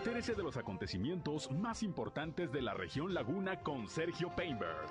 Entérese 0.00 0.34
de 0.34 0.42
los 0.42 0.56
acontecimientos 0.56 1.50
más 1.50 1.82
importantes 1.82 2.50
de 2.50 2.62
la 2.62 2.72
región 2.72 3.12
Laguna 3.12 3.60
con 3.60 3.86
Sergio 3.86 4.34
Painberg. 4.34 4.88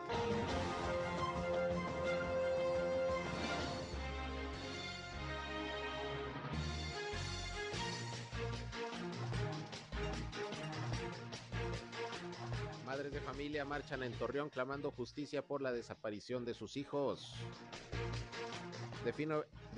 Madres 12.86 13.12
de 13.12 13.20
familia 13.20 13.66
marchan 13.66 14.04
en 14.04 14.14
Torreón 14.14 14.50
clamando 14.50 14.91
justicia 14.91 15.41
por 15.41 15.64
la 15.64 15.71
desaparición 15.71 16.46
de 16.46 16.54
sus 16.54 16.78
hijos. 16.78 17.34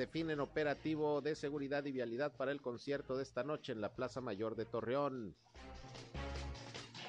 Definen 0.02 0.40
operativo 0.40 1.22
de 1.22 1.36
seguridad 1.36 1.86
y 1.86 1.92
vialidad 1.92 2.36
para 2.36 2.52
el 2.52 2.60
concierto 2.60 3.18
de 3.18 3.22
esta 3.22 3.44
noche 3.44 3.72
en 3.72 3.82
la 3.82 3.94
Plaza 3.94 4.20
Mayor 4.20 4.56
de 4.56 4.66
Torreón. 4.66 5.36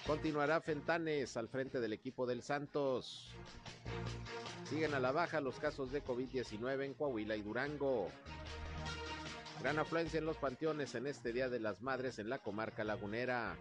Continuará 0.07 0.61
Fentanes 0.61 1.39
al 1.39 1.49
frente 1.49 1.81
del 1.81 1.95
equipo 1.95 2.27
del 2.27 2.43
Santos. 2.43 3.35
Siguen 4.69 4.93
a 4.93 5.01
la 5.01 5.11
baja 5.11 5.41
los 5.41 5.59
casos 5.59 5.91
de 5.91 6.05
COVID-19 6.05 6.85
en 6.85 6.93
Coahuila 6.93 7.35
y 7.35 7.41
Durango. 7.41 8.09
Gran 9.63 9.79
afluencia 9.79 10.19
en 10.19 10.27
los 10.27 10.37
panteones 10.37 10.95
en 10.95 11.07
este 11.07 11.33
Día 11.33 11.49
de 11.49 11.61
las 11.61 11.81
Madres 11.81 12.19
en 12.19 12.29
la 12.29 12.41
comarca 12.41 12.85
lagunera. 12.85 13.57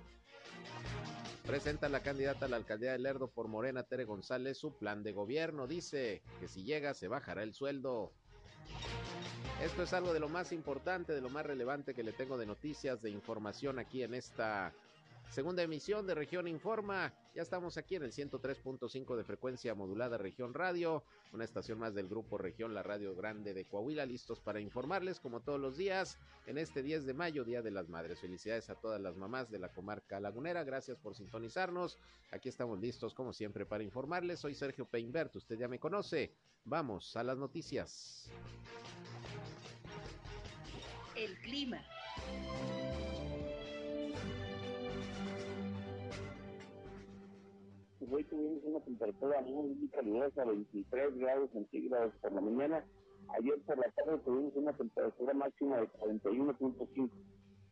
Presenta 1.48 1.88
la 1.88 2.02
candidata 2.02 2.48
a 2.48 2.50
la 2.50 2.58
alcaldía 2.58 2.92
de 2.92 3.00
Lerdo 3.00 3.30
por 3.30 3.48
Morena, 3.48 3.84
Tere 3.84 4.04
González, 4.04 4.58
su 4.58 4.78
plan 4.78 5.04
de 5.04 5.14
gobierno. 5.14 5.68
Dice 5.68 6.22
que 6.42 6.50
si 6.50 6.66
llega 6.66 6.94
se 6.94 7.08
bajará 7.08 7.44
el 7.44 7.54
sueldo. 7.54 8.12
Esto 9.64 9.84
es 9.84 9.94
algo 9.94 10.12
de 10.12 10.20
lo 10.20 10.28
más 10.28 10.52
importante, 10.52 11.14
de 11.14 11.22
lo 11.22 11.30
más 11.30 11.46
relevante 11.46 11.94
que 11.94 12.02
le 12.02 12.14
tengo 12.14 12.38
de 12.38 12.48
noticias, 12.48 13.02
de 13.02 13.12
información 13.12 13.78
aquí 13.78 14.02
en 14.02 14.16
esta 14.16 14.74
Segunda 15.32 15.64
emisión 15.64 16.06
de 16.06 16.14
Región 16.14 16.46
Informa. 16.46 17.14
Ya 17.34 17.42
estamos 17.42 17.78
aquí 17.78 17.96
en 17.96 18.04
el 18.04 18.12
103.5 18.12 19.16
de 19.16 19.24
frecuencia 19.24 19.74
modulada 19.74 20.18
Región 20.18 20.54
Radio, 20.54 21.06
una 21.32 21.46
estación 21.46 21.80
más 21.80 21.96
del 21.96 22.10
grupo 22.10 22.38
Región, 22.38 22.74
la 22.74 22.84
Radio 22.84 23.16
Grande 23.16 23.54
de 23.54 23.64
Coahuila, 23.64 24.06
listos 24.06 24.42
para 24.42 24.60
informarles 24.60 25.22
como 25.22 25.40
todos 25.40 25.58
los 25.58 25.78
días 25.78 26.18
en 26.48 26.58
este 26.58 26.84
10 26.84 27.06
de 27.06 27.14
mayo, 27.14 27.46
Día 27.46 27.62
de 27.62 27.72
las 27.72 27.88
Madres. 27.88 28.20
Felicidades 28.20 28.70
a 28.70 28.76
todas 28.76 29.00
las 29.00 29.16
mamás 29.16 29.50
de 29.50 29.60
la 29.60 29.70
comarca 29.70 30.20
lagunera. 30.20 30.66
Gracias 30.66 30.98
por 30.98 31.16
sintonizarnos. 31.16 31.98
Aquí 32.32 32.50
estamos 32.50 32.82
listos 32.82 33.14
como 33.14 33.32
siempre 33.32 33.66
para 33.66 33.86
informarles. 33.86 34.42
Soy 34.42 34.54
Sergio 34.54 34.86
Peinbert, 34.86 35.34
usted 35.34 35.58
ya 35.58 35.70
me 35.70 35.80
conoce. 35.80 36.36
Vamos 36.66 37.16
a 37.16 37.24
las 37.24 37.38
noticias. 37.38 38.30
El 41.22 41.38
clima. 41.38 41.78
hoy 48.12 48.24
tuvimos 48.24 48.64
una 48.64 48.80
temperatura 48.80 49.42
muy 49.42 49.88
calurosa, 49.90 50.46
23 50.46 51.18
grados 51.20 51.52
centígrados 51.52 52.12
por 52.22 52.34
la 52.34 52.42
mañana. 52.42 52.84
Ayer 53.38 53.62
por 53.68 53.78
la 53.78 53.92
tarde 53.92 54.18
tuvimos 54.26 54.56
una 54.56 54.74
temperatura 54.74 55.34
máxima 55.36 55.78
de 55.78 55.90
41.5 55.90 57.10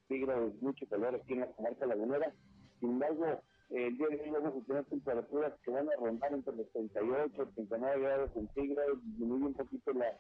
centígrados, 0.08 0.61
mucho 0.61 0.86
calor 0.88 1.16
aquí 1.16 1.33
en 1.33 1.39
la 1.39 1.47
comarca 1.47 1.88
lagunera. 1.88 2.31
Sin 2.80 2.89
embargo, 2.92 3.42
el 3.72 3.97
día 3.97 4.08
de 4.09 4.22
hoy 4.22 4.30
vamos 4.30 4.61
a 4.61 4.66
tener 4.67 4.86
temperaturas 4.86 5.53
que 5.66 5.72
van 5.72 5.89
a 5.89 5.95
rondar 6.00 6.31
entre 6.33 6.55
los 6.55 6.72
38 6.72 7.33
y 7.33 7.53
39 7.55 8.00
grados 8.00 8.31
centígrados, 8.33 9.03
disminuye 9.05 9.45
un 9.45 9.53
poquito 9.55 9.92
la, 9.94 10.16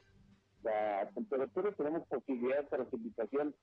la 0.63 1.09
temperatura, 1.13 1.71
tenemos 1.73 2.07
posibilidad 2.07 2.57
de 2.57 2.77
precipitación 2.77 3.55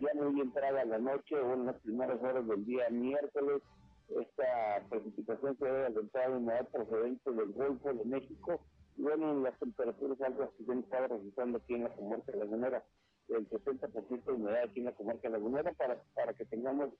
ya 0.00 0.08
muy 0.14 0.40
entrada 0.40 0.84
la 0.84 0.98
noche 0.98 1.36
o 1.36 1.54
en 1.54 1.66
las 1.66 1.76
primeras 1.80 2.20
horas 2.22 2.46
del 2.46 2.64
día 2.64 2.88
miércoles, 2.90 3.62
esta 4.08 4.86
precipitación 4.90 5.56
se 5.58 5.64
debe 5.64 5.86
alentar 5.86 6.30
de 6.30 6.36
humedad 6.36 6.68
procedente 6.68 7.30
del 7.30 7.52
Golfo 7.52 7.92
de 7.92 8.04
México. 8.04 8.60
Y 8.96 9.02
bueno, 9.02 9.40
las 9.40 9.58
temperaturas 9.58 10.20
altas 10.20 10.50
que 10.58 10.64
se 10.64 10.72
han 10.72 10.80
estado 10.80 11.08
registrando 11.08 11.58
aquí 11.58 11.74
en 11.74 11.84
la 11.84 11.94
comarca 11.94 12.36
lagunera, 12.36 12.84
el 13.28 13.48
60% 13.48 14.24
de 14.24 14.32
humedad 14.32 14.64
aquí 14.64 14.80
en 14.80 14.86
la 14.86 14.92
comarca 14.92 15.28
lagunera, 15.28 15.72
para, 15.72 16.02
para 16.14 16.34
que 16.34 16.44
tengamos 16.44 16.90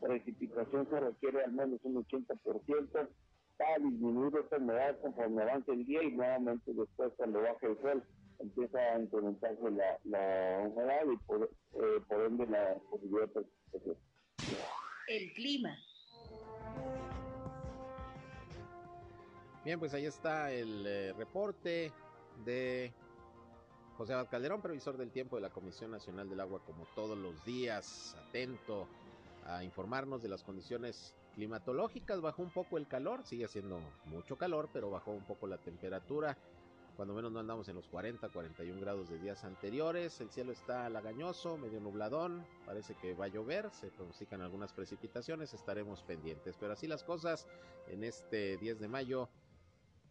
precipitación 0.00 0.88
se 0.88 1.00
requiere 1.00 1.42
al 1.44 1.52
menos 1.52 1.80
un 1.84 2.04
80% 2.04 3.08
para 3.56 3.78
disminuir 3.78 4.36
esta 4.36 4.56
humedad 4.56 5.00
conforme 5.00 5.42
avance 5.42 5.72
el 5.72 5.84
día 5.84 6.02
y 6.02 6.12
nuevamente 6.12 6.72
después 6.72 7.12
cuando 7.16 7.40
baje 7.40 7.66
el 7.66 7.80
sol 7.80 8.04
empieza 8.42 8.78
a 8.78 9.00
incrementarse 9.00 9.70
la, 9.70 9.98
la 10.04 10.68
humedad 10.68 11.00
y 11.12 11.16
por, 11.24 11.44
eh, 11.44 12.00
por 12.08 12.20
ende 12.26 12.46
la 12.46 12.74
posibilidad 12.90 13.22
de 13.22 13.28
precipitación. 13.28 13.96
El 15.08 15.32
clima. 15.32 15.76
Bien, 19.64 19.78
pues 19.78 19.94
ahí 19.94 20.06
está 20.06 20.50
el 20.50 20.84
eh, 20.86 21.12
reporte 21.12 21.92
de 22.44 22.92
José 23.96 24.14
Abad 24.14 24.28
Calderón, 24.28 24.60
previsor 24.60 24.96
del 24.96 25.12
tiempo 25.12 25.36
de 25.36 25.42
la 25.42 25.50
Comisión 25.50 25.92
Nacional 25.92 26.28
del 26.28 26.40
Agua, 26.40 26.60
como 26.66 26.84
todos 26.96 27.16
los 27.16 27.44
días, 27.44 28.16
atento 28.28 28.88
a 29.46 29.62
informarnos 29.62 30.22
de 30.22 30.28
las 30.28 30.42
condiciones 30.42 31.14
climatológicas. 31.34 32.20
Bajó 32.20 32.42
un 32.42 32.50
poco 32.50 32.78
el 32.78 32.88
calor, 32.88 33.22
sigue 33.24 33.44
haciendo 33.44 33.80
mucho 34.06 34.36
calor, 34.36 34.68
pero 34.72 34.90
bajó 34.90 35.12
un 35.12 35.24
poco 35.24 35.46
la 35.46 35.58
temperatura. 35.58 36.36
Cuando 36.96 37.14
menos 37.14 37.32
no 37.32 37.40
andamos 37.40 37.68
en 37.68 37.76
los 37.76 37.88
40, 37.88 38.28
41 38.28 38.80
grados 38.80 39.08
de 39.08 39.18
días 39.18 39.44
anteriores. 39.44 40.20
El 40.20 40.30
cielo 40.30 40.52
está 40.52 40.88
lagañoso, 40.90 41.56
medio 41.56 41.80
nubladón. 41.80 42.44
Parece 42.66 42.94
que 42.94 43.14
va 43.14 43.24
a 43.24 43.28
llover. 43.28 43.70
Se 43.70 43.90
pronostican 43.90 44.42
algunas 44.42 44.72
precipitaciones. 44.72 45.54
Estaremos 45.54 46.02
pendientes. 46.02 46.56
Pero 46.60 46.72
así 46.74 46.86
las 46.86 47.02
cosas 47.02 47.46
en 47.88 48.04
este 48.04 48.58
10 48.58 48.78
de 48.80 48.88
mayo 48.88 49.30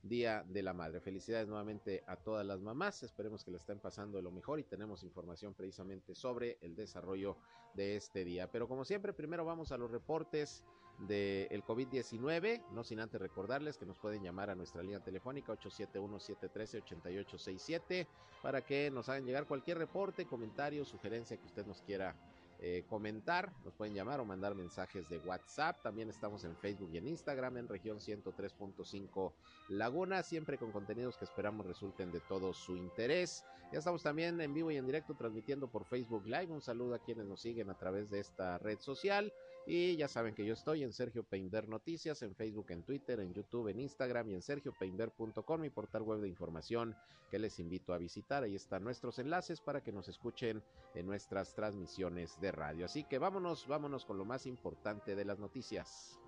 Día 0.04 0.44
de 0.48 0.64
la 0.64 0.74
Madre. 0.74 1.00
Felicidades 1.00 1.48
nuevamente 1.48 2.04
a 2.08 2.16
todas 2.16 2.46
las 2.46 2.60
mamás. 2.60 3.04
Esperemos 3.04 3.44
que 3.44 3.52
la 3.52 3.58
estén 3.58 3.80
pasando 3.80 4.20
lo 4.22 4.32
mejor 4.32 4.60
y 4.60 4.64
tenemos 4.64 5.04
información 5.04 5.54
precisamente 5.54 6.16
sobre 6.16 6.58
el 6.62 6.76
desarrollo 6.76 7.38
de 7.76 7.96
este 7.96 8.24
día. 8.26 8.52
Pero 8.52 8.68
como 8.68 8.84
siempre, 8.84 9.14
primero 9.14 9.46
vamos 9.46 9.72
a 9.72 9.78
los 9.78 9.92
reportes 9.92 10.64
del 11.08 11.64
COVID-19. 11.64 12.64
No 12.72 12.84
sin 12.84 13.00
antes 13.00 13.20
recordarles 13.20 13.78
que 13.78 13.86
nos 13.86 13.98
pueden 13.98 14.24
llamar 14.24 14.50
a 14.50 14.56
nuestra 14.56 14.82
línea 14.82 15.00
telefónica 15.00 15.54
871-713-8867 15.54 18.08
para 18.42 18.62
que 18.62 18.90
nos 18.92 19.10
hagan 19.10 19.26
llegar 19.26 19.46
cualquier 19.46 19.78
reporte, 19.78 20.26
comentario, 20.26 20.86
sugerencia 20.86 21.38
que 21.38 21.46
usted 21.46 21.66
nos 21.66 21.82
quiera 21.82 22.16
eh, 22.64 22.84
comentar, 22.88 23.52
nos 23.66 23.74
pueden 23.74 23.96
llamar 23.96 24.20
o 24.20 24.26
mandar 24.26 24.54
mensajes 24.54 25.10
de 25.10 25.18
WhatsApp. 25.18 25.82
También 25.82 26.12
estamos 26.12 26.44
en 26.44 26.56
Facebook 26.56 26.92
y 26.94 26.98
en 26.98 27.08
Instagram 27.08 27.58
en 27.58 27.68
región 27.68 27.98
103.5 27.98 29.34
Laguna, 29.70 30.22
siempre 30.22 30.60
con 30.60 30.72
contenidos 30.72 31.18
que 31.18 31.26
esperamos 31.26 31.66
resulten 31.66 32.12
de 32.12 32.20
todo 32.20 32.54
su 32.54 32.78
interés. 32.78 33.44
Ya 33.72 33.80
estamos 33.80 34.04
también 34.04 34.40
en 34.40 34.54
vivo 34.54 34.70
y 34.70 34.78
en 34.78 34.86
directo 34.86 35.16
transmitiendo 35.16 35.70
por 35.70 35.86
Facebook 35.86 36.28
Live. 36.28 36.54
Un 36.54 36.62
saludo 36.62 36.94
a 36.94 37.00
quienes 37.00 37.26
nos 37.26 37.42
siguen 37.42 37.72
a 37.72 37.78
través 37.80 38.12
de 38.12 38.20
esta 38.20 38.60
red 38.60 38.80
social. 38.80 39.34
Y 39.66 39.96
ya 39.96 40.08
saben 40.08 40.34
que 40.34 40.46
yo 40.46 40.54
estoy 40.54 40.84
en 40.84 40.92
Sergio 40.92 41.24
Peinder 41.24 41.70
Noticias, 41.70 42.24
en 42.24 42.36
Facebook, 42.36 42.72
en 42.72 42.84
Twitter, 42.84 43.20
en 43.20 43.34
YouTube, 43.34 43.68
en 43.68 43.80
Instagram 43.80 44.30
y 44.30 44.34
en 44.34 44.42
sergiopeinder.com, 44.42 45.62
mi 45.62 45.70
portal 45.70 46.02
web 46.02 46.20
de 46.20 46.28
información 46.28 46.96
que 47.30 47.38
les 47.38 47.60
invito 47.60 47.94
a 47.94 48.00
visitar. 48.00 48.44
Ahí 48.44 48.56
están 48.56 48.84
nuestros 48.84 49.20
enlaces 49.20 49.62
para 49.62 49.82
que 49.82 49.92
nos 49.92 50.08
escuchen 50.10 50.64
en 50.96 51.06
nuestras 51.06 51.54
transmisiones 51.54 52.40
de 52.42 52.52
radio. 52.52 52.86
Así 52.86 53.04
que 53.04 53.20
vámonos, 53.20 53.68
vámonos 53.68 54.04
con 54.04 54.18
lo 54.18 54.26
más 54.26 54.48
importante 54.48 55.16
de 55.16 55.26
las 55.26 55.40
noticias. 55.40 56.20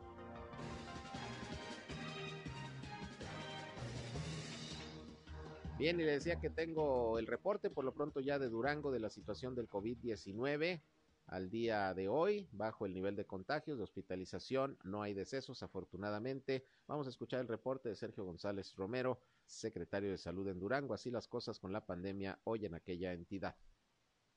Bien, 5.79 5.99
y 5.99 6.03
le 6.03 6.11
decía 6.11 6.39
que 6.39 6.51
tengo 6.51 7.17
el 7.17 7.25
reporte 7.25 7.71
por 7.71 7.83
lo 7.83 7.93
pronto 7.93 8.21
ya 8.21 8.37
de 8.37 8.47
Durango 8.47 8.91
de 8.91 8.99
la 8.99 9.09
situación 9.09 9.55
del 9.55 9.67
COVID-19 9.67 10.81
al 11.27 11.49
día 11.49 11.93
de 11.93 12.07
hoy, 12.07 12.47
bajo 12.51 12.85
el 12.85 12.93
nivel 12.93 13.15
de 13.15 13.25
contagios, 13.25 13.77
de 13.77 13.83
hospitalización, 13.83 14.77
no 14.83 15.01
hay 15.01 15.13
decesos 15.13 15.63
afortunadamente. 15.63 16.65
Vamos 16.87 17.07
a 17.07 17.09
escuchar 17.09 17.39
el 17.39 17.47
reporte 17.47 17.89
de 17.89 17.95
Sergio 17.95 18.25
González 18.25 18.75
Romero, 18.75 19.19
secretario 19.45 20.11
de 20.11 20.17
Salud 20.17 20.47
en 20.47 20.59
Durango, 20.59 20.93
así 20.93 21.11
las 21.11 21.27
cosas 21.27 21.59
con 21.59 21.71
la 21.71 21.85
pandemia 21.85 22.39
hoy 22.43 22.65
en 22.65 22.75
aquella 22.75 23.13
entidad. 23.13 23.55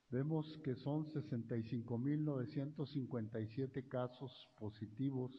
Vemos 0.08 0.58
que 0.62 0.76
son 0.76 1.04
65.957 1.06 3.88
casos 3.88 4.48
positivos 4.56 5.32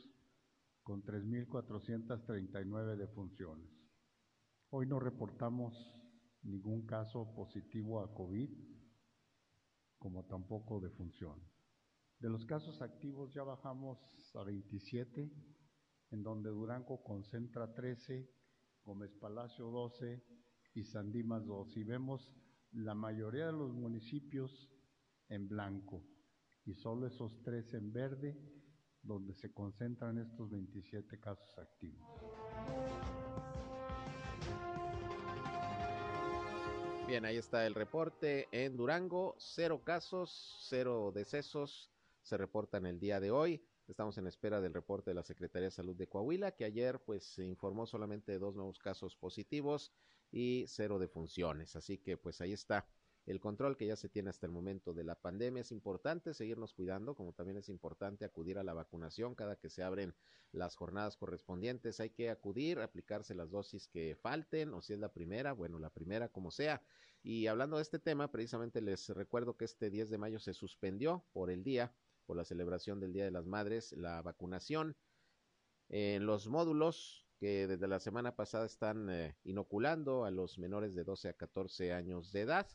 con 0.83 1.03
3.439 1.03 2.97
defunciones. 2.97 3.69
Hoy 4.69 4.85
no 4.85 4.99
reportamos 4.99 5.73
ningún 6.43 6.85
caso 6.85 7.33
positivo 7.33 8.01
a 8.01 8.13
COVID, 8.13 8.49
como 10.07 10.23
tampoco 10.23 10.79
defunción. 10.79 11.37
De 12.17 12.29
los 12.29 12.45
casos 12.45 12.81
activos 12.81 13.33
ya 13.33 13.43
bajamos 13.43 13.99
a 14.35 14.43
27, 14.45 15.29
en 16.11 16.23
donde 16.23 16.49
Durango 16.49 17.03
concentra 17.03 17.73
13, 17.73 18.25
Gómez 18.85 19.13
Palacio 19.15 19.65
12 19.69 20.23
y 20.75 20.85
Sandimas 20.85 21.45
2. 21.45 21.75
Y 21.75 21.83
vemos 21.83 22.33
la 22.71 22.95
mayoría 22.95 23.47
de 23.47 23.51
los 23.51 23.73
municipios 23.73 24.71
en 25.27 25.49
blanco 25.49 26.05
y 26.63 26.73
solo 26.73 27.07
esos 27.07 27.43
tres 27.43 27.73
en 27.73 27.91
verde 27.91 28.39
donde 29.03 29.33
se 29.33 29.51
concentran 29.51 30.19
estos 30.19 30.49
27 30.49 31.19
casos 31.19 31.57
activos. 31.57 32.46
Bien, 37.07 37.23
ahí 37.23 37.37
está 37.37 37.65
el 37.65 37.73
reporte 37.73 38.49
en 38.51 38.75
Durango, 38.75 39.33
cero 39.37 39.81
casos, 39.81 40.57
cero 40.67 41.13
decesos 41.15 41.89
se 42.21 42.35
reportan 42.35 42.85
el 42.85 42.99
día 42.99 43.21
de 43.21 43.31
hoy. 43.31 43.63
Estamos 43.87 44.17
en 44.17 44.27
espera 44.27 44.59
del 44.59 44.73
reporte 44.73 45.11
de 45.11 45.15
la 45.15 45.23
Secretaría 45.23 45.67
de 45.67 45.71
Salud 45.71 45.95
de 45.95 46.09
Coahuila, 46.09 46.51
que 46.51 46.65
ayer 46.65 46.99
pues 46.99 47.23
se 47.23 47.45
informó 47.45 47.85
solamente 47.87 48.33
de 48.33 48.39
dos 48.39 48.55
nuevos 48.55 48.77
casos 48.77 49.15
positivos 49.15 49.93
y 50.33 50.65
cero 50.67 50.99
defunciones. 50.99 51.77
Así 51.77 51.97
que 51.97 52.17
pues 52.17 52.41
ahí 52.41 52.51
está 52.51 52.85
el 53.27 53.41
control 53.41 53.75
que 53.75 53.85
ya 53.85 53.97
se 53.97 54.07
tiene 54.07 54.29
hasta 54.29 54.45
el 54.45 54.53
momento 54.53 54.93
de 54.93 55.03
la 55.03 55.15
pandemia. 55.15 55.61
Es 55.61 55.73
importante 55.73 56.33
seguirnos 56.33 56.73
cuidando, 56.73 57.13
como 57.13 57.33
también 57.33 57.57
es 57.57 57.67
importante 57.67 58.23
acudir 58.23 58.57
a 58.57 58.63
la 58.63 58.73
vacunación 58.73 59.35
cada 59.35 59.57
que 59.57 59.69
se 59.69 59.83
abren 59.83 60.15
las 60.53 60.77
jornadas 60.77 61.17
correspondientes. 61.17 61.99
Hay 61.99 62.09
que 62.09 62.29
acudir, 62.29 62.79
aplicarse 62.79 63.35
las 63.35 63.51
dosis 63.51 63.89
que 63.89 64.15
falten, 64.15 64.73
o 64.73 64.81
si 64.81 64.93
es 64.93 64.99
la 64.99 65.11
primera, 65.11 65.51
bueno, 65.51 65.77
la 65.77 65.89
primera 65.89 66.29
como 66.29 66.51
sea. 66.51 66.81
Y 67.21 67.47
hablando 67.47 67.75
de 67.75 67.83
este 67.83 67.99
tema, 67.99 68.31
precisamente 68.31 68.79
les 68.79 69.09
recuerdo 69.09 69.57
que 69.57 69.65
este 69.65 69.89
10 69.89 70.09
de 70.09 70.17
mayo 70.17 70.39
se 70.39 70.53
suspendió 70.53 71.25
por 71.33 71.51
el 71.51 71.65
día, 71.65 71.93
por 72.25 72.37
la 72.37 72.45
celebración 72.45 73.01
del 73.01 73.11
Día 73.11 73.25
de 73.25 73.31
las 73.31 73.45
Madres, 73.45 73.91
la 73.91 74.21
vacunación 74.21 74.95
en 75.89 76.25
los 76.25 76.47
módulos 76.47 77.25
que 77.39 77.67
desde 77.67 77.87
la 77.87 77.99
semana 77.99 78.37
pasada 78.37 78.65
están 78.65 79.09
eh, 79.09 79.35
inoculando 79.43 80.23
a 80.23 80.31
los 80.31 80.57
menores 80.57 80.95
de 80.95 81.03
12 81.03 81.29
a 81.29 81.33
14 81.33 81.91
años 81.91 82.31
de 82.31 82.41
edad 82.41 82.67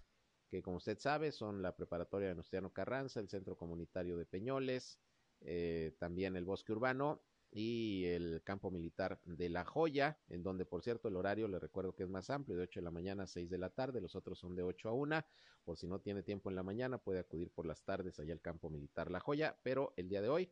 que 0.52 0.62
como 0.62 0.76
usted 0.76 0.99
sabe 0.99 1.32
son 1.32 1.62
la 1.62 1.75
preparatoria 1.75 2.28
de 2.28 2.34
Nostiano 2.34 2.75
Carranza, 2.75 3.20
el 3.20 3.31
Centro 3.31 3.56
Comunitario 3.56 4.19
de 4.19 4.26
Peñoles, 4.26 5.00
eh, 5.40 5.96
también 5.99 6.37
el 6.37 6.44
Bosque 6.44 6.72
Urbano 6.72 7.22
y 7.50 8.04
el 8.04 8.43
campo 8.44 8.70
militar 8.70 9.19
de 9.25 9.49
La 9.49 9.64
Joya, 9.64 10.19
en 10.28 10.43
donde 10.43 10.66
por 10.66 10.82
cierto 10.82 11.08
el 11.08 11.16
horario 11.16 11.49
le 11.49 11.58
recuerdo 11.58 11.94
que 11.94 12.02
es 12.02 12.10
más 12.10 12.28
amplio, 12.28 12.54
de 12.54 12.64
8 12.64 12.81
de 12.81 12.84
la 12.84 12.90
mañana 12.90 13.22
a 13.22 13.26
6 13.26 13.49
de 13.49 13.56
la 13.56 13.70
tarde, 13.70 14.02
los 14.02 14.14
otros 14.14 14.38
son 14.38 14.54
de 14.54 14.62
8 14.62 14.90
a 14.90 14.93
1, 14.93 15.25
por 15.64 15.78
si 15.78 15.87
no 15.87 16.00
tiene 16.00 16.22
tiempo 16.22 16.50
en 16.50 16.56
la 16.56 16.62
mañana 16.62 16.98
puede 16.98 17.20
acudir 17.20 17.50
por 17.50 17.64
las 17.64 17.82
tardes 17.82 18.20
allá 18.20 18.34
al 18.34 18.43
campo 18.43 18.69
militar 18.69 19.10
La 19.10 19.20
Joya, 19.20 19.58
pero 19.62 19.94
el 19.96 20.10
día 20.10 20.20
de 20.20 20.28
hoy 20.28 20.50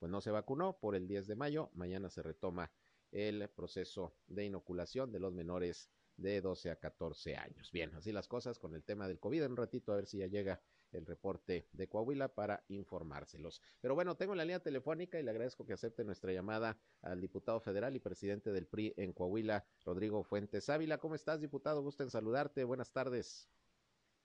pues 0.00 0.10
no 0.10 0.20
se 0.20 0.32
vacunó 0.32 0.76
por 0.76 0.96
el 0.96 1.06
10 1.06 1.28
de 1.28 1.36
mayo, 1.36 1.70
mañana 1.72 2.10
se 2.10 2.20
retoma 2.20 2.72
el 3.12 3.48
proceso 3.50 4.12
de 4.26 4.46
inoculación 4.46 5.12
de 5.12 5.20
los 5.20 5.32
menores 5.32 5.88
de 6.16 6.40
12 6.40 6.70
a 6.70 6.76
14 6.76 7.36
años. 7.36 7.70
Bien, 7.72 7.94
así 7.94 8.12
las 8.12 8.28
cosas 8.28 8.58
con 8.58 8.74
el 8.74 8.84
tema 8.84 9.08
del 9.08 9.18
COVID. 9.18 9.42
En 9.42 9.52
un 9.52 9.56
ratito 9.56 9.92
a 9.92 9.96
ver 9.96 10.06
si 10.06 10.18
ya 10.18 10.26
llega 10.26 10.60
el 10.92 11.06
reporte 11.06 11.68
de 11.72 11.88
Coahuila 11.88 12.34
para 12.34 12.64
informárselos. 12.68 13.60
Pero 13.80 13.94
bueno, 13.94 14.16
tengo 14.16 14.34
la 14.34 14.44
línea 14.44 14.60
telefónica 14.60 15.18
y 15.18 15.22
le 15.22 15.30
agradezco 15.30 15.66
que 15.66 15.72
acepte 15.72 16.04
nuestra 16.04 16.32
llamada 16.32 16.78
al 17.02 17.20
diputado 17.20 17.60
federal 17.60 17.96
y 17.96 18.00
presidente 18.00 18.52
del 18.52 18.66
PRI 18.66 18.94
en 18.96 19.12
Coahuila, 19.12 19.66
Rodrigo 19.84 20.22
Fuentes 20.22 20.68
Ávila. 20.68 20.98
¿Cómo 20.98 21.14
estás, 21.14 21.40
diputado? 21.40 21.82
Gusto 21.82 22.02
en 22.02 22.10
saludarte. 22.10 22.64
Buenas 22.64 22.92
tardes. 22.92 23.48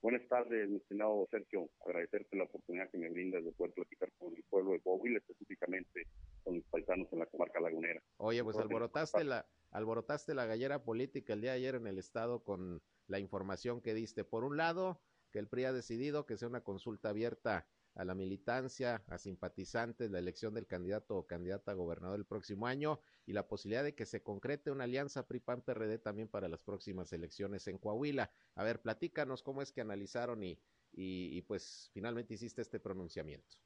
Buenas 0.02 0.28
tardes, 0.28 0.68
mi 0.68 0.78
estimado 0.78 1.28
Sergio. 1.30 1.70
Agradecerte 1.86 2.36
la 2.36 2.46
oportunidad 2.46 2.90
que 2.90 2.98
me 2.98 3.10
brindas 3.10 3.44
de 3.46 3.52
poder 3.52 3.72
platicar 3.74 4.12
con 4.18 4.36
el 4.36 4.44
pueblo 4.50 4.72
de 4.72 4.82
Coahuila, 4.82 5.20
específicamente 5.20 6.08
con 6.44 6.56
mis 6.56 6.66
paisanos 6.66 7.08
en 7.14 7.20
la 7.20 7.28
comarca 7.28 7.60
lagunera. 7.60 8.02
Oye, 8.18 8.44
pues 8.44 8.58
alborotaste 8.58 9.24
la, 9.24 9.48
alborotaste 9.70 10.34
la 10.34 10.48
gallera 10.48 10.84
política 10.84 11.34
el 11.34 11.42
día 11.42 11.52
de 11.52 11.58
ayer 11.58 11.76
en 11.76 11.86
el 11.86 12.00
Estado 12.00 12.44
con 12.44 12.82
la 13.06 13.20
información 13.20 13.80
que 13.80 13.94
diste. 13.94 14.24
Por 14.24 14.44
un 14.44 14.58
lado, 14.58 15.04
que 15.32 15.38
el 15.38 15.48
PRI 15.48 15.66
ha 15.66 15.74
decidido 15.74 16.26
que 16.26 16.38
sea 16.38 16.48
una 16.48 16.64
consulta 16.64 17.10
abierta 17.10 17.68
a 17.96 18.06
la 18.06 18.16
militancia, 18.16 19.04
a 19.08 19.18
simpatizantes, 19.18 20.12
la 20.12 20.20
elección 20.20 20.54
del 20.54 20.68
candidato 20.68 21.18
o 21.18 21.28
candidata 21.28 21.72
a 21.72 21.76
gobernador 21.76 22.20
el 22.20 22.26
próximo 22.26 22.68
año 22.68 23.00
y 23.26 23.34
la 23.34 23.48
posibilidad 23.48 23.84
de 23.84 23.96
que 23.96 24.06
se 24.06 24.22
concrete 24.22 24.72
una 24.72 24.86
alianza 24.86 25.28
PRI-PAN-PRD 25.28 26.00
también 26.00 26.28
para 26.28 26.48
las 26.48 26.62
próximas 26.62 27.12
elecciones 27.14 27.68
en 27.68 27.78
Coahuila. 27.78 28.32
A 28.56 28.64
ver, 28.64 28.82
platícanos 28.82 29.44
cómo 29.44 29.62
es 29.62 29.72
que 29.72 29.82
analizaron 29.82 30.44
y, 30.44 30.60
y, 30.94 31.42
pues 31.44 31.90
finalmente 31.94 32.34
hiciste 32.34 32.62
este 32.62 32.80
pronunciamiento. 32.80 33.58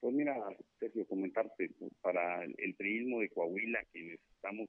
Pues 0.00 0.14
mira, 0.14 0.34
Sergio, 0.78 1.06
comentarte, 1.06 1.70
pues, 1.78 1.92
para 2.00 2.44
el 2.44 2.74
priismo 2.76 3.20
de 3.20 3.30
Coahuila, 3.30 3.84
quienes 3.90 4.20
estamos 4.36 4.68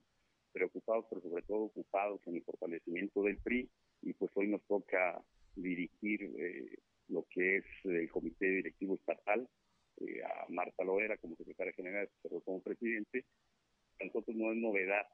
preocupados, 0.52 1.06
pero 1.08 1.22
sobre 1.22 1.42
todo 1.42 1.64
ocupados 1.64 2.20
en 2.26 2.36
el 2.36 2.42
fortalecimiento 2.42 3.22
del 3.22 3.38
PRI, 3.38 3.70
y 4.02 4.12
pues 4.14 4.30
hoy 4.34 4.48
nos 4.48 4.62
toca 4.64 5.22
dirigir 5.54 6.22
eh, 6.22 6.78
lo 7.10 7.26
que 7.30 7.58
es 7.58 7.64
el 7.84 8.08
Comité 8.10 8.46
Directivo 8.46 8.94
Estatal, 8.94 9.48
eh, 9.98 10.22
a 10.22 10.46
Marta 10.48 10.84
Loera 10.84 11.18
como 11.18 11.36
secretaria 11.36 11.72
general, 11.72 12.08
pero 12.22 12.40
como 12.40 12.62
presidente. 12.62 13.24
A 14.00 14.04
nosotros 14.04 14.36
no 14.36 14.50
es 14.52 14.58
novedad 14.58 15.06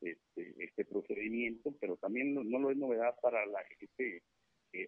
este, 0.00 0.54
este 0.58 0.84
procedimiento, 0.84 1.74
pero 1.80 1.96
también 1.96 2.34
no, 2.34 2.58
lo 2.58 2.70
es 2.70 2.76
novedad 2.76 3.14
para 3.20 3.46
la 3.46 3.62
gente 3.64 4.22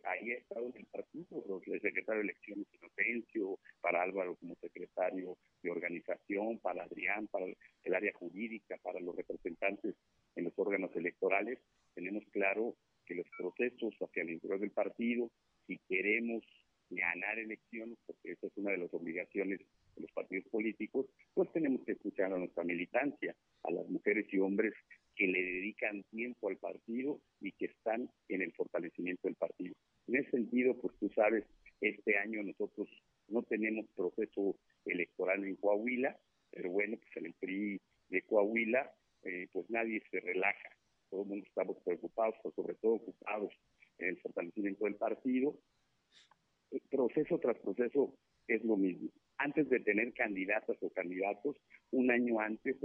ahí 0.04 0.32
ha 0.32 0.38
estado 0.38 0.66
en 0.66 0.76
el 0.78 0.86
partido, 0.86 1.62
el 1.66 1.80
secretario 1.80 2.22
de 2.22 2.28
Elecciones 2.30 2.66
Inocencio, 2.72 3.58
para 3.80 4.02
Álvaro 4.02 4.34
como 4.36 4.54
secretario 4.56 5.36
de 5.62 5.70
organización, 5.70 6.58
para 6.60 6.84
Adrián, 6.84 7.28
para 7.28 7.44
el 7.46 7.94
área 7.94 8.12
jurídica, 8.14 8.78
para 8.82 9.00
los 9.00 9.14
representantes 9.14 9.94
en 10.36 10.44
los 10.44 10.58
órganos 10.58 10.94
electorales. 10.96 11.58
Tenemos 11.94 12.24
claro 12.32 12.76
que 13.04 13.14
los 13.14 13.26
procesos 13.36 13.94
hacia 14.00 14.22
el 14.22 14.30
interior 14.30 14.58
del 14.58 14.70
partido 14.70 15.30
si 15.66 15.78
queremos 15.88 16.42
ganar 16.90 17.38
elecciones, 17.38 17.98
porque 18.06 18.32
esa 18.32 18.46
es 18.46 18.52
una 18.56 18.72
de 18.72 18.78
las 18.78 18.94
obligaciones 18.94 19.60
de 19.96 20.02
los 20.02 20.12
partidos 20.12 20.46
políticos, 20.50 21.06
pues 21.34 21.50
tenemos 21.52 21.82
que 21.84 21.92
escuchar 21.92 22.32
a 22.32 22.38
nuestra 22.38 22.64
militancia, 22.64 23.34
a 23.62 23.70
las 23.70 23.88
mujeres 23.88 24.26
y 24.32 24.38
hombres 24.38 24.74
que 25.14 25.26
le 25.26 25.42
dedican 25.42 26.02
tiempo 26.10 26.48
al 26.48 26.56
partido 26.56 27.20
y 27.40 27.52
que 27.52 27.66
están 27.66 28.10
en 28.28 28.42
el 28.42 28.52
fortalecimiento 28.52 29.28
del 29.28 29.36
partido. 29.36 29.74
En 30.08 30.16
ese 30.16 30.30
sentido, 30.30 30.76
pues 30.80 30.94
tú 30.98 31.08
sabes, 31.14 31.44
este 31.80 32.18
año 32.18 32.42
nosotros 32.42 32.88
no 33.28 33.42
tenemos 33.42 33.86
proceso 33.94 34.56
electoral 34.84 35.44
en 35.44 35.56
Coahuila, 35.56 36.18
pero 36.50 36.70
bueno, 36.70 36.96
pues 36.96 37.16
en 37.16 37.26
el 37.26 37.34
PRI 37.34 37.80
de 38.08 38.22
Coahuila, 38.22 38.92
eh, 39.22 39.48
pues 39.52 39.68
nadie 39.70 40.02
se 40.10 40.20
relaja, 40.20 40.68
todo 41.10 41.22
el 41.22 41.28
mundo 41.28 41.46
estamos 41.46 41.76
preocupados, 41.84 42.34
pero 42.42 42.54
sobre 42.54 42.74
todo 42.74 42.94
ocupados 42.94 43.52
el 43.98 44.18
fortalecimiento 44.20 44.84
del 44.84 44.96
partido. 44.96 45.56
Proceso 46.90 47.38
tras 47.38 47.58
proceso 47.58 48.14
es 48.48 48.64
lo 48.64 48.76
mismo. 48.76 49.10
Antes 49.38 49.68
de 49.68 49.80
tener 49.80 50.12
candidatas 50.12 50.76
o 50.80 50.90
candidatos, 50.90 51.56
un 51.90 52.10
año 52.10 52.40
antes 52.40 52.76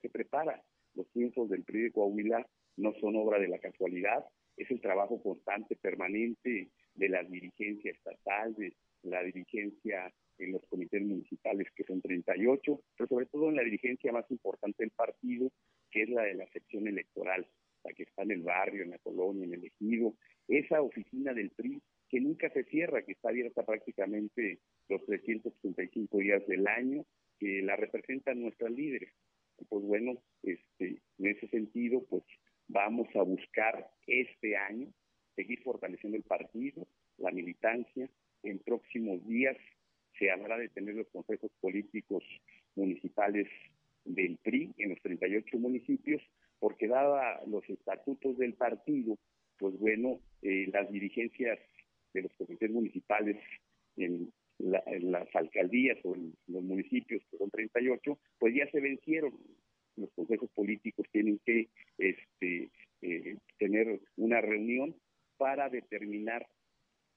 se 0.00 0.10
prepara. 0.10 0.62
Los 0.94 1.08
triunfos 1.10 1.48
del 1.48 1.64
PRI 1.64 1.82
de 1.82 1.92
Coahuila 1.92 2.46
no 2.76 2.92
son 3.00 3.16
obra 3.16 3.38
de 3.38 3.48
la 3.48 3.58
casualidad, 3.58 4.24
es 4.56 4.70
el 4.70 4.80
trabajo 4.80 5.20
constante, 5.22 5.76
permanente 5.76 6.70
de 6.94 7.08
la 7.08 7.22
dirigencia 7.24 7.90
estatal, 7.90 8.54
de 8.54 8.74
la 9.02 9.22
dirigencia 9.22 10.12
en 10.38 10.52
los 10.52 10.64
comités 10.66 11.02
municipales, 11.02 11.68
que 11.74 11.84
son 11.84 12.00
38, 12.00 12.80
pero 12.96 13.08
sobre 13.08 13.26
todo 13.26 13.48
en 13.48 13.56
la 13.56 13.62
dirigencia 13.62 14.12
más 14.12 14.28
importante 14.30 14.82
del 14.82 14.90
partido, 14.90 15.50
que 15.90 16.02
es 16.02 16.08
la 16.10 16.22
de 16.22 16.34
la 16.34 16.46
sección 16.48 16.86
electoral 16.88 17.46
que 17.92 18.04
está 18.04 18.22
en 18.22 18.32
el 18.32 18.42
barrio, 18.42 18.82
en 18.82 18.90
la 18.90 18.98
colonia, 18.98 19.44
en 19.44 19.54
el 19.54 19.64
ejido, 19.64 20.14
esa 20.48 20.82
oficina 20.82 21.32
del 21.32 21.50
PRI 21.50 21.80
que 22.08 22.20
nunca 22.20 22.50
se 22.50 22.64
cierra, 22.64 23.02
que 23.02 23.12
está 23.12 23.30
abierta 23.30 23.64
prácticamente 23.64 24.60
los 24.88 25.04
365 25.06 26.18
días 26.18 26.46
del 26.46 26.66
año, 26.66 27.04
que 27.38 27.62
la 27.62 27.76
representan 27.76 28.40
nuestras 28.40 28.70
líderes. 28.70 29.12
Pues 29.68 29.84
bueno, 29.84 30.22
este, 30.42 31.00
en 31.18 31.26
ese 31.26 31.48
sentido, 31.48 32.04
pues 32.08 32.22
vamos 32.68 33.08
a 33.14 33.22
buscar 33.22 33.90
este 34.06 34.56
año 34.56 34.92
seguir 35.34 35.62
fortaleciendo 35.62 36.16
el 36.16 36.24
partido, 36.24 36.86
la 37.18 37.30
militancia. 37.30 38.08
En 38.42 38.58
próximos 38.60 39.26
días 39.26 39.56
se 40.18 40.30
habrá 40.30 40.58
de 40.58 40.68
tener 40.68 40.94
los 40.94 41.08
consejos 41.08 41.50
políticos 41.60 42.22
municipales 42.76 43.48
del 44.04 44.38
PRI 44.38 44.74
en 44.78 44.90
los 44.90 45.00
38 45.00 45.58
municipios 45.58 46.22
porque 46.64 46.88
dada 46.88 47.42
los 47.46 47.68
estatutos 47.68 48.38
del 48.38 48.54
partido, 48.54 49.18
pues 49.58 49.78
bueno, 49.78 50.18
eh, 50.40 50.66
las 50.72 50.90
dirigencias 50.90 51.58
de 52.14 52.22
los 52.22 52.32
comités 52.38 52.70
municipales 52.70 53.36
en, 53.98 54.32
las 54.58 55.28
alcaldías 55.34 55.98
o 56.04 56.14
en 56.14 56.32
los 56.46 56.62
municipios, 56.62 57.22
que 57.30 57.36
son 57.36 57.50
38, 57.50 58.18
pues 58.38 58.54
ya 58.54 58.66
se 58.70 58.80
vencieron. 58.80 59.34
Los 59.96 60.10
consejos 60.12 60.48
políticos 60.54 61.06
tienen 61.12 61.38
que 61.44 61.68
este, 61.98 62.70
eh, 63.02 63.36
tener 63.58 64.00
una 64.16 64.40
reunión 64.40 64.96
para 65.36 65.68
determinar 65.68 66.48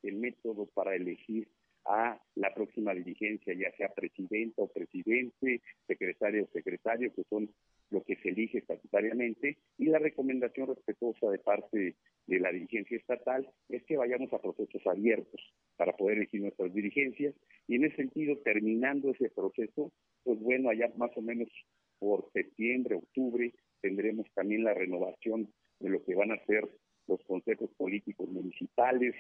el 0.04 0.18
método 0.18 0.66
para 0.74 0.94
elegir 0.94 1.48
a 1.86 2.22
la 2.36 2.54
próxima 2.54 2.94
dirigencia, 2.94 3.54
ya 3.54 3.72
sea 3.78 3.94
presidenta 3.94 4.62
o 4.62 4.68
presidente, 4.68 5.62
secretario 5.88 6.44
o 6.44 6.52
secretario, 6.52 7.14
que 7.16 7.24
son 7.30 7.50
lo 7.90 8.04
que 8.04 8.16
se 8.18 8.30
elige 8.30 8.60
estatutariamente, 8.60 9.58
y 9.78 9.86
la 9.86 10.00
recomendación 10.00 10.68
respetuosa 10.68 11.30
de 11.30 11.40
parte 11.40 11.96
de 12.26 12.40
la 12.40 12.52
dirigencia 12.52 12.98
estatal 12.98 13.50
es 13.70 13.84
que 13.84 13.98
vayamos 13.98 14.32
a 14.34 14.42
procesos 14.42 14.86
abiertos 14.86 15.42
para 15.78 15.96
poder 15.96 16.18
elegir 16.18 16.42
nuestras 16.42 16.74
dirigencias, 16.74 17.34
y 17.68 17.76
en 17.76 17.86
ese 17.86 17.98
sentido, 17.98 18.38
terminando 18.40 19.12
ese 19.12 19.30
proceso, 19.30 19.92
pues 20.24 20.40
bueno, 20.40 20.70
allá 20.70 20.92
más 20.98 21.12
o 21.16 21.22
menos 21.22 21.50
por 22.00 22.30
septiembre, 22.34 22.96
octubre, 22.96 23.54
tendremos 23.82 24.28
también 24.34 24.64
la 24.64 24.74
renovación 24.74 25.52
de 25.80 25.90
lo 25.90 26.04
que 26.04 26.16
van 26.16 26.32
a 26.32 26.46
ser 26.46 26.68
los 27.08 27.24
consejos 27.24 27.70
políticos 27.78 28.30
municipales, 28.30 29.16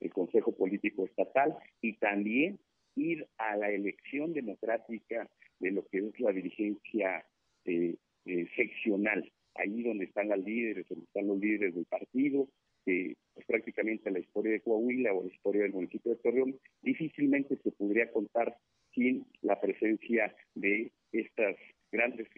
el 0.00 0.12
Consejo 0.12 0.52
Político 0.52 1.04
Estatal 1.04 1.56
y 1.80 1.94
también 1.94 2.58
ir 2.96 3.26
a 3.38 3.56
la 3.56 3.70
elección 3.70 4.32
democrática 4.32 5.28
de 5.58 5.70
lo 5.70 5.86
que 5.86 5.98
es 5.98 6.20
la 6.20 6.32
dirigencia 6.32 7.24
eh, 7.64 7.96
eh, 8.26 8.48
seccional, 8.56 9.30
ahí 9.54 9.82
donde 9.82 10.04
están 10.06 10.28
las 10.28 10.38
líderes, 10.38 10.88
donde 10.88 11.04
están 11.04 11.26
los 11.26 11.38
líderes 11.38 11.74
del 11.74 11.86
partido, 11.86 12.48
pues 12.84 13.46
prácticamente 13.46 14.10
la 14.10 14.18
historia 14.18 14.52
de 14.52 14.60
Coahuila 14.60 15.14
o 15.14 15.22
la 15.22 15.32
historia 15.32 15.62
del 15.62 15.72
municipio 15.72 16.12
de 16.12 16.18
Torreón 16.18 16.58
difícilmente 16.82 17.56
se 17.62 17.70
podría 17.70 18.10
contar 18.10 18.56
sin 18.94 19.24
la 19.40 19.60
presencia 19.60 20.34
de 20.54 20.90
estas 21.12 21.56
grandes 21.92 22.28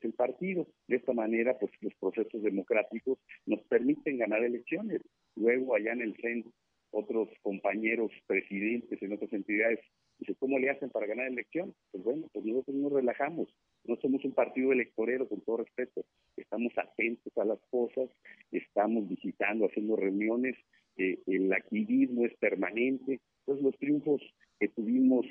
del 0.00 0.12
partido. 0.12 0.68
De 0.86 0.96
esta 0.96 1.12
manera, 1.12 1.58
pues 1.58 1.72
los 1.80 1.94
procesos 1.96 2.42
democráticos 2.42 3.18
nos 3.44 3.62
permiten 3.64 4.18
ganar 4.18 4.44
elecciones. 4.44 5.02
Luego, 5.34 5.74
allá 5.74 5.92
en 5.92 6.02
el 6.02 6.16
centro, 6.16 6.52
otros 6.90 7.28
compañeros 7.42 8.12
presidentes 8.26 9.02
en 9.02 9.12
otras 9.12 9.32
entidades 9.32 9.80
Dice, 10.18 10.34
¿cómo 10.36 10.58
le 10.58 10.70
hacen 10.70 10.90
para 10.90 11.06
ganar 11.06 11.26
elección? 11.26 11.74
Pues 11.90 12.02
bueno, 12.02 12.28
pues 12.32 12.44
nosotros 12.44 12.76
nos 12.76 12.92
relajamos. 12.92 13.48
No 13.86 13.96
somos 13.96 14.24
un 14.24 14.32
partido 14.32 14.72
electorero, 14.72 15.28
con 15.28 15.40
todo 15.42 15.58
respeto. 15.58 16.04
Estamos 16.36 16.72
atentos 16.76 17.32
a 17.38 17.44
las 17.44 17.60
cosas, 17.70 18.10
estamos 18.50 19.08
visitando, 19.08 19.66
haciendo 19.66 19.94
reuniones. 19.94 20.56
Eh, 20.96 21.20
el 21.26 21.52
activismo 21.52 22.26
es 22.26 22.34
permanente. 22.38 23.20
Entonces, 23.40 23.64
los 23.64 23.78
triunfos 23.78 24.20
que 24.58 24.68
tuvimos 24.68 25.24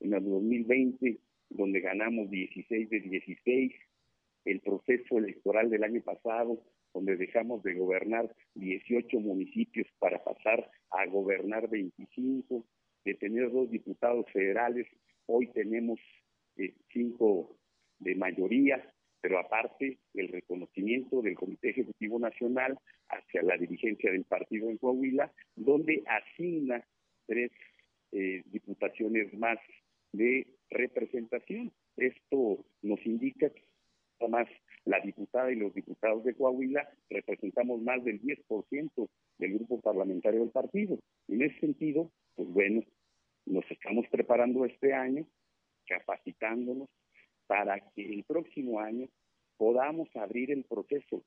en 0.00 0.14
el 0.14 0.24
2020, 0.24 1.18
donde 1.50 1.80
ganamos 1.80 2.30
16 2.30 2.88
de 2.88 3.00
16, 3.00 3.72
el 4.46 4.60
proceso 4.60 5.18
electoral 5.18 5.68
del 5.68 5.84
año 5.84 6.00
pasado, 6.02 6.62
donde 6.94 7.16
dejamos 7.16 7.62
de 7.62 7.74
gobernar 7.74 8.34
18 8.54 9.20
municipios 9.20 9.86
para 9.98 10.24
pasar 10.24 10.70
a 10.90 11.04
gobernar 11.06 11.68
25, 11.68 12.64
de 13.04 13.14
tener 13.14 13.52
dos 13.52 13.70
diputados 13.70 14.24
federales, 14.32 14.86
hoy 15.26 15.48
tenemos 15.48 16.00
eh, 16.56 16.74
cinco 16.92 17.58
de 17.98 18.14
mayoría, 18.14 18.92
pero 19.20 19.38
aparte 19.38 19.98
el 20.14 20.28
reconocimiento 20.28 21.22
del 21.22 21.34
Comité 21.34 21.70
Ejecutivo 21.70 22.18
Nacional 22.18 22.78
hacia 23.08 23.42
la 23.42 23.56
dirigencia 23.56 24.12
del 24.12 24.24
partido 24.24 24.70
en 24.70 24.78
Coahuila, 24.78 25.32
donde 25.56 26.02
asigna 26.06 26.84
tres 27.26 27.50
eh, 28.12 28.42
diputaciones 28.46 29.32
más 29.34 29.58
de 30.12 30.46
representación. 30.70 31.72
Esto 31.96 32.64
nos 32.82 33.04
indica 33.04 33.50
que 33.50 33.62
además 34.20 34.48
la 34.84 35.00
diputada 35.00 35.52
y 35.52 35.56
los 35.56 35.74
diputados 35.74 36.24
de 36.24 36.34
Coahuila 36.34 36.88
representamos 37.10 37.82
más 37.82 38.02
del 38.04 38.20
10% 38.22 39.08
del 39.38 39.54
grupo 39.54 39.80
parlamentario 39.80 40.40
del 40.40 40.50
partido. 40.50 40.98
En 41.28 41.42
ese 41.42 41.58
sentido, 41.60 42.10
pues 42.34 42.48
bueno, 42.48 42.82
nos 43.46 43.70
estamos 43.70 44.06
preparando 44.10 44.64
este 44.64 44.92
año, 44.92 45.26
capacitándonos 45.86 46.88
para 47.48 47.80
que 47.80 48.14
el 48.14 48.22
próximo 48.22 48.78
año 48.78 49.08
podamos 49.56 50.08
abrir 50.14 50.52
el 50.52 50.64
proceso, 50.64 51.24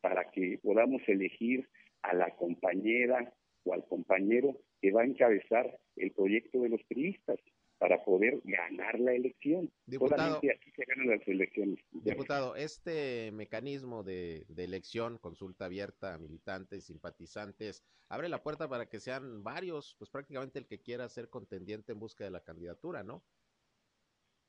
para 0.00 0.28
que 0.30 0.58
podamos 0.60 1.00
elegir 1.06 1.68
a 2.02 2.14
la 2.14 2.34
compañera 2.34 3.32
o 3.64 3.74
al 3.74 3.86
compañero 3.86 4.56
que 4.80 4.90
va 4.90 5.02
a 5.02 5.06
encabezar 5.06 5.78
el 5.96 6.10
proyecto 6.12 6.62
de 6.62 6.70
los 6.70 6.82
periodistas 6.84 7.38
para 7.76 8.02
poder 8.02 8.40
ganar 8.42 8.98
la 8.98 9.12
elección. 9.12 9.70
Diputado, 9.86 10.40
Solamente 10.40 10.50
así 10.50 10.70
se 10.72 10.84
ganan 10.84 11.06
las 11.06 11.28
elecciones. 11.28 11.78
Diputado, 11.92 12.56
este 12.56 13.30
mecanismo 13.30 14.02
de, 14.02 14.46
de, 14.48 14.64
elección, 14.64 15.18
consulta 15.18 15.66
abierta 15.66 16.14
a 16.14 16.18
militantes, 16.18 16.86
simpatizantes, 16.86 17.84
abre 18.08 18.28
la 18.28 18.42
puerta 18.42 18.68
para 18.68 18.88
que 18.88 18.98
sean 18.98 19.44
varios, 19.44 19.94
pues 19.98 20.10
prácticamente 20.10 20.58
el 20.58 20.66
que 20.66 20.80
quiera 20.80 21.08
ser 21.08 21.28
contendiente 21.28 21.92
en 21.92 22.00
busca 22.00 22.24
de 22.24 22.30
la 22.30 22.42
candidatura, 22.42 23.04
¿no? 23.04 23.22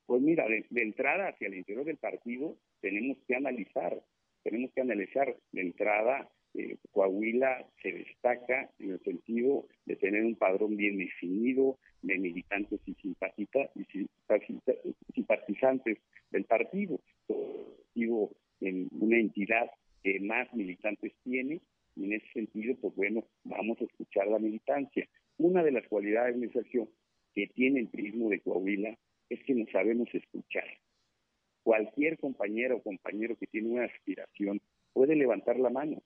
Pues 0.10 0.24
mira, 0.24 0.48
de, 0.48 0.82
entrada 0.82 1.28
hacia 1.28 1.50
el 1.50 1.54
interior 1.54 1.86
del 1.86 1.98
partido 1.98 2.58
tenemos 2.82 3.20
que 3.28 3.36
analizar, 3.36 4.02
tenemos 4.42 4.72
que 4.74 4.82
analizar 4.82 5.36
de 5.52 5.62
entrada 5.62 6.28
eh, 6.56 6.78
Coahuila 6.90 7.64
se 7.84 7.92
destaca 7.92 8.72
en 8.80 8.94
el 8.94 9.00
sentido 9.02 9.68
de 9.86 9.98
tener 9.98 10.26
un 10.26 10.36
padrón 10.36 10.78
bien 10.78 10.98
definido 10.98 11.78
de 12.02 12.18
militantes 12.18 12.80
y, 12.88 12.98
y 13.76 14.08
simpatizantes 15.14 16.00
del 16.32 16.46
partido. 16.46 17.00
Digo, 17.94 18.32
en 18.62 18.90
una 19.00 19.20
entidad 19.20 19.70
que 20.02 20.20
más 20.22 20.52
militantes 20.56 21.14
tiene, 21.24 21.62
y 21.96 22.06
en 22.06 22.14
ese 22.14 22.32
sentido, 22.34 22.76
pues 22.82 22.96
bueno, 22.96 23.26
vamos 23.44 23.80
a 23.80 23.84
escuchar 23.84 24.26
la 24.26 24.40
militancia. 24.40 25.08
Una 25.38 25.62
de 25.62 25.72
las 25.72 25.88
cualidades, 25.88 26.36
mi 26.36 26.50
Sergio, 26.50 26.88
que 27.36 27.46
tiene 27.46 27.82
el 27.82 27.90
turismo 27.90 28.28
de 28.30 28.40
Coahuila 28.40 28.98
es 29.30 29.44
que 29.44 29.54
nos 29.54 29.70
sabemos 29.72 30.10
escuchar. 30.14 30.66
Cualquier 31.64 32.18
compañero 32.18 32.78
o 32.78 32.84
compañero 32.84 33.36
que 33.36 33.48
tiene 33.48 33.70
una 33.70 33.86
aspiración 33.86 34.62
puede 34.94 35.16
levantar 35.16 35.60
la 35.60 35.70
mano 35.70 36.02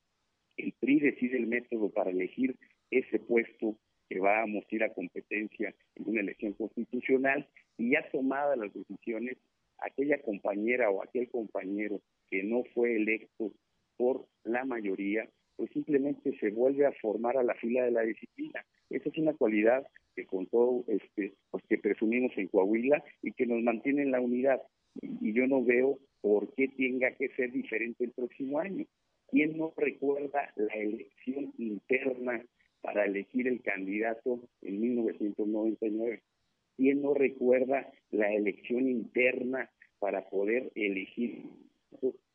el 0.58 0.74
PRI 0.74 1.00
decide 1.00 1.38
el 1.38 1.48
método 1.48 1.90
para 1.90 2.12
elegir 2.12 2.56
ese 2.92 3.20
puesto 3.20 3.78
que 4.10 4.20
vamos 4.20 4.64
a 4.70 4.76
ir 4.76 4.84
a 4.84 4.94
competencia 4.94 5.74
en 5.96 6.10
una 6.10 6.22
elección 6.22 6.54
constitucional 6.54 7.48
y 7.78 7.92
ya 7.92 8.08
tomadas 8.12 8.58
las 8.58 8.74
decisiones, 8.74 9.38
aquella 9.80 10.22
compañera 10.22 10.90
o 10.90 11.02
aquel 11.02 11.30
compañero 11.30 12.02
que 12.30 12.44
no 12.44 12.64
fue 12.74 12.96
electo 12.96 13.52
por 13.98 14.28
la 14.44 14.66
mayoría, 14.66 15.28
pues 15.56 15.72
simplemente 15.72 16.38
se 16.40 16.52
vuelve 16.52 16.86
a 16.86 16.94
formar 16.94 17.38
a 17.38 17.44
la 17.44 17.56
fila 17.56 17.84
de 17.84 17.92
la 17.92 18.02
disciplina. 18.02 18.66
Esa 18.94 19.10
es 19.10 19.18
una 19.18 19.34
cualidad 19.34 19.88
que 20.16 20.26
con 20.26 20.46
todo 20.46 20.86
este, 20.88 21.34
pues 21.50 21.64
que 21.68 21.80
presumimos 21.80 22.32
en 22.38 22.48
Coahuila 22.48 23.04
y 23.24 23.32
que 23.32 23.48
nos 23.48 23.62
mantiene 23.64 24.04
en 24.04 24.12
la 24.12 24.22
unidad. 24.22 24.62
Y 25.02 25.34
yo 25.34 25.48
no 25.48 25.64
veo 25.64 25.98
por 26.22 26.54
qué 26.54 26.68
tenga 26.68 27.12
que 27.16 27.30
ser 27.30 27.52
diferente 27.52 28.04
el 28.04 28.12
próximo 28.12 28.60
año. 28.60 28.86
¿Quién 29.30 29.58
no 29.58 29.74
recuerda 29.76 30.54
la 30.56 30.76
elección 30.76 31.54
interna 31.58 32.46
para 32.82 33.06
elegir 33.06 33.48
el 33.48 33.64
candidato 33.64 34.48
en 34.62 34.80
1999? 34.80 36.22
¿Quién 36.78 37.02
no 37.02 37.16
recuerda 37.16 37.92
la 38.12 38.32
elección 38.32 38.88
interna 38.88 39.72
para 39.98 40.30
poder 40.30 40.72
elegir 40.76 41.46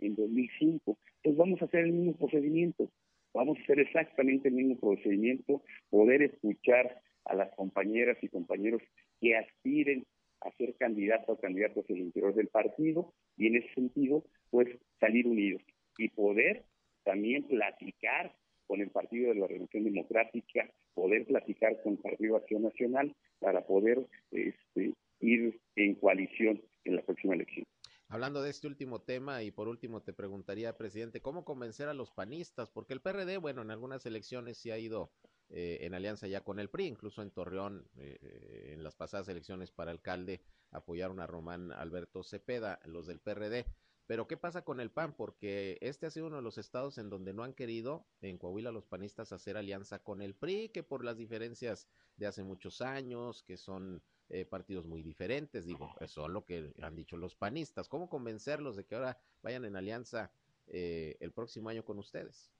en 0.00 0.16
2005? 0.16 0.98
Pues 1.22 1.36
vamos 1.36 1.62
a 1.62 1.66
hacer 1.66 1.84
el 1.84 1.92
mismo 1.92 2.16
procedimiento, 2.16 2.90
vamos 3.34 3.58
a 3.58 3.62
hacer 3.62 3.80
exactamente 3.80 4.48
el 4.48 4.54
mismo 4.54 4.78
procedimiento, 4.78 5.62
poder 5.90 6.22
escuchar 6.22 7.00
a 7.24 7.34
las 7.34 7.54
compañeras 7.54 8.16
y 8.22 8.28
compañeros 8.28 8.82
que 9.20 9.36
aspiren 9.36 10.06
a 10.40 10.50
ser 10.52 10.74
candidatos 10.76 11.36
o 11.36 11.40
candidatos 11.40 11.84
el 11.88 11.98
interior 11.98 12.34
del 12.34 12.48
partido 12.48 13.12
y 13.36 13.48
en 13.48 13.56
ese 13.56 13.74
sentido, 13.74 14.24
pues 14.50 14.68
salir 15.00 15.26
unidos 15.26 15.62
y 15.98 16.08
poder 16.08 16.64
también 17.04 17.42
platicar 17.44 18.34
con 18.66 18.80
el 18.80 18.90
Partido 18.90 19.32
de 19.32 19.40
la 19.40 19.46
Revolución 19.46 19.84
Democrática, 19.84 20.70
poder 20.94 21.24
platicar 21.24 21.80
con 21.82 21.94
el 21.94 21.98
Partido 21.98 22.36
Acción 22.36 22.62
Nacional 22.62 23.14
para 23.40 23.66
poder 23.66 24.06
este, 24.30 24.92
ir 25.20 25.58
en 25.76 25.94
coalición 25.94 26.60
en 26.84 26.96
la 26.96 27.02
próxima 27.02 27.34
elección. 27.34 27.64
Hablando 28.10 28.40
de 28.40 28.48
este 28.48 28.66
último 28.66 29.02
tema 29.02 29.42
y 29.42 29.50
por 29.50 29.68
último 29.68 30.00
te 30.00 30.14
preguntaría, 30.14 30.78
presidente, 30.78 31.20
¿cómo 31.20 31.44
convencer 31.44 31.88
a 31.88 31.94
los 31.94 32.10
panistas? 32.10 32.70
Porque 32.70 32.94
el 32.94 33.02
PRD, 33.02 33.36
bueno, 33.36 33.60
en 33.60 33.70
algunas 33.70 34.06
elecciones 34.06 34.56
sí 34.56 34.70
ha 34.70 34.78
ido 34.78 35.12
eh, 35.50 35.80
en 35.82 35.92
alianza 35.92 36.26
ya 36.26 36.42
con 36.42 36.58
el 36.58 36.70
PRI, 36.70 36.86
incluso 36.86 37.20
en 37.20 37.30
Torreón, 37.30 37.86
eh, 37.96 38.70
en 38.72 38.82
las 38.82 38.96
pasadas 38.96 39.28
elecciones 39.28 39.72
para 39.72 39.90
alcalde, 39.90 40.40
apoyaron 40.70 41.20
a 41.20 41.26
Román 41.26 41.70
Alberto 41.70 42.22
Cepeda, 42.22 42.80
los 42.86 43.06
del 43.06 43.20
PRD. 43.20 43.66
Pero 44.06 44.26
¿qué 44.26 44.38
pasa 44.38 44.64
con 44.64 44.80
el 44.80 44.90
PAN? 44.90 45.14
Porque 45.14 45.76
este 45.82 46.06
ha 46.06 46.10
sido 46.10 46.28
uno 46.28 46.36
de 46.36 46.42
los 46.42 46.56
estados 46.56 46.96
en 46.96 47.10
donde 47.10 47.34
no 47.34 47.44
han 47.44 47.52
querido 47.52 48.06
en 48.22 48.38
Coahuila 48.38 48.72
los 48.72 48.86
panistas 48.86 49.32
hacer 49.32 49.58
alianza 49.58 49.98
con 49.98 50.22
el 50.22 50.34
PRI, 50.34 50.70
que 50.70 50.82
por 50.82 51.04
las 51.04 51.18
diferencias 51.18 51.86
de 52.16 52.26
hace 52.26 52.42
muchos 52.42 52.80
años, 52.80 53.42
que 53.42 53.58
son 53.58 54.02
eh, 54.30 54.44
partidos 54.44 54.86
muy 54.86 55.02
diferentes, 55.02 55.66
digo, 55.66 55.94
eso 56.00 56.26
es 56.26 56.32
lo 56.32 56.44
que 56.44 56.72
han 56.82 56.94
dicho 56.94 57.16
los 57.16 57.34
panistas. 57.34 57.88
¿Cómo 57.88 58.08
convencerlos 58.08 58.76
de 58.76 58.84
que 58.84 58.94
ahora 58.94 59.18
vayan 59.42 59.64
en 59.64 59.76
alianza 59.76 60.30
eh, 60.66 61.16
el 61.20 61.32
próximo 61.32 61.68
año 61.70 61.84
con 61.84 61.98
ustedes? 61.98 62.50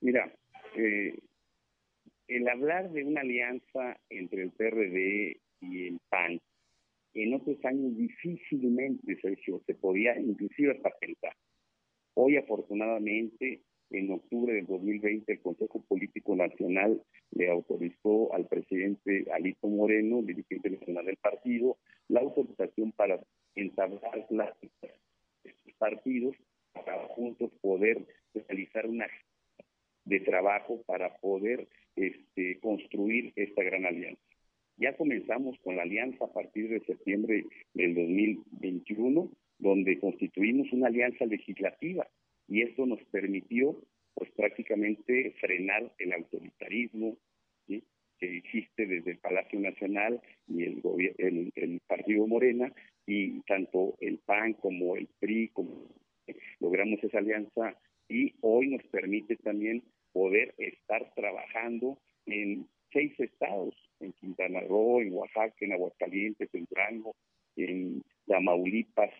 Mira, 0.00 0.34
eh, 0.74 1.18
el 2.28 2.48
hablar 2.48 2.90
de 2.90 3.04
una 3.04 3.20
alianza 3.20 4.00
entre 4.08 4.42
el 4.42 4.52
PRD 4.52 5.40
y 5.60 5.86
el 5.88 6.00
PAN 6.08 6.40
en 7.16 7.34
otros 7.34 7.64
años 7.64 7.96
difícilmente, 7.96 9.18
Sergio, 9.20 9.62
se 9.66 9.74
podía 9.74 10.18
inclusive 10.18 10.72
hasta 10.76 10.90
pensar. 10.98 11.34
Hoy, 12.14 12.36
afortunadamente, 12.36 13.62
en 13.90 14.10
octubre 14.10 14.52
del 14.52 14.66
2020, 14.66 15.32
el 15.32 15.40
Consejo 15.40 15.82
Político 15.86 16.34
Nacional 16.34 17.00
le 17.30 17.50
autorizó 17.50 18.32
al 18.34 18.46
presidente 18.46 19.26
Alito 19.32 19.68
Moreno, 19.68 20.22
dirigente 20.22 20.70
nacional 20.70 21.06
del 21.06 21.16
partido, 21.16 21.76
la 22.08 22.20
autorización 22.20 22.92
para 22.92 23.20
entablar 23.54 24.26
pláticas 24.28 24.92
de 25.44 25.54
partidos 25.78 26.34
para 26.72 27.06
juntos 27.08 27.50
poder 27.60 28.04
realizar 28.34 28.86
una 28.86 29.06
de 30.04 30.20
trabajo 30.20 30.82
para 30.86 31.16
poder 31.16 31.66
este, 31.96 32.58
construir 32.60 33.32
esta 33.36 33.62
gran 33.62 33.86
alianza. 33.86 34.20
Ya 34.78 34.96
comenzamos 34.96 35.58
con 35.64 35.76
la 35.76 35.82
alianza 35.82 36.26
a 36.26 36.32
partir 36.32 36.68
de 36.68 36.80
septiembre 36.80 37.44
del 37.72 37.94
2021, 37.94 39.30
donde 39.58 39.98
constituimos 39.98 40.70
una 40.72 40.88
alianza 40.88 41.24
legislativa 41.24 42.06
y 42.48 42.62
esto 42.62 42.86
nos 42.86 43.02
permitió 43.04 43.76
pues 44.14 44.30
prácticamente 44.32 45.34
frenar 45.40 45.92
el 45.98 46.12
autoritarismo 46.12 47.16
que 47.66 48.38
existe 48.38 48.86
desde 48.86 49.10
el 49.10 49.18
Palacio 49.18 49.60
Nacional 49.60 50.22
y 50.48 50.62
el, 50.62 50.82
el, 51.18 51.52
el 51.54 51.80
Partido 51.86 52.26
Morena 52.26 52.72
y 53.06 53.40
tanto 53.42 53.94
el 54.00 54.18
PAN 54.20 54.54
como 54.54 54.96
el 54.96 55.06
PRI 55.20 55.48
como 55.48 55.94
logramos 56.60 57.02
esa 57.04 57.18
alianza 57.18 57.76
y 58.08 58.34
hoy 58.40 58.68
nos 58.68 58.82
permite 58.84 59.36
también 59.36 59.82
poder 60.12 60.54
estar 60.56 61.12
trabajando 61.14 61.98
en 62.24 62.66
seis 62.92 63.12
estados, 63.20 63.74
en 64.00 64.12
Quintana 64.14 64.60
Roo, 64.60 65.02
en 65.02 65.12
Oaxaca, 65.12 65.54
en 65.60 65.72
Aguascalientes, 65.72 66.48
en 66.54 66.66
Durango, 66.70 67.14
en 67.56 68.02
Tamaulipas, 68.26 69.12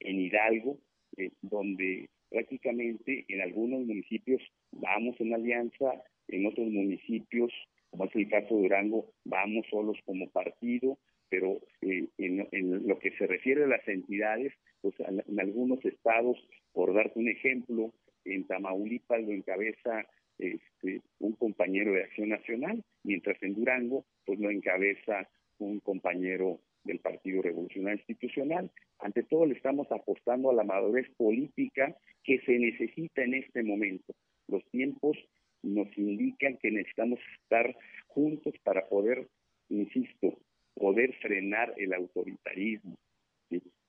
en 0.00 0.20
Hidalgo, 0.20 0.78
eh, 1.16 1.30
donde 1.42 2.08
prácticamente 2.30 3.24
en 3.28 3.40
algunos 3.40 3.80
municipios 3.80 4.40
vamos 4.72 5.20
en 5.20 5.34
alianza, 5.34 6.02
en 6.28 6.46
otros 6.46 6.68
municipios, 6.68 7.52
como 7.90 8.04
es 8.04 8.14
el 8.14 8.28
de 8.54 8.62
Durango, 8.62 9.12
vamos 9.24 9.66
solos 9.70 9.98
como 10.04 10.28
partido, 10.30 10.98
pero 11.28 11.60
eh, 11.80 12.08
en, 12.18 12.86
lo 12.86 12.98
que 12.98 13.12
se 13.12 13.26
refiere 13.26 13.64
a 13.64 13.68
las 13.68 13.86
entidades, 13.86 14.52
pues 14.80 14.94
en, 15.00 15.40
algunos 15.40 15.84
estados, 15.84 16.36
por 16.72 16.92
darte 16.92 17.18
un 17.18 17.28
ejemplo, 17.28 17.92
en 18.24 18.46
Tamaulipas 18.46 19.22
lo 19.22 19.32
encabeza 19.32 20.06
este, 20.38 21.02
un 21.18 21.32
compañero 21.32 21.92
de 21.92 22.02
Acción 22.02 22.30
Nacional, 22.30 22.82
mientras 23.04 23.40
en 23.42 23.54
Durango 23.54 24.04
pues 24.24 24.38
lo 24.38 24.50
encabeza 24.50 25.28
un 25.58 25.80
compañero 25.80 26.60
del 26.84 26.98
Partido 26.98 27.42
Revolucionario 27.42 27.98
Institucional. 27.98 28.70
Ante 28.98 29.22
todo 29.22 29.46
le 29.46 29.54
estamos 29.54 29.90
apostando 29.90 30.50
a 30.50 30.54
la 30.54 30.64
madurez 30.64 31.08
política 31.16 31.96
que 32.24 32.40
se 32.40 32.58
necesita 32.58 33.22
en 33.22 33.34
este 33.34 33.62
momento. 33.62 34.14
Los 34.48 34.64
tiempos 34.70 35.16
nos 35.62 35.96
indican 35.96 36.56
que 36.56 36.70
necesitamos 36.70 37.20
estar 37.42 37.76
juntos 38.06 38.54
para 38.64 38.88
poder, 38.88 39.28
insisto, 39.68 40.38
el 41.76 41.92
autoritarismo. 41.92 42.96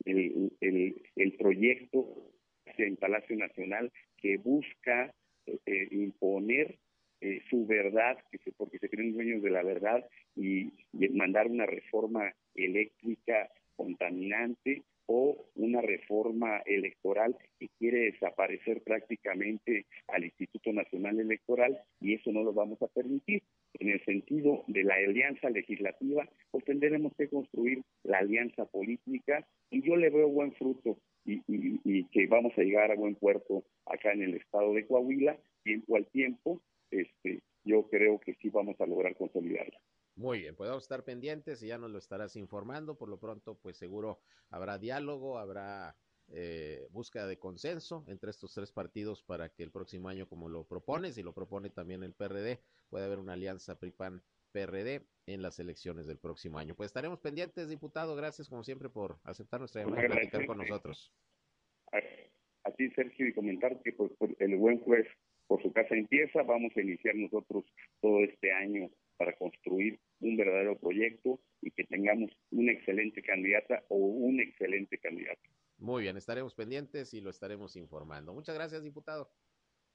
El, 0.03 0.51
el, 0.61 1.01
el 1.15 1.33
proyecto 1.33 2.31
en 2.77 2.97
Palacio 2.97 3.35
Nacional 3.35 3.91
que 4.17 4.37
busca 4.37 5.13
eh, 5.45 5.87
imponer 5.91 6.77
eh, 7.21 7.41
su 7.49 7.65
verdad, 7.67 8.17
que 8.31 8.39
se, 8.39 8.51
porque 8.51 8.79
se 8.79 8.89
creen 8.89 9.13
dueños 9.13 9.43
de 9.43 9.51
la 9.51 9.63
verdad, 9.63 10.03
y, 10.35 10.71
mandar 11.13 11.47
una 11.47 11.65
reforma 11.65 12.33
eléctrica 12.55 13.49
contaminante 13.75 14.83
o 15.05 15.45
una 15.55 15.81
reforma 15.81 16.59
electoral 16.65 17.35
que 17.59 17.69
quiere 17.77 18.11
desaparecer 18.11 18.81
prácticamente 18.81 19.85
al 20.07 20.23
Instituto 20.23 20.71
Nacional 20.71 21.19
Electoral 21.19 21.77
y 21.99 22.13
eso 22.13 22.31
no 22.31 22.43
lo 22.43 22.53
vamos 22.53 22.81
a 22.81 22.87
permitir. 22.87 23.43
En 23.79 23.89
el 23.89 24.03
sentido 24.05 24.63
de 24.67 24.83
la 24.83 24.95
alianza 24.95 25.49
legislativa, 25.49 26.27
pues 26.49 26.63
tendremos 26.65 27.13
que 27.15 27.20
construir 27.31 27.81
la 28.03 28.19
alianza 28.19 28.65
política 28.65 29.47
y 29.69 29.81
yo 29.81 29.95
le 29.95 30.09
veo 30.09 30.27
buen 30.27 30.53
fruto 30.53 30.99
y, 31.25 31.41
y, 31.47 32.03
que 32.09 32.27
vamos 32.27 32.51
a 32.57 32.61
llegar 32.61 32.91
a 32.91 32.95
buen 32.95 33.15
puerto 33.15 33.63
acá 33.85 34.11
en 34.11 34.23
el 34.23 34.35
estado 34.35 34.73
de 34.73 34.85
Coahuila, 34.85 35.39
tiempo 35.63 35.95
al 35.95 36.07
tiempo, 36.07 36.61
este, 36.89 37.41
yo 37.63 37.87
creo 37.89 38.19
que 38.19 38.33
sí 38.35 38.49
vamos 38.49 38.79
a 38.79 38.85
lograr 38.85 39.15
consolidarla. 39.15 39.79
Muy 40.15 40.39
bien, 40.39 40.55
podemos 40.55 40.83
estar 40.83 41.03
pendientes 41.03 41.63
y 41.63 41.67
ya 41.67 41.77
nos 41.77 41.91
lo 41.91 41.97
estarás 41.97 42.35
informando. 42.35 42.97
Por 42.97 43.09
lo 43.09 43.19
pronto, 43.19 43.57
pues 43.61 43.77
seguro 43.77 44.19
habrá 44.49 44.77
diálogo, 44.77 45.37
habrá 45.37 45.95
eh, 46.33 46.87
búsqueda 46.91 47.27
de 47.27 47.39
consenso 47.39 48.03
entre 48.07 48.31
estos 48.31 48.53
tres 48.53 48.71
partidos 48.71 49.23
para 49.23 49.49
que 49.49 49.63
el 49.63 49.71
próximo 49.71 50.09
año, 50.09 50.27
como 50.27 50.49
lo 50.49 50.65
propones 50.65 51.17
y 51.17 51.23
lo 51.23 51.33
propone 51.33 51.69
también 51.69 52.03
el 52.03 52.13
PRD, 52.13 52.61
pueda 52.89 53.05
haber 53.05 53.19
una 53.19 53.33
alianza 53.33 53.79
PRIPAN 53.79 54.21
PRD 54.51 55.01
en 55.27 55.41
las 55.41 55.59
elecciones 55.59 56.07
del 56.07 56.17
próximo 56.17 56.59
año. 56.59 56.75
Pues 56.75 56.87
estaremos 56.87 57.19
pendientes, 57.19 57.69
diputado. 57.69 58.15
Gracias, 58.15 58.49
como 58.49 58.63
siempre, 58.63 58.89
por 58.89 59.19
aceptar 59.23 59.59
nuestra 59.59 59.81
llamada 59.83 60.05
y 60.05 60.09
platicar 60.09 60.45
con 60.45 60.57
nosotros. 60.57 61.13
A, 62.63 62.71
ti, 62.71 62.89
Sergio, 62.91 63.27
y 63.27 63.33
comentar 63.33 63.81
que 63.81 63.91
pues, 63.93 64.11
el 64.39 64.55
buen 64.55 64.79
juez 64.79 65.07
por 65.47 65.61
su 65.61 65.71
casa 65.73 65.95
empieza. 65.95 66.43
Vamos 66.43 66.71
a 66.75 66.81
iniciar 66.81 67.15
nosotros 67.15 67.65
todo 67.99 68.19
este 68.23 68.51
año 68.51 68.89
para 69.17 69.35
construir 69.35 69.99
un 70.19 70.37
verdadero 70.37 70.77
proyecto 70.79 71.39
y 71.61 71.71
que 71.71 71.83
tengamos 71.83 72.31
una 72.51 72.71
excelente 72.71 73.21
candidata 73.21 73.83
o 73.89 73.97
un 73.97 74.39
excelente 74.39 74.97
candidato. 74.99 75.41
Muy 75.77 76.03
bien, 76.03 76.17
estaremos 76.17 76.53
pendientes 76.53 77.13
y 77.13 77.21
lo 77.21 77.29
estaremos 77.29 77.75
informando. 77.75 78.33
Muchas 78.33 78.55
gracias, 78.55 78.83
diputado. 78.83 79.31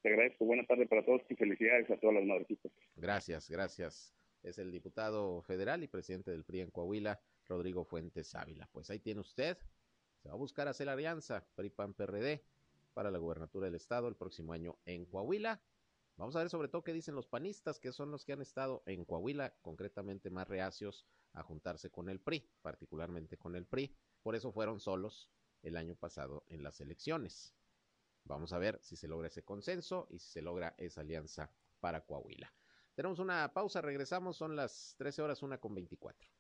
Te 0.03 0.11
agradezco. 0.11 0.45
Buenas 0.45 0.67
tardes 0.67 0.89
para 0.89 1.05
todos 1.05 1.23
y 1.29 1.35
felicidades 1.37 1.91
a 1.91 1.97
todas 1.99 2.17
las 2.17 2.25
madrecitas. 2.25 2.73
Gracias, 2.97 3.49
gracias 3.49 4.17
es 4.47 4.59
el 4.59 4.71
diputado 4.71 5.43
federal 5.43 5.83
y 5.83 5.89
presidente 5.89 6.31
del 6.31 6.45
PRI 6.45 6.61
en 6.61 6.71
Coahuila, 6.71 7.21
Rodrigo 7.47 7.85
Fuentes 7.85 8.35
Ávila. 8.35 8.69
Pues 8.73 8.89
ahí 8.91 9.01
tiene 9.01 9.21
usted, 9.21 9.59
se 10.23 10.29
va 10.29 10.35
a 10.35 10.39
buscar 10.39 10.69
hacer 10.69 10.89
alianza 10.89 11.45
PRI-PAN-PRD 11.57 12.45
para 12.95 13.11
la 13.11 13.19
gubernatura 13.19 13.67
del 13.67 13.75
estado 13.75 14.09
el 14.09 14.17
próximo 14.17 14.53
año 14.53 14.79
en 14.85 15.05
Coahuila. 15.05 15.61
Vamos 16.17 16.35
a 16.37 16.39
ver 16.39 16.49
sobre 16.49 16.69
todo 16.69 16.85
qué 16.85 16.93
dicen 16.93 17.15
los 17.15 17.27
panistas, 17.27 17.79
que 17.81 17.93
son 17.93 18.11
los 18.11 18.25
que 18.25 18.33
han 18.33 18.41
estado 18.41 18.83
en 18.87 19.05
Coahuila, 19.05 19.55
concretamente 19.61 20.31
más 20.31 20.49
reacios 20.49 21.07
a 21.33 21.43
juntarse 21.43 21.91
con 21.91 22.09
el 22.09 22.21
PRI, 22.21 22.49
particularmente 22.63 23.37
con 23.37 23.57
el 23.57 23.67
PRI. 23.67 23.95
Por 24.23 24.35
eso 24.35 24.53
fueron 24.53 24.81
solos 24.81 25.29
el 25.63 25.77
año 25.77 25.97
pasado 25.97 26.45
en 26.49 26.63
las 26.63 26.81
elecciones. 26.81 27.53
Vamos 28.25 28.53
a 28.53 28.59
ver 28.59 28.79
si 28.81 28.97
se 28.97 29.09
logra 29.09 29.29
ese 29.29 29.45
consenso 29.45 30.07
y 30.09 30.19
si 30.19 30.31
se 30.31 30.43
logra 30.43 30.75
esa 30.79 31.03
alianza 31.03 31.51
para 31.81 32.07
Coahuila. 32.07 32.53
Tenemos 32.97 33.19
una 33.19 33.53
pausa, 33.53 33.83
regresamos, 33.83 34.39
son 34.39 34.57
las 34.57 34.95
13 34.97 35.21
horas, 35.21 35.43
una 35.43 35.59
con 35.59 35.75
24. 35.75 36.31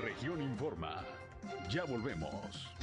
Región 0.00 0.42
Informa. 0.42 1.04
Ya 1.68 1.84
volvemos. 1.84 2.77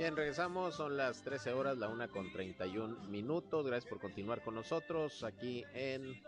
Bien, 0.00 0.16
regresamos, 0.16 0.76
son 0.76 0.96
las 0.96 1.22
13 1.22 1.52
horas, 1.52 1.76
la 1.76 1.88
una 1.88 2.08
con 2.08 2.32
31 2.32 3.08
minutos. 3.10 3.66
Gracias 3.66 3.86
por 3.86 4.00
continuar 4.00 4.42
con 4.42 4.54
nosotros 4.54 5.22
aquí 5.24 5.62
en 5.74 6.22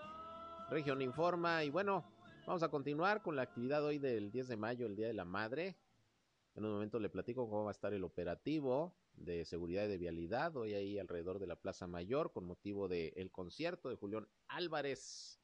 Región 0.68 1.00
Informa. 1.00 1.64
Y 1.64 1.70
bueno, 1.70 2.04
vamos 2.46 2.62
a 2.62 2.68
continuar 2.68 3.22
con 3.22 3.34
la 3.34 3.42
actividad 3.42 3.82
hoy 3.82 3.98
del 3.98 4.30
10 4.30 4.48
de 4.48 4.56
mayo, 4.58 4.84
el 4.84 4.94
Día 4.94 5.06
de 5.06 5.14
la 5.14 5.24
Madre. 5.24 5.78
En 6.54 6.66
un 6.66 6.72
momento 6.72 6.98
le 6.98 7.08
platico 7.08 7.48
cómo 7.48 7.64
va 7.64 7.70
a 7.70 7.72
estar 7.72 7.94
el 7.94 8.04
operativo 8.04 8.94
de 9.14 9.46
seguridad 9.46 9.84
y 9.84 9.88
de 9.88 9.96
vialidad 9.96 10.54
hoy 10.56 10.74
ahí 10.74 10.98
alrededor 10.98 11.38
de 11.38 11.46
la 11.46 11.56
Plaza 11.56 11.86
Mayor 11.86 12.30
con 12.30 12.44
motivo 12.44 12.88
del 12.88 13.30
concierto 13.30 13.88
de 13.88 13.96
Julián 13.96 14.28
Álvarez. 14.48 15.41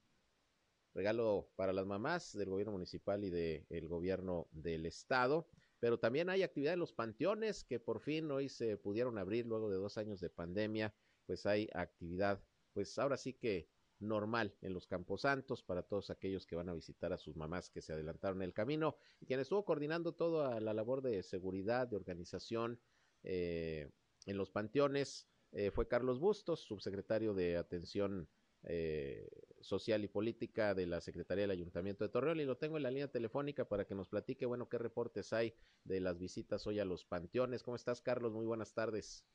Regalo 0.95 1.49
para 1.57 1.73
las 1.73 1.87
mamás 1.87 2.33
del 2.37 2.51
gobierno 2.51 2.73
municipal 2.73 3.25
y 3.25 3.31
del 3.31 3.89
gobierno 3.89 4.49
del 4.53 4.87
estado. 4.87 5.49
Pero 5.81 5.99
también 5.99 6.29
hay 6.29 6.43
actividad 6.43 6.75
en 6.75 6.81
los 6.81 6.93
panteones 6.93 7.65
que 7.65 7.79
por 7.79 8.01
fin 8.01 8.31
hoy 8.31 8.49
se 8.49 8.77
pudieron 8.77 9.19
abrir 9.19 9.47
luego 9.47 9.71
de 9.71 9.77
dos 9.77 9.97
años 9.97 10.21
de 10.21 10.31
pandemia. 10.31 10.95
Pues 11.27 11.47
hay 11.47 11.69
actividad, 11.73 12.43
pues 12.73 12.99
ahora 12.99 13.17
sí 13.17 13.35
que 13.35 13.69
normal 14.01 14.55
en 14.61 14.75
los 14.75 14.87
Camposantos 14.87 15.63
para 15.63 15.83
todos 15.83 16.11
aquellos 16.11 16.47
que 16.47 16.57
van 16.57 16.69
a 16.69 16.75
visitar 16.75 17.13
a 17.13 17.19
sus 17.19 17.37
mamás 17.37 17.71
que 17.71 17.83
se 17.83 17.93
adelantaron 17.93 18.43
el 18.43 18.53
camino 18.53 18.97
y 19.21 19.27
quien 19.27 19.41
estuvo 19.41 19.65
coordinando 19.65 20.13
toda 20.13 20.61
la 20.61 20.73
labor 20.73 21.03
de 21.03 21.23
seguridad, 21.23 21.89
de 21.89 21.97
organización 21.97 22.81
eh, 23.25 23.91
en 24.27 24.37
los 24.37 24.51
panteones 24.51 25.27
eh, 25.53 25.71
fue 25.71 25.89
Carlos 25.89 26.21
Bustos, 26.21 26.61
subsecretario 26.61 27.35
de 27.35 27.57
Atención 27.57 28.29
eh, 28.69 29.29
Social 29.61 30.05
y 30.05 30.09
Política 30.09 30.75
de 30.75 30.87
la 30.87 31.01
Secretaría 31.01 31.43
del 31.43 31.51
Ayuntamiento 31.51 32.05
de 32.05 32.11
Torreón 32.11 32.41
y 32.41 32.45
lo 32.45 32.57
tengo 32.57 32.77
en 32.77 32.85
la 32.85 32.91
línea 32.91 33.11
telefónica 33.11 33.69
para 33.69 33.85
que 33.85 33.97
nos 33.97 34.09
platique, 34.09 34.47
bueno, 34.47 34.69
qué 34.69 34.79
reportes 34.79 35.33
hay 35.33 35.55
de 35.85 36.01
las 36.01 36.19
visitas 36.19 36.67
hoy 36.67 36.79
a 36.79 36.85
los 36.85 37.05
panteones. 37.05 37.63
¿Cómo 37.65 37.75
estás, 37.75 38.01
Carlos? 38.01 38.33
Muy 38.33 38.47
buenas 38.47 38.73
tardes. 38.73 39.27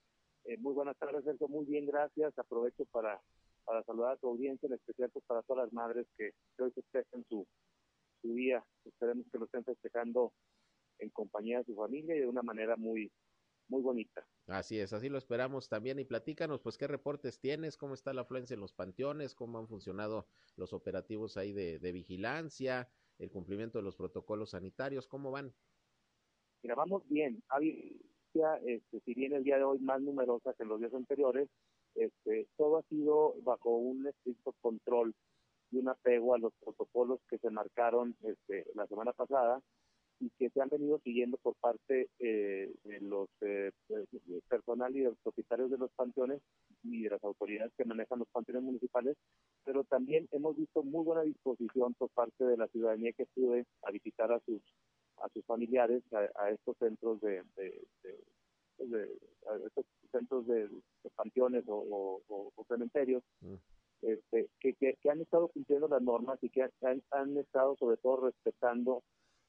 muy 0.60 0.74
buenas 0.74 0.98
tardes, 0.98 1.26
Sergio. 1.26 1.50
Muy 1.50 1.66
bien, 1.66 1.86
gracias. 1.86 2.38
Aprovecho 2.40 2.86
para 2.86 3.22
para 3.66 3.84
saludar 3.84 4.14
a 4.14 4.18
tu 4.18 4.28
audiencia, 4.28 4.68
en 4.68 4.74
especial 4.74 5.10
pues, 5.12 5.26
para 5.26 5.42
todas 5.44 5.66
las 5.66 5.74
madres 5.74 6.08
que, 6.18 6.32
hoy 6.60 6.72
festejan 6.72 7.26
su, 7.30 7.46
su 8.22 8.34
día. 8.34 8.64
Esperemos 8.86 9.26
que 9.32 9.38
lo 9.38 9.46
estén 9.46 9.64
festejando 9.64 10.34
en 11.00 11.10
compañía 11.10 11.60
de 11.60 11.66
su 11.66 11.76
familia 11.76 12.16
y 12.16 12.20
de 12.20 12.28
una 12.28 12.42
manera 12.42 12.76
muy, 12.76 13.12
muy 13.68 13.82
bonita. 13.82 14.26
Así 14.48 14.80
es, 14.80 14.92
así 14.94 15.10
lo 15.10 15.18
esperamos 15.18 15.70
también. 15.70 16.00
Y 16.00 16.06
platícanos, 16.06 16.62
pues, 16.62 16.78
qué 16.78 16.88
reportes 16.88 17.40
tienes, 17.40 17.78
cómo 17.78 17.94
está 17.94 18.14
la 18.14 18.22
afluencia 18.22 18.54
en 18.54 18.60
los 18.60 18.74
panteones, 18.74 19.36
cómo 19.36 19.58
han 19.58 19.68
funcionado 19.68 20.28
los 20.58 20.74
operativos 20.74 21.38
ahí 21.38 21.54
de, 21.54 21.80
de 21.80 21.92
vigilancia, 21.92 22.90
el 23.20 23.32
cumplimiento 23.32 23.78
de 23.80 23.84
los 23.84 23.96
protocolos 23.96 24.52
sanitarios, 24.52 25.08
¿cómo 25.08 25.32
van? 25.32 25.54
Mira, 26.62 26.76
vamos 26.76 27.04
bien. 27.08 27.44
Había, 27.50 28.58
este, 28.66 29.00
si 29.06 29.14
bien 29.14 29.34
el 29.34 29.44
día 29.44 29.58
de 29.58 29.64
hoy 29.64 29.80
más 29.80 30.02
numerosa 30.02 30.54
que 30.54 30.64
en 30.64 30.70
los 30.70 30.80
días 30.80 30.94
anteriores, 30.94 31.50
este, 31.96 32.48
todo 32.58 32.78
ha 32.78 32.84
sido 32.84 33.36
bajo 33.44 33.70
un 33.70 34.08
estricto 34.08 34.54
control 34.62 35.14
y 35.72 35.78
un 35.78 35.90
apego 35.90 36.34
a 36.34 36.40
los 36.40 36.54
protocolos 36.64 37.20
que 37.30 37.38
se 37.38 37.50
marcaron 37.50 38.16
este, 38.24 38.66
la 38.76 38.88
semana 38.88 39.14
pasada 39.14 39.62
y 40.24 40.30
que 40.38 40.50
se 40.50 40.62
han 40.62 40.70
venido 40.70 41.00
siguiendo 41.00 41.38
por 41.38 41.56
parte 41.56 42.10
eh, 42.20 42.72
de 42.84 43.00
los 43.02 43.30
eh, 43.42 43.72
personal 44.48 44.96
y 44.96 45.00
de 45.00 45.10
los 45.10 45.18
propietarios 45.20 45.70
de 45.70 45.78
los 45.78 45.92
panteones 45.92 46.42
y 46.84 47.04
de 47.04 47.10
las 47.10 47.24
autoridades 47.24 47.74
que 47.78 47.86
manejan 47.86 48.20
los 48.20 48.30
panteones 48.30 48.64
municipales, 48.64 49.18
pero 49.66 49.84
también 49.84 50.28
hemos 50.32 50.56
visto 50.56 50.82
muy 50.84 51.04
buena 51.04 51.24
disposición 51.24 51.94
por 51.96 52.10
parte 52.12 52.46
de 52.46 52.58
la 52.58 52.68
ciudadanía 52.68 53.12
que 53.12 53.24
estuve 53.24 53.66
a 53.84 53.92
visitar 53.92 54.32
a 54.32 54.40
sus 54.42 54.62
a 55.18 55.30
sus 55.30 55.46
familiares 55.46 56.04
a, 56.14 56.50
estos 56.50 56.78
centros 56.78 57.22
de, 57.22 57.44
de, 57.56 57.88
estos 59.66 59.86
centros 60.12 60.48
de, 60.48 60.70
panteones 61.16 61.64
o, 61.68 62.22
cementerios, 62.68 63.24
mm. 63.42 63.56
este, 64.02 64.50
que, 64.60 64.74
que, 64.74 65.10
han 65.10 65.22
estado 65.22 65.50
cumpliendo 65.50 65.88
las 65.88 66.02
normas 66.02 66.40
y 66.42 66.50
que 66.50 66.64
han, 66.64 67.04
han, 67.12 67.38
estado 67.38 67.76
sobre 67.78 67.98
todo 67.98 68.26
respetando 68.26 69.04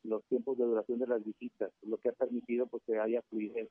los 0.05 0.25
tiempos 0.25 0.57
de 0.59 0.65
duración 0.65 0.99
de 0.99 1.07
las 1.07 1.25
visitas, 1.25 1.73
lo 1.83 1.97
que 1.99 2.11
ha 2.11 2.13
permitido 2.13 2.67
pues 2.67 2.83
que 2.87 2.99
haya 2.99 3.23
fluidez 3.23 3.69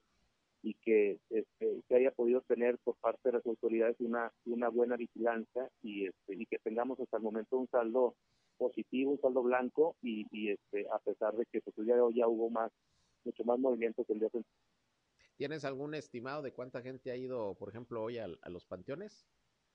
y 0.61 0.75
que 0.75 1.19
este, 1.29 1.81
se 1.87 1.95
haya 1.95 2.11
podido 2.11 2.41
tener 2.41 2.77
por 2.83 2.95
parte 2.95 3.29
de 3.29 3.33
las 3.33 3.45
autoridades 3.45 3.97
una, 3.99 4.31
una 4.45 4.69
buena 4.69 4.95
vigilancia 4.95 5.69
y, 5.81 6.07
este, 6.07 6.35
y 6.35 6.45
que 6.45 6.57
tengamos 6.59 6.99
hasta 6.99 7.17
el 7.17 7.23
momento 7.23 7.57
un 7.57 7.67
saldo 7.67 8.15
positivo, 8.57 9.11
un 9.11 9.21
saldo 9.21 9.43
blanco 9.43 9.95
y, 10.01 10.25
y 10.31 10.51
este, 10.51 10.87
a 10.91 10.99
pesar 10.99 11.35
de 11.35 11.45
que 11.45 11.61
pues, 11.61 11.77
el 11.77 11.85
día 11.85 12.03
hoy 12.03 12.15
ya 12.15 12.27
hubo 12.27 12.49
más 12.49 12.71
mucho 13.25 13.43
más 13.43 13.59
movimiento 13.59 14.03
que 14.03 14.13
el 14.13 14.19
día 14.19 14.29
de 14.33 14.43
¿Tienes 15.35 15.65
algún 15.65 15.95
estimado 15.95 16.41
de 16.41 16.53
cuánta 16.53 16.81
gente 16.81 17.11
ha 17.11 17.15
ido, 17.15 17.55
por 17.55 17.69
ejemplo, 17.69 18.03
hoy 18.03 18.19
a, 18.19 18.27
los 18.27 18.65
panteones? 18.65 19.25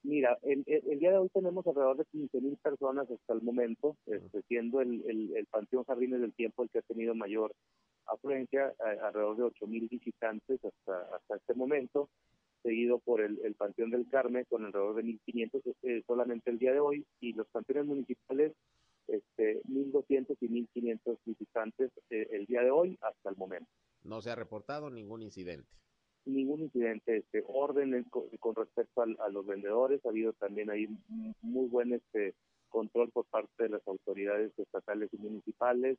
Mira, 0.02 0.38
el, 0.42 0.64
día 0.64 1.10
de 1.10 1.18
hoy 1.18 1.28
tenemos 1.28 1.66
alrededor 1.66 1.96
de 1.96 2.04
15 2.06 2.40
mil 2.40 2.56
personas 2.56 3.10
hasta 3.10 3.32
el 3.32 3.42
momento, 3.42 3.96
este, 4.06 4.42
siendo 4.42 4.80
el, 4.80 5.02
el, 5.06 5.46
Panteón 5.46 5.84
Jardines 5.84 6.20
del 6.20 6.32
Tiempo 6.34 6.62
el 6.62 6.70
que 6.70 6.78
ha 6.78 6.82
tenido 6.82 7.14
mayor 7.14 7.52
afluencia, 8.06 8.72
alrededor 9.02 9.36
de 9.36 9.42
8 9.42 9.66
mil 9.66 9.88
visitantes 9.88 10.64
hasta, 10.64 11.16
hasta 11.16 11.36
este 11.36 11.54
momento, 11.54 12.08
seguido 12.62 12.98
por 12.98 13.20
el, 13.20 13.54
Panteón 13.54 13.90
del 13.90 14.08
Carmen 14.08 14.44
con 14.48 14.64
alrededor 14.64 14.96
de 14.96 15.02
1.500 15.04 15.74
eh, 15.82 16.02
solamente 16.06 16.50
el 16.50 16.58
día 16.58 16.72
de 16.72 16.80
hoy, 16.80 17.06
y 17.20 17.32
los 17.32 17.46
panteones 17.48 17.86
municipales, 17.86 18.52
este, 19.06 19.62
1.200 19.64 20.36
y 20.40 20.48
1.500 20.48 21.18
visitantes 21.24 21.90
eh, 22.10 22.28
el 22.32 22.46
día 22.46 22.62
de 22.62 22.70
hoy 22.70 22.98
hasta 23.00 23.30
el 23.30 23.36
momento. 23.36 23.70
No 24.04 24.20
se 24.20 24.30
ha 24.30 24.34
reportado 24.34 24.90
ningún 24.90 25.22
incidente. 25.22 25.68
Ningún 26.24 26.62
incidente, 26.62 27.18
este 27.18 27.42
orden 27.48 28.04
con, 28.10 28.54
respecto 28.54 29.02
a, 29.02 29.28
los 29.28 29.46
vendedores, 29.46 30.04
ha 30.04 30.10
habido 30.10 30.32
también 30.34 30.70
ahí 30.70 30.86
muy 31.40 31.68
buen 31.68 31.92
este 31.94 32.34
control 32.68 33.10
por 33.10 33.24
parte 33.26 33.64
de 33.64 33.70
las 33.70 33.88
autoridades 33.88 34.52
estatales 34.58 35.08
y 35.12 35.16
municipales, 35.16 35.96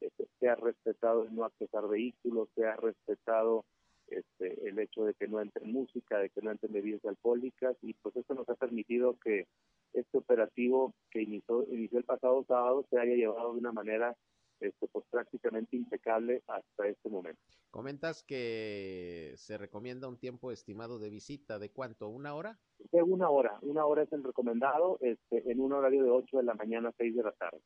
este, 0.00 0.26
se 0.38 0.48
ha 0.48 0.54
respetado 0.54 1.24
el 1.24 1.34
no 1.34 1.44
accesar 1.44 1.88
vehículos, 1.88 2.48
se 2.54 2.64
ha 2.64 2.76
respetado 2.76 3.64
este, 4.08 4.68
el 4.68 4.78
hecho 4.78 5.04
de 5.04 5.14
que 5.14 5.26
no 5.26 5.40
entre 5.40 5.64
música, 5.64 6.18
de 6.18 6.30
que 6.30 6.42
no 6.42 6.50
entren 6.50 6.72
bebidas 6.72 7.04
alcohólicas 7.04 7.76
y 7.82 7.94
pues 7.94 8.16
esto 8.16 8.34
nos 8.34 8.48
ha 8.48 8.54
permitido 8.54 9.16
que 9.18 9.46
este 9.94 10.18
operativo 10.18 10.94
que 11.10 11.22
inició, 11.22 11.66
inició 11.70 11.98
el 11.98 12.04
pasado 12.04 12.44
sábado 12.46 12.84
se 12.90 12.98
haya 12.98 13.14
llevado 13.14 13.52
de 13.52 13.60
una 13.60 13.72
manera 13.72 14.16
este, 14.62 14.86
pues 14.88 15.04
prácticamente 15.10 15.76
impecable 15.76 16.42
hasta 16.46 16.86
este 16.86 17.08
momento. 17.08 17.40
Comentas 17.70 18.22
que 18.22 19.32
se 19.36 19.58
recomienda 19.58 20.08
un 20.08 20.18
tiempo 20.18 20.52
estimado 20.52 20.98
de 20.98 21.10
visita, 21.10 21.58
¿de 21.58 21.70
cuánto? 21.70 22.08
¿Una 22.08 22.34
hora? 22.34 22.58
De 22.90 23.02
una 23.02 23.28
hora, 23.30 23.58
una 23.62 23.84
hora 23.86 24.02
es 24.02 24.12
el 24.12 24.22
recomendado, 24.22 24.98
este, 25.00 25.50
en 25.50 25.60
un 25.60 25.72
horario 25.72 26.04
de 26.04 26.10
8 26.10 26.38
de 26.38 26.42
la 26.44 26.54
mañana 26.54 26.90
a 26.90 26.94
6 26.96 27.16
de 27.16 27.22
la 27.22 27.32
tarde. 27.32 27.60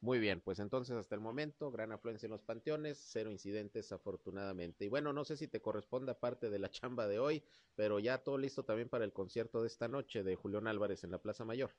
Muy 0.00 0.20
bien, 0.20 0.40
pues 0.40 0.60
entonces 0.60 0.96
hasta 0.96 1.16
el 1.16 1.20
momento, 1.20 1.72
gran 1.72 1.90
afluencia 1.90 2.26
en 2.26 2.30
los 2.30 2.42
panteones, 2.42 2.98
cero 2.98 3.32
incidentes 3.32 3.90
afortunadamente. 3.90 4.84
Y 4.84 4.88
bueno, 4.88 5.12
no 5.12 5.24
sé 5.24 5.36
si 5.36 5.48
te 5.48 5.60
corresponda 5.60 6.20
parte 6.20 6.50
de 6.50 6.60
la 6.60 6.70
chamba 6.70 7.08
de 7.08 7.18
hoy, 7.18 7.42
pero 7.74 7.98
ya 7.98 8.18
todo 8.18 8.38
listo 8.38 8.64
también 8.64 8.88
para 8.88 9.04
el 9.04 9.12
concierto 9.12 9.60
de 9.60 9.66
esta 9.66 9.88
noche 9.88 10.22
de 10.22 10.36
Julián 10.36 10.68
Álvarez 10.68 11.02
en 11.02 11.10
la 11.10 11.18
Plaza 11.18 11.44
Mayor. 11.44 11.70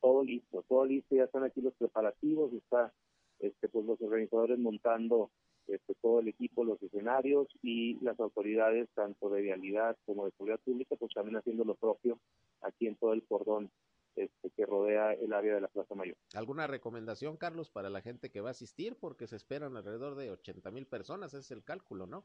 Todo 0.00 0.22
listo, 0.22 0.64
todo 0.68 0.84
listo, 0.84 1.16
ya 1.16 1.24
están 1.24 1.42
aquí 1.42 1.60
los 1.60 1.74
preparativos, 1.74 2.52
está 2.52 2.92
este, 3.40 3.68
pues 3.68 3.84
los 3.86 4.00
organizadores 4.00 4.58
montando 4.58 5.30
este, 5.66 5.94
todo 6.00 6.20
el 6.20 6.28
equipo, 6.28 6.64
los 6.64 6.82
escenarios 6.82 7.48
y 7.62 7.94
las 8.00 8.18
autoridades, 8.20 8.88
tanto 8.94 9.28
de 9.30 9.42
vialidad 9.42 9.96
como 10.04 10.26
de 10.26 10.32
seguridad 10.32 10.60
pública, 10.64 10.96
pues 10.96 11.12
también 11.14 11.36
haciendo 11.36 11.64
lo 11.64 11.74
propio 11.74 12.18
aquí 12.60 12.86
en 12.86 12.96
todo 12.96 13.12
el 13.12 13.24
cordón 13.24 13.70
este, 14.16 14.50
que 14.50 14.66
rodea 14.66 15.12
el 15.12 15.32
área 15.32 15.54
de 15.54 15.60
la 15.60 15.68
Plaza 15.68 15.94
Mayor. 15.94 16.16
¿Alguna 16.34 16.66
recomendación, 16.66 17.36
Carlos, 17.36 17.70
para 17.70 17.88
la 17.90 18.00
gente 18.00 18.30
que 18.30 18.40
va 18.40 18.48
a 18.48 18.52
asistir? 18.52 18.96
Porque 18.98 19.26
se 19.26 19.36
esperan 19.36 19.76
alrededor 19.76 20.16
de 20.16 20.30
80 20.30 20.70
mil 20.72 20.86
personas, 20.86 21.34
es 21.34 21.50
el 21.50 21.62
cálculo, 21.62 22.06
¿no? 22.06 22.24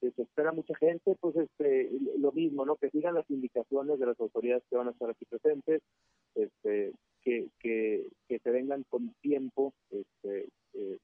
Se, 0.00 0.10
se 0.12 0.22
espera 0.22 0.52
mucha 0.52 0.74
gente, 0.76 1.16
pues 1.20 1.36
este, 1.36 1.90
lo 2.18 2.32
mismo, 2.32 2.64
¿no? 2.64 2.76
Que 2.76 2.90
sigan 2.90 3.14
las 3.14 3.28
indicaciones 3.30 3.98
de 3.98 4.06
las 4.06 4.20
autoridades 4.20 4.62
que 4.68 4.76
van 4.76 4.88
a 4.88 4.92
estar 4.92 5.10
aquí 5.10 5.24
presentes, 5.24 5.82
este, 6.34 6.92
que, 7.24 7.48
que, 7.58 8.06
que 8.28 8.38
se 8.38 8.50
vengan 8.50 8.84
con 8.84 9.14
tiempo, 9.20 9.72
este, 9.90 10.48
eh, 10.74 10.98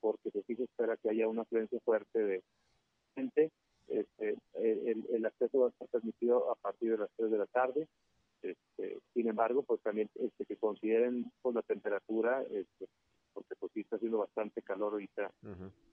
porque 0.00 0.30
sí 0.46 0.56
se 0.56 0.64
espera 0.64 0.96
que 0.96 1.10
haya 1.10 1.28
una 1.28 1.42
afluencia 1.42 1.80
fuerte 1.80 2.18
de 2.18 2.42
gente. 3.14 3.50
Este, 3.88 4.36
el, 4.54 5.06
el, 5.12 5.26
acceso 5.26 5.60
va 5.60 5.66
a 5.66 5.70
estar 5.70 5.88
permitido 5.88 6.50
a 6.50 6.54
partir 6.56 6.90
de 6.90 6.98
las 6.98 7.10
3 7.16 7.30
de 7.30 7.38
la 7.38 7.46
tarde. 7.46 7.86
Este, 8.42 8.98
sin 9.14 9.28
embargo, 9.28 9.62
pues 9.62 9.80
también 9.80 10.10
este, 10.16 10.44
que 10.44 10.56
consideren 10.56 11.30
pues, 11.40 11.54
la 11.54 11.62
temperatura, 11.62 12.42
este, 12.42 12.86
porque 13.32 13.54
pues 13.58 13.72
sí 13.72 13.80
está 13.80 13.96
haciendo 13.96 14.18
bastante 14.18 14.62
calor 14.62 14.92
ahorita 14.92 15.30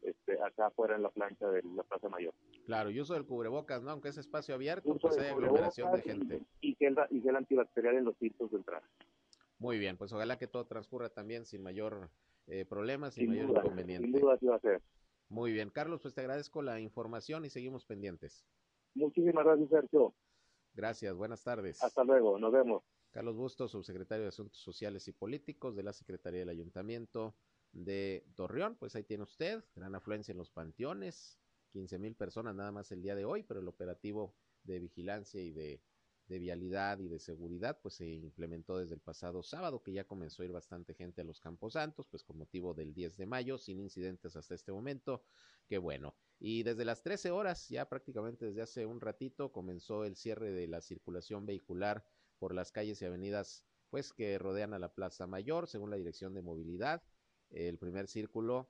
este, 0.03 0.41
acá 0.41 0.67
afuera 0.67 0.95
en 0.95 1.03
la 1.03 1.09
plancha 1.09 1.49
de 1.49 1.63
la 1.75 1.83
Plaza 1.83 2.09
Mayor. 2.09 2.33
Claro, 2.65 2.89
y 2.91 2.99
uso 2.99 3.13
del 3.13 3.25
cubrebocas, 3.25 3.81
¿no? 3.81 3.91
Aunque 3.91 4.09
es 4.09 4.17
espacio 4.17 4.55
abierto, 4.55 4.97
pues 5.01 5.17
hay 5.17 5.29
aglomeración 5.29 5.91
de 5.93 6.01
gente. 6.01 6.41
Y, 6.61 6.75
gel, 6.75 6.97
y 7.09 7.21
gel 7.21 7.35
antibacterial 7.35 7.95
en 7.95 8.05
los 8.05 8.17
sitios 8.17 8.51
de 8.51 8.57
entrada. 8.57 8.83
Muy 9.61 9.77
bien, 9.77 9.95
pues 9.95 10.11
ojalá 10.11 10.39
que 10.39 10.47
todo 10.47 10.65
transcurra 10.65 11.09
también 11.09 11.45
sin 11.45 11.61
mayor 11.61 12.09
eh, 12.47 12.65
problema, 12.65 13.11
sin, 13.11 13.29
mayor 13.29 13.51
inconveniente. 13.51 14.07
Sin 14.07 14.19
duda, 14.19 14.35
va 14.49 14.55
a 14.55 14.59
ser. 14.59 14.81
Muy 15.29 15.51
bien, 15.51 15.69
Carlos, 15.69 16.01
pues 16.01 16.15
te 16.15 16.21
agradezco 16.21 16.63
la 16.63 16.79
información 16.79 17.45
y 17.45 17.51
seguimos 17.51 17.85
pendientes. 17.85 18.43
Muchísimas 18.95 19.45
gracias, 19.45 19.69
Sergio. 19.69 20.15
Gracias, 20.73 21.15
buenas 21.15 21.43
tardes. 21.43 21.83
Hasta 21.83 22.03
luego, 22.03 22.39
nos 22.39 22.51
vemos. 22.51 22.81
Carlos 23.11 23.35
Bustos, 23.35 23.69
subsecretario 23.69 24.23
de 24.23 24.29
Asuntos 24.29 24.59
Sociales 24.59 25.07
y 25.07 25.11
Políticos 25.11 25.75
de 25.75 25.83
la 25.83 25.93
Secretaría 25.93 26.39
del 26.39 26.49
Ayuntamiento 26.49 27.35
de 27.71 28.25
Torreón. 28.33 28.77
Pues 28.77 28.95
ahí 28.95 29.03
tiene 29.03 29.25
usted, 29.25 29.63
gran 29.75 29.93
afluencia 29.93 30.31
en 30.31 30.39
los 30.39 30.49
panteones, 30.49 31.39
15 31.73 31.99
mil 31.99 32.15
personas 32.15 32.55
nada 32.55 32.71
más 32.71 32.91
el 32.91 33.03
día 33.03 33.13
de 33.13 33.25
hoy, 33.25 33.43
pero 33.43 33.59
el 33.59 33.67
operativo 33.67 34.33
de 34.63 34.79
vigilancia 34.79 35.39
y 35.39 35.51
de 35.51 35.83
de 36.31 36.39
vialidad 36.39 36.97
y 36.99 37.09
de 37.09 37.19
seguridad, 37.19 37.77
pues 37.81 37.95
se 37.95 38.07
implementó 38.07 38.77
desde 38.77 38.95
el 38.95 39.01
pasado 39.01 39.43
sábado, 39.43 39.83
que 39.83 39.91
ya 39.91 40.05
comenzó 40.05 40.41
a 40.41 40.45
ir 40.45 40.53
bastante 40.53 40.93
gente 40.93 41.19
a 41.21 41.25
los 41.25 41.41
Campos 41.41 41.73
Santos, 41.73 42.07
pues 42.09 42.23
con 42.23 42.37
motivo 42.37 42.73
del 42.73 42.93
10 42.93 43.17
de 43.17 43.25
mayo, 43.25 43.57
sin 43.57 43.81
incidentes 43.81 44.37
hasta 44.37 44.55
este 44.55 44.71
momento, 44.71 45.23
qué 45.67 45.77
bueno. 45.77 46.15
Y 46.39 46.63
desde 46.63 46.85
las 46.85 47.03
13 47.03 47.31
horas, 47.31 47.67
ya 47.67 47.89
prácticamente 47.89 48.45
desde 48.45 48.61
hace 48.61 48.85
un 48.85 49.01
ratito, 49.01 49.51
comenzó 49.51 50.05
el 50.05 50.15
cierre 50.15 50.51
de 50.51 50.67
la 50.67 50.79
circulación 50.79 51.45
vehicular 51.45 52.05
por 52.39 52.55
las 52.55 52.71
calles 52.71 53.01
y 53.01 53.05
avenidas 53.05 53.65
pues 53.89 54.13
que 54.13 54.39
rodean 54.39 54.73
a 54.73 54.79
la 54.79 54.93
Plaza 54.93 55.27
Mayor, 55.27 55.67
según 55.67 55.89
la 55.89 55.97
Dirección 55.97 56.33
de 56.33 56.41
Movilidad. 56.41 57.03
El 57.49 57.77
primer 57.77 58.07
círculo 58.07 58.69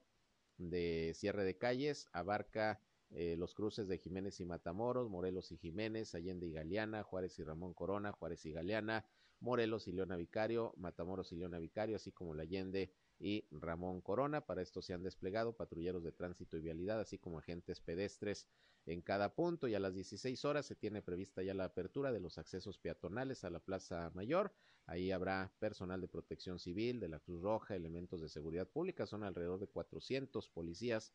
de 0.58 1.12
cierre 1.14 1.44
de 1.44 1.56
calles 1.56 2.08
abarca 2.12 2.80
eh, 3.14 3.36
los 3.36 3.54
cruces 3.54 3.88
de 3.88 3.98
Jiménez 3.98 4.40
y 4.40 4.46
Matamoros, 4.46 5.10
Morelos 5.10 5.52
y 5.52 5.58
Jiménez, 5.58 6.14
Allende 6.14 6.46
y 6.46 6.52
Galeana, 6.52 7.02
Juárez 7.02 7.38
y 7.38 7.44
Ramón 7.44 7.74
Corona, 7.74 8.12
Juárez 8.12 8.44
y 8.46 8.52
Galeana, 8.52 9.06
Morelos 9.40 9.88
y 9.88 9.92
Leona 9.92 10.16
Vicario, 10.16 10.72
Matamoros 10.76 11.32
y 11.32 11.36
Leona 11.36 11.58
Vicario, 11.58 11.96
así 11.96 12.12
como 12.12 12.32
la 12.34 12.44
Allende 12.44 12.92
y 13.18 13.44
Ramón 13.50 14.00
Corona. 14.00 14.46
Para 14.46 14.62
esto 14.62 14.80
se 14.80 14.94
han 14.94 15.02
desplegado 15.02 15.56
patrulleros 15.56 16.02
de 16.04 16.12
tránsito 16.12 16.56
y 16.56 16.60
vialidad, 16.60 17.00
así 17.00 17.18
como 17.18 17.38
agentes 17.38 17.80
pedestres 17.80 18.46
en 18.86 19.02
cada 19.02 19.34
punto. 19.34 19.68
Y 19.68 19.74
a 19.74 19.80
las 19.80 19.94
16 19.94 20.44
horas 20.44 20.66
se 20.66 20.76
tiene 20.76 21.02
prevista 21.02 21.42
ya 21.42 21.54
la 21.54 21.64
apertura 21.64 22.12
de 22.12 22.20
los 22.20 22.38
accesos 22.38 22.78
peatonales 22.78 23.44
a 23.44 23.50
la 23.50 23.60
Plaza 23.60 24.10
Mayor. 24.14 24.54
Ahí 24.86 25.10
habrá 25.10 25.52
personal 25.58 26.00
de 26.00 26.08
protección 26.08 26.58
civil, 26.58 27.00
de 27.00 27.08
la 27.08 27.20
Cruz 27.20 27.42
Roja, 27.42 27.76
elementos 27.76 28.20
de 28.20 28.28
seguridad 28.28 28.68
pública. 28.68 29.06
Son 29.06 29.22
alrededor 29.22 29.60
de 29.60 29.68
400 29.68 30.48
policías 30.48 31.12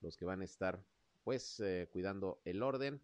los 0.00 0.16
que 0.16 0.24
van 0.24 0.40
a 0.40 0.44
estar, 0.44 0.84
pues, 1.24 1.60
eh, 1.60 1.88
cuidando 1.92 2.40
el 2.44 2.62
orden 2.62 3.02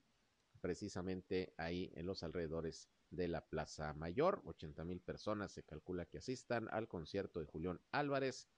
precisamente 0.60 1.54
ahí 1.56 1.92
en 1.94 2.06
los 2.06 2.22
alrededores 2.22 2.88
de 3.10 3.28
la 3.28 3.46
Plaza 3.46 3.92
Mayor. 3.94 4.42
80 4.44 4.84
mil 4.84 5.00
personas 5.00 5.52
se 5.52 5.62
calcula 5.62 6.06
que 6.06 6.18
asistan 6.18 6.68
al 6.70 6.88
concierto 6.88 7.40
de 7.40 7.46
Julián 7.46 7.80
Álvarez 7.92 8.48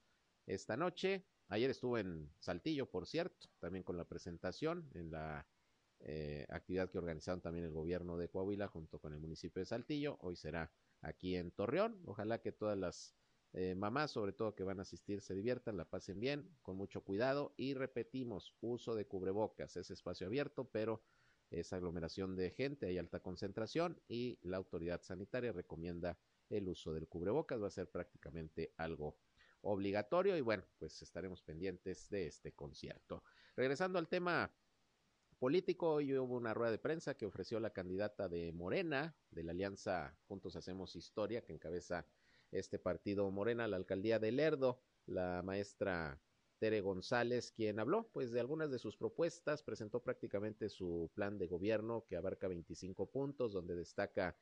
esta 0.46 0.76
noche. 0.76 1.26
Ayer 1.48 1.70
estuvo 1.70 1.98
en 1.98 2.30
Saltillo, 2.38 2.90
por 2.90 3.06
cierto, 3.06 3.48
también 3.58 3.84
con 3.84 3.96
la 3.96 4.04
presentación 4.04 4.90
en 4.94 5.10
la 5.10 5.46
eh, 6.00 6.46
actividad 6.50 6.90
que 6.90 6.98
organizaron 6.98 7.40
también 7.40 7.64
el 7.64 7.72
gobierno 7.72 8.16
de 8.16 8.28
Coahuila 8.28 8.68
junto 8.68 8.98
con 8.98 9.12
el 9.12 9.20
municipio 9.20 9.60
de 9.60 9.66
Saltillo. 9.66 10.18
Hoy 10.20 10.36
será 10.36 10.70
aquí 11.00 11.36
en 11.36 11.50
Torreón. 11.50 12.00
Ojalá 12.06 12.40
que 12.40 12.52
todas 12.52 12.78
las 12.78 13.14
eh, 13.52 13.74
mamás, 13.74 14.10
sobre 14.10 14.32
todo 14.32 14.54
que 14.54 14.64
van 14.64 14.78
a 14.78 14.82
asistir, 14.82 15.20
se 15.20 15.34
diviertan, 15.34 15.76
la 15.76 15.84
pasen 15.86 16.20
bien, 16.20 16.48
con 16.62 16.76
mucho 16.76 17.02
cuidado 17.02 17.54
y 17.56 17.74
repetimos, 17.74 18.54
uso 18.60 18.94
de 18.94 19.06
cubrebocas, 19.06 19.76
es 19.76 19.90
espacio 19.90 20.26
abierto, 20.26 20.68
pero 20.70 21.02
es 21.50 21.72
aglomeración 21.72 22.36
de 22.36 22.50
gente, 22.50 22.86
hay 22.86 22.98
alta 22.98 23.20
concentración 23.20 24.00
y 24.06 24.38
la 24.42 24.58
autoridad 24.58 25.02
sanitaria 25.02 25.52
recomienda 25.52 26.18
el 26.50 26.68
uso 26.68 26.92
del 26.92 27.08
cubrebocas, 27.08 27.62
va 27.62 27.68
a 27.68 27.70
ser 27.70 27.90
prácticamente 27.90 28.74
algo 28.76 29.16
obligatorio 29.62 30.36
y 30.36 30.40
bueno, 30.40 30.64
pues 30.78 31.00
estaremos 31.02 31.42
pendientes 31.42 32.08
de 32.10 32.26
este 32.26 32.52
concierto. 32.52 33.24
Regresando 33.56 33.98
al 33.98 34.08
tema 34.08 34.52
político, 35.38 35.94
hoy 35.94 36.16
hubo 36.16 36.36
una 36.36 36.54
rueda 36.54 36.70
de 36.70 36.78
prensa 36.78 37.16
que 37.16 37.26
ofreció 37.26 37.60
la 37.60 37.70
candidata 37.70 38.28
de 38.28 38.52
Morena, 38.52 39.16
de 39.30 39.42
la 39.42 39.52
Alianza 39.52 40.16
Juntos 40.26 40.56
Hacemos 40.56 40.96
Historia, 40.96 41.42
que 41.42 41.52
encabeza 41.52 42.06
este 42.50 42.78
partido 42.78 43.30
Morena, 43.30 43.68
la 43.68 43.76
alcaldía 43.76 44.18
de 44.18 44.32
Lerdo, 44.32 44.80
la 45.06 45.42
maestra 45.44 46.20
Tere 46.58 46.80
González, 46.80 47.52
quien 47.52 47.78
habló 47.78 48.10
pues 48.12 48.32
de 48.32 48.40
algunas 48.40 48.70
de 48.70 48.78
sus 48.78 48.96
propuestas, 48.96 49.62
presentó 49.62 50.02
prácticamente 50.02 50.68
su 50.68 51.10
plan 51.14 51.38
de 51.38 51.46
gobierno 51.46 52.04
que 52.08 52.16
abarca 52.16 52.48
25 52.48 53.10
puntos, 53.10 53.52
donde 53.52 53.76
destaca 53.76 54.36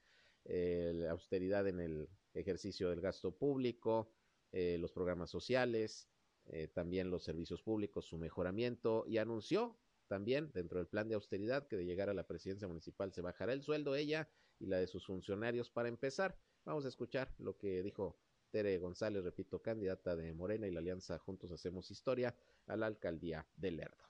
eh, 0.45 0.93
la 0.95 1.11
austeridad 1.11 1.67
en 1.67 1.81
el 1.81 2.09
ejercicio 2.33 2.91
del 2.91 3.01
gasto 3.01 3.37
público, 3.37 4.13
eh, 4.53 4.79
los 4.79 4.93
programas 4.93 5.31
sociales, 5.31 6.09
eh, 6.47 6.69
también 6.69 7.11
los 7.11 7.25
servicios 7.25 7.63
públicos, 7.63 8.07
su 8.07 8.19
mejoramiento 8.19 9.05
y 9.07 9.19
anunció 9.19 9.77
también 10.07 10.53
dentro 10.53 10.79
del 10.79 10.87
plan 10.87 11.09
de 11.09 11.17
austeridad 11.17 11.67
que 11.67 11.77
de 11.77 11.85
llegar 11.85 12.09
a 12.09 12.15
la 12.15 12.27
presidencia 12.27 12.69
municipal 12.69 13.13
se 13.13 13.23
bajará 13.23 13.53
el 13.53 13.63
sueldo 13.63 13.97
ella 13.97 14.31
y 14.61 14.67
la 14.67 14.79
de 14.79 14.87
sus 14.87 15.05
funcionarios 15.07 15.71
para 15.71 15.89
empezar. 15.89 16.39
Vamos 16.67 16.85
a 16.85 16.89
escuchar 16.89 17.33
lo 17.39 17.57
que 17.57 17.81
dijo 17.81 18.17
Tere 18.51 18.77
González, 18.79 19.23
repito, 19.23 19.63
candidata 19.63 20.17
de 20.17 20.35
Morena 20.35 20.67
y 20.67 20.73
la 20.73 20.81
Alianza 20.81 21.17
Juntos 21.17 21.53
Hacemos 21.53 21.93
Historia 21.93 22.35
a 22.67 22.77
la 22.77 22.87
alcaldía 22.87 23.47
de 23.57 23.71
Lerdo. 23.71 24.05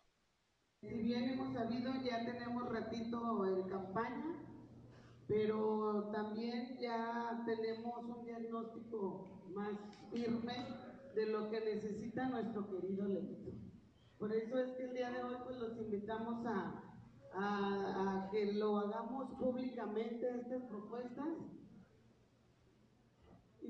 Si 0.80 0.88
bien 0.88 1.24
hemos 1.24 1.52
sabido, 1.52 1.92
ya 2.02 2.24
tenemos 2.24 2.66
ratito 2.72 3.44
en 3.44 3.68
campaña, 3.68 4.42
pero 5.28 6.08
también 6.14 6.78
ya 6.80 7.42
tenemos 7.44 8.02
un 8.04 8.24
diagnóstico 8.24 9.50
más 9.54 9.78
firme 10.10 10.56
de 11.14 11.26
lo 11.26 11.50
que 11.50 11.60
necesita 11.60 12.26
nuestro 12.30 12.70
querido 12.70 13.06
Lerdo. 13.06 13.52
Por 14.16 14.32
eso 14.32 14.58
es 14.60 14.72
que 14.78 14.84
el 14.84 14.94
día 14.94 15.10
de 15.10 15.22
hoy 15.22 15.36
pues 15.44 15.58
los 15.58 15.76
invitamos 15.76 16.46
a, 16.46 16.82
a, 17.34 18.24
a 18.24 18.30
que 18.30 18.54
lo 18.54 18.78
hagamos 18.78 19.28
públicamente 19.38 20.26
estas 20.40 20.62
propuestas 20.70 21.28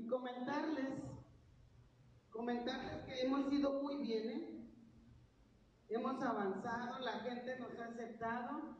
comentarles, 0.07 1.03
comentarles 2.29 3.03
que 3.05 3.21
hemos 3.21 3.51
ido 3.51 3.81
muy 3.81 3.97
bien, 3.97 4.29
¿eh? 4.29 4.57
hemos 5.89 6.21
avanzado, 6.21 6.99
la 6.99 7.19
gente 7.19 7.59
nos 7.59 7.79
ha 7.79 7.85
aceptado, 7.85 8.77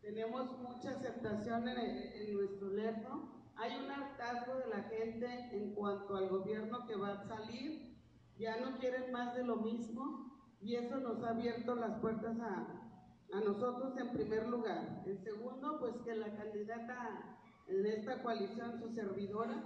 tenemos 0.00 0.58
mucha 0.58 0.90
aceptación 0.90 1.68
en, 1.68 1.78
en 1.78 2.34
nuestro 2.34 2.68
lerdo, 2.68 3.38
hay 3.56 3.76
un 3.76 3.90
hartazgo 3.90 4.56
de 4.56 4.68
la 4.68 4.82
gente 4.84 5.26
en 5.52 5.74
cuanto 5.74 6.16
al 6.16 6.28
gobierno 6.28 6.86
que 6.86 6.96
va 6.96 7.12
a 7.12 7.28
salir, 7.28 7.98
ya 8.38 8.60
no 8.60 8.78
quieren 8.78 9.10
más 9.10 9.34
de 9.34 9.44
lo 9.44 9.56
mismo 9.56 10.28
y 10.60 10.76
eso 10.76 10.98
nos 10.98 11.22
ha 11.24 11.30
abierto 11.30 11.74
las 11.74 12.00
puertas 12.00 12.38
a, 12.38 12.88
a 13.32 13.40
nosotros 13.40 13.96
en 13.98 14.12
primer 14.12 14.48
lugar. 14.48 15.02
En 15.06 15.18
segundo, 15.24 15.78
pues 15.80 15.96
que 16.04 16.14
la 16.14 16.34
candidata 16.36 17.38
en 17.66 17.84
esta 17.84 18.22
coalición, 18.22 18.78
su 18.80 18.94
servidora, 18.94 19.62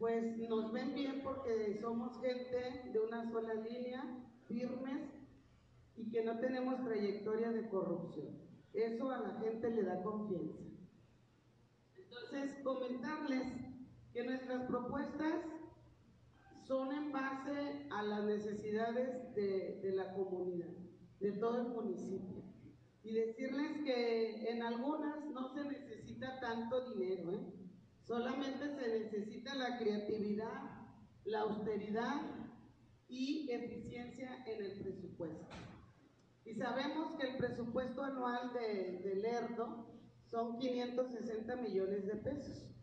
pues 0.00 0.38
nos 0.48 0.72
ven 0.72 0.94
bien 0.94 1.20
porque 1.22 1.78
somos 1.78 2.18
gente 2.22 2.90
de 2.90 3.00
una 3.00 3.30
sola 3.30 3.52
línea, 3.52 4.02
firmes 4.48 5.10
y 5.94 6.10
que 6.10 6.24
no 6.24 6.40
tenemos 6.40 6.82
trayectoria 6.82 7.52
de 7.52 7.68
corrupción. 7.68 8.40
Eso 8.72 9.10
a 9.10 9.18
la 9.18 9.34
gente 9.40 9.70
le 9.70 9.82
da 9.82 10.02
confianza. 10.02 10.58
Entonces, 11.98 12.62
comentarles 12.64 13.46
que 14.14 14.24
nuestras 14.24 14.62
propuestas 14.62 15.44
son 16.66 16.92
en 16.92 17.12
base 17.12 17.86
a 17.90 18.02
las 18.02 18.24
necesidades 18.24 19.34
de, 19.34 19.80
de 19.82 19.92
la 19.92 20.14
comunidad, 20.14 20.70
de 21.20 21.32
todo 21.32 21.60
el 21.60 21.68
municipio. 21.68 22.42
Y 23.02 23.12
decirles 23.12 23.82
que 23.84 24.50
en 24.50 24.62
algunas 24.62 25.26
no 25.26 25.52
se 25.52 25.62
necesita 25.64 26.40
tanto 26.40 26.88
dinero, 26.88 27.32
¿eh? 27.32 27.59
Solamente 28.10 28.74
se 28.74 28.98
necesita 28.98 29.54
la 29.54 29.78
creatividad, 29.78 30.88
la 31.26 31.42
austeridad 31.42 32.22
y 33.06 33.48
eficiencia 33.52 34.44
en 34.46 34.64
el 34.64 34.80
presupuesto. 34.80 35.46
Y 36.44 36.54
sabemos 36.54 37.14
que 37.14 37.28
el 37.28 37.36
presupuesto 37.36 38.02
anual 38.02 38.52
de, 38.52 38.98
de 38.98 39.14
Lerdo 39.14 39.86
son 40.28 40.58
560 40.58 41.54
millones 41.58 42.04
de 42.04 42.16
pesos, 42.16 42.74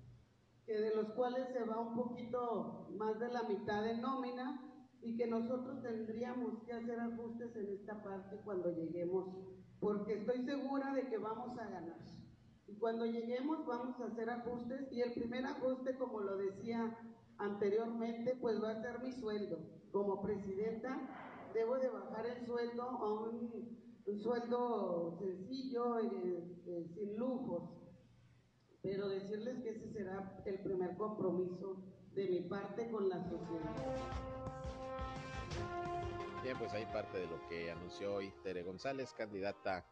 que 0.65 0.79
de 0.79 0.95
los 0.95 1.09
cuales 1.09 1.49
se 1.51 1.65
va 1.65 1.77
un 1.77 1.93
poquito 1.93 2.87
más 2.97 3.19
de 3.19 3.27
la 3.27 3.43
mitad 3.43 3.83
de 3.83 3.97
nómina 3.97 4.61
y 5.01 5.17
que 5.17 5.27
nosotros 5.27 5.81
tendríamos 5.81 6.63
que 6.63 6.71
hacer 6.71 7.01
ajustes 7.01 7.53
en 7.57 7.73
esta 7.73 8.01
parte 8.01 8.37
cuando 8.45 8.71
lleguemos, 8.71 9.27
porque 9.81 10.19
estoy 10.19 10.45
segura 10.45 10.93
de 10.93 11.09
que 11.09 11.17
vamos 11.17 11.59
a 11.59 11.67
ganar. 11.67 12.17
Y 12.67 12.75
cuando 12.75 13.05
lleguemos 13.05 13.65
vamos 13.65 13.99
a 14.01 14.07
hacer 14.07 14.29
ajustes 14.29 14.91
y 14.91 15.01
el 15.01 15.13
primer 15.13 15.45
ajuste, 15.45 15.95
como 15.97 16.19
lo 16.19 16.37
decía 16.37 16.97
anteriormente, 17.37 18.35
pues 18.41 18.61
va 18.61 18.71
a 18.71 18.81
ser 18.81 18.99
mi 18.99 19.13
sueldo. 19.13 19.57
Como 19.91 20.21
presidenta 20.21 21.49
debo 21.53 21.77
de 21.77 21.89
bajar 21.89 22.25
el 22.25 22.45
sueldo 22.45 22.83
a 22.83 23.29
un, 23.29 23.77
un 24.05 24.19
sueldo 24.19 25.17
sencillo, 25.19 25.99
eh, 25.99 26.61
eh, 26.65 26.87
sin 26.93 27.17
lujos. 27.17 27.71
Pero 28.81 29.07
decirles 29.07 29.63
que 29.63 29.69
ese 29.69 29.91
será 29.91 30.41
el 30.45 30.59
primer 30.59 30.97
compromiso 30.97 31.83
de 32.13 32.27
mi 32.27 32.41
parte 32.41 32.89
con 32.91 33.07
la 33.07 33.23
sociedad. 33.23 33.75
Bien, 36.43 36.57
pues 36.57 36.73
ahí 36.73 36.85
parte 36.93 37.17
de 37.17 37.27
lo 37.27 37.47
que 37.47 37.71
anunció 37.71 38.15
hoy 38.15 38.31
Tere 38.43 38.63
González, 38.63 39.13
candidata 39.13 39.85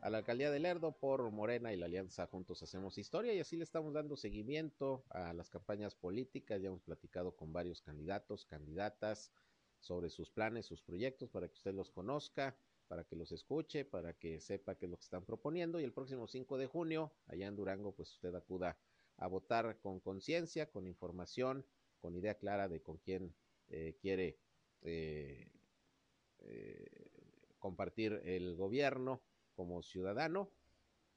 a 0.00 0.10
la 0.10 0.18
alcaldía 0.18 0.50
de 0.50 0.60
Lerdo 0.60 0.92
por 0.92 1.30
Morena 1.30 1.72
y 1.72 1.76
la 1.76 1.86
alianza 1.86 2.26
Juntos 2.26 2.62
Hacemos 2.62 2.98
Historia 2.98 3.32
y 3.34 3.40
así 3.40 3.56
le 3.56 3.64
estamos 3.64 3.92
dando 3.92 4.16
seguimiento 4.16 5.04
a 5.10 5.32
las 5.32 5.50
campañas 5.50 5.94
políticas, 5.94 6.60
ya 6.60 6.68
hemos 6.68 6.82
platicado 6.82 7.34
con 7.34 7.52
varios 7.52 7.82
candidatos, 7.82 8.44
candidatas 8.44 9.32
sobre 9.80 10.10
sus 10.10 10.30
planes, 10.30 10.66
sus 10.66 10.82
proyectos 10.82 11.30
para 11.30 11.48
que 11.48 11.54
usted 11.54 11.74
los 11.74 11.90
conozca, 11.90 12.56
para 12.86 13.04
que 13.04 13.16
los 13.16 13.32
escuche, 13.32 13.84
para 13.84 14.14
que 14.14 14.40
sepa 14.40 14.76
qué 14.76 14.86
es 14.86 14.90
lo 14.90 14.96
que 14.96 15.04
están 15.04 15.24
proponiendo. 15.24 15.80
Y 15.80 15.84
el 15.84 15.92
próximo 15.92 16.26
5 16.26 16.58
de 16.58 16.66
junio 16.66 17.12
allá 17.26 17.46
en 17.46 17.56
Durango 17.56 17.92
pues 17.92 18.12
usted 18.12 18.34
acuda 18.34 18.78
a 19.16 19.26
votar 19.26 19.78
con 19.80 20.00
conciencia, 20.00 20.70
con 20.70 20.86
información, 20.86 21.66
con 22.00 22.14
idea 22.14 22.34
clara 22.34 22.68
de 22.68 22.80
con 22.80 22.98
quién 22.98 23.34
eh, 23.68 23.96
quiere 24.00 24.38
eh, 24.82 25.50
eh, 26.40 27.10
compartir 27.58 28.20
el 28.24 28.54
gobierno 28.54 29.22
como 29.58 29.82
ciudadano 29.82 30.52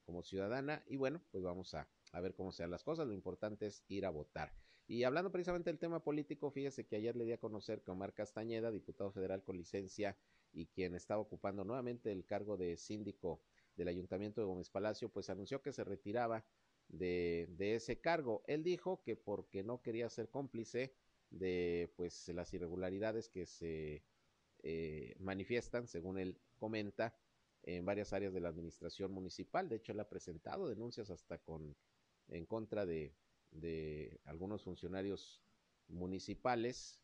como 0.04 0.24
ciudadana 0.24 0.84
y 0.88 0.98
bueno, 0.98 1.22
pues 1.32 1.44
vamos 1.44 1.76
a, 1.76 1.88
ver 2.22 2.34
cómo 2.34 2.52
sean 2.52 2.72
las 2.72 2.84
cosas. 2.84 3.08
Lo 3.08 3.14
importante 3.14 3.68
es 3.68 3.86
ir 3.88 4.04
a 4.06 4.10
votar. 4.10 4.52
Y 4.88 5.04
hablando 5.04 5.32
precisamente 5.32 5.70
del 5.70 5.78
tema 5.78 6.04
político, 6.04 6.50
fíjese 6.50 6.86
que 6.86 6.96
ayer 6.98 7.16
le 7.16 7.24
di 7.24 7.32
a 7.32 7.38
conocer 7.38 7.82
que 7.82 7.92
Omar 7.92 8.14
Castañeda, 8.14 8.72
diputado 8.72 9.12
federal 9.12 9.44
con 9.44 9.58
licencia 9.58 10.18
y 10.52 10.66
quien 10.66 10.96
está 10.96 11.18
ocupando 11.20 11.64
nuevamente 11.64 12.12
el 12.12 12.26
cargo 12.26 12.58
de 12.58 12.76
síndico 12.78 13.42
del 13.76 13.88
Ayuntamiento 13.88 14.42
de 14.42 14.48
Gómez 14.48 14.70
Palacio, 14.72 15.08
pues 15.10 15.30
anunció 15.30 15.62
que 15.62 15.72
se 15.72 15.84
retiraba 15.84 16.44
de, 16.90 17.48
de 17.52 17.76
ese 17.76 18.02
cargo. 18.02 18.44
Él 18.48 18.64
dijo 18.64 19.02
que 19.04 19.16
porque 19.16 19.64
no 19.64 19.82
quería 19.82 20.10
ser 20.10 20.30
cómplice 20.30 20.94
de 21.30 21.94
pues 21.96 22.28
las 22.30 22.54
irregularidades 22.54 23.30
que 23.30 23.46
se 23.46 24.04
eh, 24.64 25.16
manifiestan, 25.20 25.88
según 25.88 26.20
él 26.20 26.38
comenta, 26.58 27.16
en 27.64 27.86
varias 27.86 28.14
áreas 28.14 28.34
de 28.34 28.42
la 28.42 28.50
administración 28.50 29.12
municipal. 29.12 29.70
De 29.70 29.78
hecho, 29.78 29.92
él 29.92 30.00
ha 30.00 30.10
presentado 30.10 30.68
denuncias 30.68 31.10
hasta 31.10 31.38
con 31.38 31.76
en 32.28 32.46
contra 32.46 32.86
de, 32.86 33.14
de 33.52 34.20
algunos 34.26 34.64
funcionarios 34.64 35.42
municipales 35.88 37.02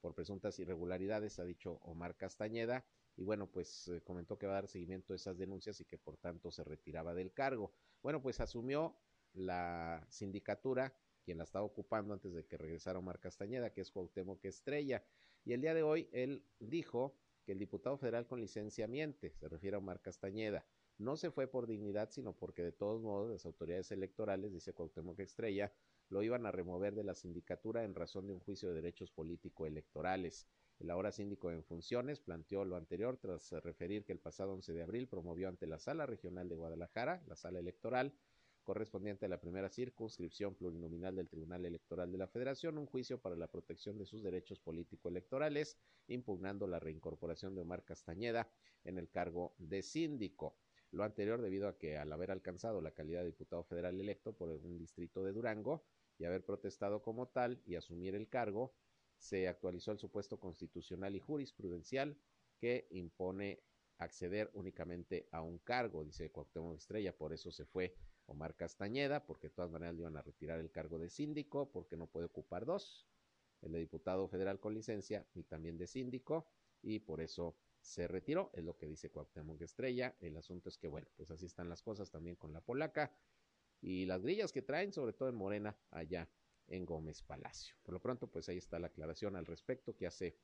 por 0.00 0.14
presuntas 0.14 0.58
irregularidades, 0.58 1.38
ha 1.38 1.44
dicho 1.44 1.78
Omar 1.82 2.16
Castañeda, 2.16 2.84
y 3.16 3.22
bueno, 3.22 3.46
pues 3.46 3.88
eh, 3.88 4.00
comentó 4.02 4.38
que 4.38 4.46
va 4.46 4.52
a 4.54 4.62
dar 4.62 4.68
seguimiento 4.68 5.12
a 5.12 5.16
esas 5.16 5.38
denuncias 5.38 5.80
y 5.80 5.84
que 5.84 5.98
por 5.98 6.16
tanto 6.16 6.50
se 6.50 6.64
retiraba 6.64 7.14
del 7.14 7.32
cargo. 7.32 7.72
Bueno, 8.02 8.20
pues 8.20 8.40
asumió 8.40 8.96
la 9.32 10.04
sindicatura, 10.08 10.94
quien 11.24 11.38
la 11.38 11.44
estaba 11.44 11.64
ocupando 11.64 12.14
antes 12.14 12.32
de 12.32 12.44
que 12.46 12.56
regresara 12.56 12.98
Omar 12.98 13.20
Castañeda, 13.20 13.72
que 13.72 13.82
es 13.82 13.90
Cuauhtémoc 13.90 14.44
Estrella, 14.44 15.04
y 15.44 15.52
el 15.52 15.60
día 15.60 15.74
de 15.74 15.82
hoy 15.82 16.08
él 16.12 16.44
dijo 16.58 17.14
que 17.44 17.52
el 17.52 17.58
diputado 17.58 17.96
federal 17.96 18.26
con 18.26 18.40
licencia 18.40 18.86
miente, 18.86 19.30
se 19.30 19.48
refiere 19.48 19.76
a 19.76 19.78
Omar 19.78 20.00
Castañeda. 20.00 20.64
No 20.98 21.16
se 21.16 21.30
fue 21.30 21.46
por 21.46 21.66
dignidad, 21.66 22.10
sino 22.10 22.34
porque 22.34 22.62
de 22.62 22.72
todos 22.72 23.02
modos 23.02 23.30
las 23.30 23.46
autoridades 23.46 23.90
electorales, 23.90 24.52
dice 24.52 24.72
Cuauhtémoc 24.72 25.18
Estrella, 25.20 25.72
lo 26.08 26.22
iban 26.22 26.46
a 26.46 26.52
remover 26.52 26.94
de 26.94 27.04
la 27.04 27.14
sindicatura 27.14 27.84
en 27.84 27.94
razón 27.94 28.26
de 28.26 28.34
un 28.34 28.40
juicio 28.40 28.68
de 28.68 28.74
derechos 28.74 29.10
político-electorales. 29.10 30.46
El 30.78 30.90
ahora 30.90 31.12
síndico 31.12 31.50
en 31.50 31.64
funciones 31.64 32.20
planteó 32.20 32.64
lo 32.64 32.76
anterior 32.76 33.16
tras 33.16 33.52
referir 33.62 34.04
que 34.04 34.12
el 34.12 34.18
pasado 34.18 34.52
11 34.52 34.72
de 34.72 34.82
abril 34.82 35.08
promovió 35.08 35.48
ante 35.48 35.66
la 35.66 35.78
Sala 35.78 36.06
Regional 36.06 36.48
de 36.48 36.56
Guadalajara, 36.56 37.22
la 37.26 37.36
Sala 37.36 37.60
Electoral, 37.60 38.14
correspondiente 38.62 39.26
a 39.26 39.28
la 39.28 39.40
primera 39.40 39.68
circunscripción 39.68 40.54
plurinominal 40.54 41.16
del 41.16 41.28
Tribunal 41.28 41.64
Electoral 41.64 42.10
de 42.10 42.18
la 42.18 42.28
Federación, 42.28 42.78
un 42.78 42.86
juicio 42.86 43.20
para 43.20 43.36
la 43.36 43.48
protección 43.48 43.98
de 43.98 44.06
sus 44.06 44.22
derechos 44.22 44.60
político-electorales, 44.60 45.78
impugnando 46.08 46.66
la 46.66 46.80
reincorporación 46.80 47.54
de 47.54 47.62
Omar 47.62 47.84
Castañeda 47.84 48.48
en 48.84 48.98
el 48.98 49.10
cargo 49.10 49.54
de 49.58 49.82
síndico. 49.82 50.56
Lo 50.90 51.04
anterior 51.04 51.40
debido 51.40 51.68
a 51.68 51.78
que 51.78 51.96
al 51.96 52.12
haber 52.12 52.30
alcanzado 52.30 52.80
la 52.80 52.92
calidad 52.92 53.20
de 53.20 53.26
diputado 53.26 53.64
federal 53.64 54.00
electo 54.00 54.34
por 54.34 54.50
un 54.50 54.78
distrito 54.78 55.24
de 55.24 55.32
Durango, 55.32 55.84
y 56.18 56.24
haber 56.24 56.44
protestado 56.44 57.02
como 57.02 57.28
tal 57.28 57.60
y 57.66 57.74
asumir 57.74 58.14
el 58.14 58.28
cargo, 58.28 58.74
se 59.16 59.48
actualizó 59.48 59.92
el 59.92 59.98
supuesto 59.98 60.38
constitucional 60.38 61.16
y 61.16 61.20
jurisprudencial 61.20 62.16
que 62.58 62.86
impone 62.90 63.62
acceder 63.98 64.50
únicamente 64.54 65.28
a 65.30 65.42
un 65.42 65.58
cargo, 65.58 66.04
dice 66.04 66.30
Cuauhtémoc 66.30 66.76
Estrella, 66.76 67.16
por 67.16 67.32
eso 67.32 67.50
se 67.50 67.64
fue 67.64 67.96
Omar 68.26 68.54
Castañeda, 68.56 69.24
porque 69.26 69.48
de 69.48 69.54
todas 69.54 69.70
maneras 69.70 69.94
le 69.94 70.00
iban 70.02 70.16
a 70.16 70.22
retirar 70.22 70.60
el 70.60 70.70
cargo 70.70 70.98
de 70.98 71.10
síndico, 71.10 71.70
porque 71.70 71.96
no 71.96 72.06
puede 72.06 72.26
ocupar 72.26 72.64
dos, 72.64 73.06
el 73.60 73.72
de 73.72 73.78
diputado 73.78 74.28
federal 74.28 74.60
con 74.60 74.74
licencia 74.74 75.26
y 75.34 75.44
también 75.44 75.78
de 75.78 75.86
síndico, 75.86 76.46
y 76.82 77.00
por 77.00 77.20
eso 77.20 77.56
se 77.80 78.06
retiró, 78.06 78.50
es 78.54 78.64
lo 78.64 78.76
que 78.76 78.86
dice 78.86 79.10
Cuauhtémoc 79.10 79.60
Estrella. 79.60 80.16
El 80.20 80.36
asunto 80.36 80.68
es 80.68 80.78
que, 80.78 80.88
bueno, 80.88 81.08
pues 81.16 81.30
así 81.30 81.46
están 81.46 81.68
las 81.68 81.82
cosas 81.82 82.10
también 82.10 82.36
con 82.36 82.52
la 82.52 82.60
polaca 82.60 83.12
y 83.80 84.06
las 84.06 84.22
grillas 84.22 84.52
que 84.52 84.62
traen, 84.62 84.92
sobre 84.92 85.12
todo 85.12 85.28
en 85.28 85.34
Morena, 85.34 85.76
allá 85.90 86.30
en 86.68 86.86
Gómez 86.86 87.22
Palacio. 87.22 87.74
Por 87.82 87.94
lo 87.94 88.00
pronto, 88.00 88.28
pues 88.28 88.48
ahí 88.48 88.58
está 88.58 88.78
la 88.78 88.86
aclaración 88.86 89.36
al 89.36 89.46
respecto 89.46 89.96
que 89.96 90.06
hace 90.06 90.38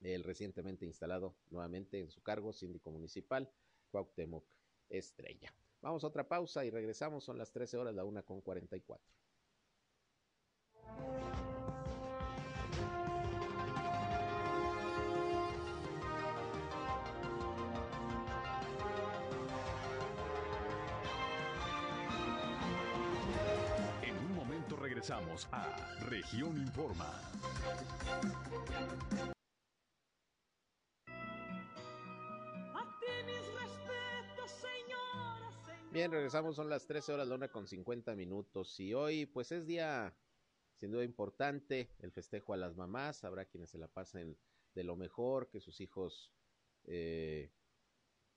el 0.00 0.24
recientemente 0.24 0.84
instalado 0.84 1.36
nuevamente 1.50 2.00
en 2.00 2.10
su 2.10 2.22
cargo 2.22 2.52
síndico 2.52 2.90
municipal, 2.90 3.50
Cuauhtémoc 3.90 4.46
Estrella. 4.88 5.54
Vamos 5.80 6.04
a 6.04 6.06
otra 6.08 6.26
pausa 6.26 6.64
y 6.64 6.70
regresamos, 6.70 7.24
son 7.24 7.38
las 7.38 7.52
13 7.52 7.76
horas, 7.76 7.94
la 7.94 8.04
una 8.04 8.22
con 8.22 8.40
44. 8.40 9.04
Regresamos 24.86 25.48
a 25.52 25.76
Región 26.08 26.56
Informa. 26.56 27.12
Bien, 35.96 36.12
regresamos, 36.12 36.56
son 36.56 36.68
las 36.68 36.86
13 36.86 37.14
horas, 37.14 37.26
la 37.26 37.36
una 37.36 37.48
con 37.48 37.66
50 37.66 38.14
minutos. 38.16 38.78
Y 38.80 38.92
hoy, 38.92 39.24
pues 39.24 39.50
es 39.50 39.66
día 39.66 40.14
sin 40.74 40.90
duda 40.90 41.02
importante, 41.02 41.88
el 42.00 42.12
festejo 42.12 42.52
a 42.52 42.58
las 42.58 42.76
mamás. 42.76 43.24
Habrá 43.24 43.46
quienes 43.46 43.70
se 43.70 43.78
la 43.78 43.88
pasen 43.88 44.36
de 44.74 44.84
lo 44.84 44.94
mejor, 44.94 45.48
que 45.48 45.58
sus 45.58 45.80
hijos 45.80 46.34
eh, 46.84 47.50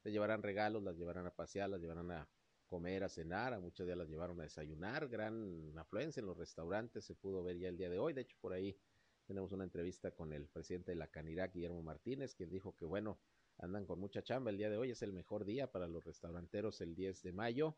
le 0.05 0.11
llevarán 0.13 0.41
regalos, 0.41 0.83
las 0.83 0.95
llevarán 0.95 1.25
a 1.25 1.35
pasear, 1.35 1.69
las 1.69 1.81
llevarán 1.81 2.09
a 2.11 2.29
comer, 2.65 3.03
a 3.03 3.09
cenar, 3.09 3.53
a 3.53 3.59
muchos 3.59 3.85
días 3.85 3.97
las 3.97 4.07
llevaron 4.07 4.39
a 4.39 4.43
desayunar, 4.43 5.09
gran 5.09 5.77
afluencia 5.77 6.21
en 6.21 6.27
los 6.27 6.37
restaurantes, 6.37 7.03
se 7.03 7.15
pudo 7.15 7.43
ver 7.43 7.57
ya 7.57 7.67
el 7.67 7.75
día 7.75 7.89
de 7.89 7.99
hoy, 7.99 8.13
de 8.13 8.21
hecho 8.21 8.37
por 8.39 8.53
ahí 8.53 8.79
tenemos 9.27 9.51
una 9.51 9.65
entrevista 9.65 10.11
con 10.11 10.31
el 10.31 10.47
presidente 10.47 10.91
de 10.91 10.95
la 10.95 11.07
Canirac, 11.07 11.53
Guillermo 11.53 11.83
Martínez, 11.83 12.35
quien 12.35 12.49
dijo 12.49 12.73
que 12.77 12.85
bueno, 12.85 13.19
andan 13.59 13.85
con 13.85 13.99
mucha 13.99 14.23
chamba 14.23 14.51
el 14.51 14.57
día 14.57 14.69
de 14.69 14.77
hoy, 14.77 14.91
es 14.91 15.01
el 15.01 15.13
mejor 15.13 15.45
día 15.45 15.71
para 15.71 15.87
los 15.87 16.03
restauranteros 16.03 16.81
el 16.81 16.95
10 16.95 17.23
de 17.23 17.31
mayo, 17.31 17.77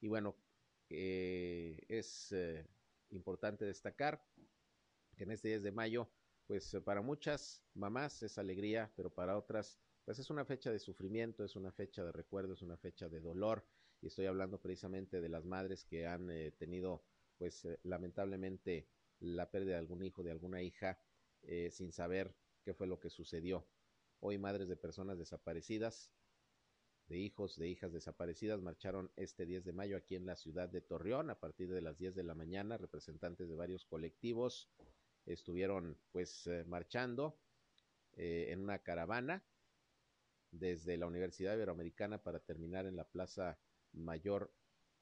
y 0.00 0.08
bueno, 0.08 0.36
eh, 0.90 1.84
es 1.88 2.32
eh, 2.32 2.66
importante 3.10 3.64
destacar 3.64 4.22
que 5.16 5.24
en 5.24 5.32
este 5.32 5.48
10 5.48 5.62
de 5.62 5.72
mayo, 5.72 6.08
pues 6.46 6.76
para 6.84 7.02
muchas 7.02 7.62
mamás 7.74 8.22
es 8.22 8.38
alegría, 8.38 8.90
pero 8.96 9.10
para 9.10 9.36
otras, 9.36 9.78
pues 10.04 10.18
es 10.18 10.30
una 10.30 10.44
fecha 10.44 10.72
de 10.72 10.78
sufrimiento, 10.78 11.44
es 11.44 11.56
una 11.56 11.72
fecha 11.72 12.04
de 12.04 12.12
recuerdo, 12.12 12.54
es 12.54 12.62
una 12.62 12.76
fecha 12.76 13.08
de 13.08 13.20
dolor, 13.20 13.66
y 14.00 14.06
estoy 14.06 14.26
hablando 14.26 14.60
precisamente 14.60 15.20
de 15.20 15.28
las 15.28 15.44
madres 15.44 15.84
que 15.84 16.06
han 16.06 16.30
eh, 16.30 16.52
tenido 16.52 17.04
pues 17.36 17.64
eh, 17.64 17.78
lamentablemente 17.84 18.88
la 19.20 19.50
pérdida 19.50 19.74
de 19.74 19.80
algún 19.80 20.02
hijo, 20.02 20.22
de 20.22 20.30
alguna 20.30 20.62
hija, 20.62 20.98
eh, 21.42 21.70
sin 21.70 21.92
saber 21.92 22.34
qué 22.64 22.74
fue 22.74 22.86
lo 22.86 22.98
que 23.00 23.10
sucedió. 23.10 23.66
Hoy 24.20 24.36
madres 24.36 24.68
de 24.68 24.76
personas 24.76 25.18
desaparecidas, 25.18 26.10
de 27.06 27.18
hijos, 27.18 27.56
de 27.56 27.68
hijas 27.68 27.92
desaparecidas, 27.92 28.60
marcharon 28.60 29.10
este 29.16 29.46
10 29.46 29.64
de 29.64 29.72
mayo 29.72 29.96
aquí 29.96 30.16
en 30.16 30.26
la 30.26 30.34
ciudad 30.34 30.68
de 30.68 30.80
Torreón 30.80 31.30
a 31.30 31.38
partir 31.38 31.70
de 31.70 31.80
las 31.80 31.98
10 31.98 32.14
de 32.14 32.24
la 32.24 32.34
mañana. 32.34 32.76
Representantes 32.76 33.48
de 33.48 33.54
varios 33.54 33.84
colectivos 33.84 34.68
estuvieron 35.24 35.96
pues 36.10 36.50
marchando 36.66 37.38
en 38.16 38.60
una 38.60 38.80
caravana 38.80 39.44
desde 40.50 40.96
la 40.96 41.06
Universidad 41.06 41.54
Iberoamericana 41.54 42.22
para 42.22 42.40
terminar 42.40 42.86
en 42.86 42.96
la 42.96 43.08
Plaza 43.08 43.58
mayor 43.92 44.52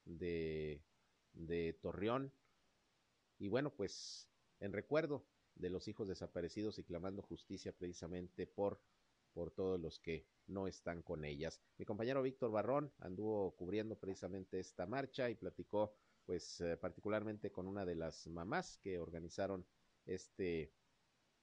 de, 0.05 0.83
de 1.33 1.73
Torreón. 1.81 2.31
Y 3.39 3.47
bueno, 3.47 3.73
pues 3.73 4.29
en 4.59 4.73
recuerdo 4.73 5.25
de 5.55 5.69
los 5.69 5.87
hijos 5.87 6.07
desaparecidos 6.07 6.77
y 6.79 6.83
clamando 6.83 7.21
justicia 7.21 7.71
precisamente 7.71 8.45
por, 8.45 8.79
por 9.37 9.51
todos 9.51 9.79
los 9.79 9.99
que 9.99 10.25
no 10.47 10.67
están 10.67 11.03
con 11.03 11.23
ellas. 11.23 11.61
Mi 11.77 11.85
compañero 11.85 12.23
Víctor 12.23 12.49
Barrón 12.49 12.91
anduvo 12.97 13.55
cubriendo 13.55 13.95
precisamente 13.95 14.59
esta 14.59 14.87
marcha 14.87 15.29
y 15.29 15.35
platicó 15.35 15.93
pues 16.25 16.59
eh, 16.61 16.75
particularmente 16.75 17.51
con 17.51 17.67
una 17.67 17.85
de 17.85 17.93
las 17.93 18.25
mamás 18.25 18.79
que 18.79 18.97
organizaron 18.97 19.63
este, 20.07 20.73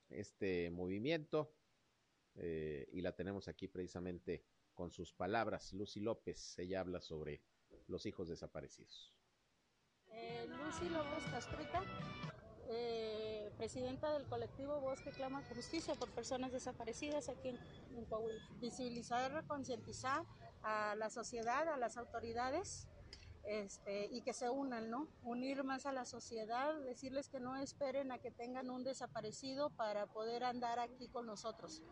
este 0.09 0.73
movimiento 0.73 1.55
eh, 2.35 2.89
y 2.91 3.01
la 3.01 3.13
tenemos 3.13 3.47
aquí 3.47 3.69
precisamente 3.69 4.45
con 4.75 4.91
sus 4.91 5.13
palabras. 5.13 5.73
Lucy 5.73 6.01
López, 6.01 6.59
ella 6.59 6.81
habla 6.81 7.01
sobre 7.01 7.43
los 7.87 8.07
hijos 8.07 8.27
desaparecidos. 8.27 9.15
Eh, 10.09 10.49
Lucy 10.49 10.89
López 10.89 11.25
Castrita, 11.31 11.85
eh, 12.69 13.53
presidenta 13.57 14.13
del 14.13 14.27
colectivo 14.27 14.81
Voz 14.81 15.01
que 15.01 15.11
clama 15.11 15.43
justicia 15.55 15.95
por 15.95 16.11
personas 16.11 16.53
desaparecidas 16.53 17.29
aquí 17.29 17.51
en, 17.51 17.59
en 17.97 18.05
Coahuila. 18.07 18.43
Visibilizar, 18.61 19.47
concientizar 19.47 20.25
a 20.63 20.95
la 20.95 21.11
sociedad, 21.11 21.69
a 21.69 21.77
las 21.77 21.97
autoridades 21.97 22.89
este, 23.45 24.07
y 24.07 24.23
que 24.23 24.33
se 24.33 24.49
unan, 24.49 24.91
¿no? 24.91 25.09
Unir 25.23 25.65
más 25.65 25.87
a 25.87 25.93
la 25.93 26.05
sociedad, 26.05 26.75
decirles 26.81 27.29
que 27.29 27.41
no 27.41 27.57
esperen 27.57 28.13
a 28.13 28.19
que 28.19 28.31
tengan 28.31 28.71
un 28.71 28.85
desaparecido 28.85 29.71
para 29.71 30.07
poder 30.07 30.45
andar 30.45 30.79
aquí 30.79 31.09
con 31.09 31.27
nosotros 31.27 31.83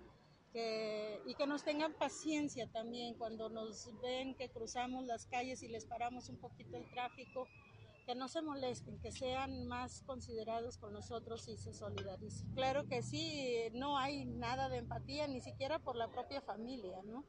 y 0.54 1.34
que 1.34 1.46
nos 1.46 1.64
tengan 1.64 1.94
paciencia 1.94 2.70
también 2.70 3.14
cuando 3.14 3.48
nos 3.48 3.88
ven 4.02 4.34
que 4.34 4.50
cruzamos 4.50 5.06
las 5.06 5.26
calles 5.26 5.62
y 5.62 5.68
les 5.68 5.86
paramos 5.86 6.28
un 6.28 6.36
poquito 6.36 6.76
el 6.76 6.90
tráfico, 6.90 7.48
que 8.06 8.14
no 8.14 8.28
se 8.28 8.42
molesten, 8.42 8.98
que 8.98 9.12
sean 9.12 9.66
más 9.66 10.02
considerados 10.02 10.78
con 10.78 10.92
nosotros 10.92 11.46
y 11.48 11.56
se 11.56 11.72
solidaricen. 11.72 12.52
Claro 12.54 12.86
que 12.86 13.02
sí, 13.02 13.68
no 13.72 13.98
hay 13.98 14.24
nada 14.24 14.68
de 14.68 14.78
empatía, 14.78 15.28
ni 15.28 15.40
siquiera 15.40 15.78
por 15.78 15.96
la 15.96 16.08
propia 16.08 16.40
familia, 16.40 17.02
¿no? 17.04 17.24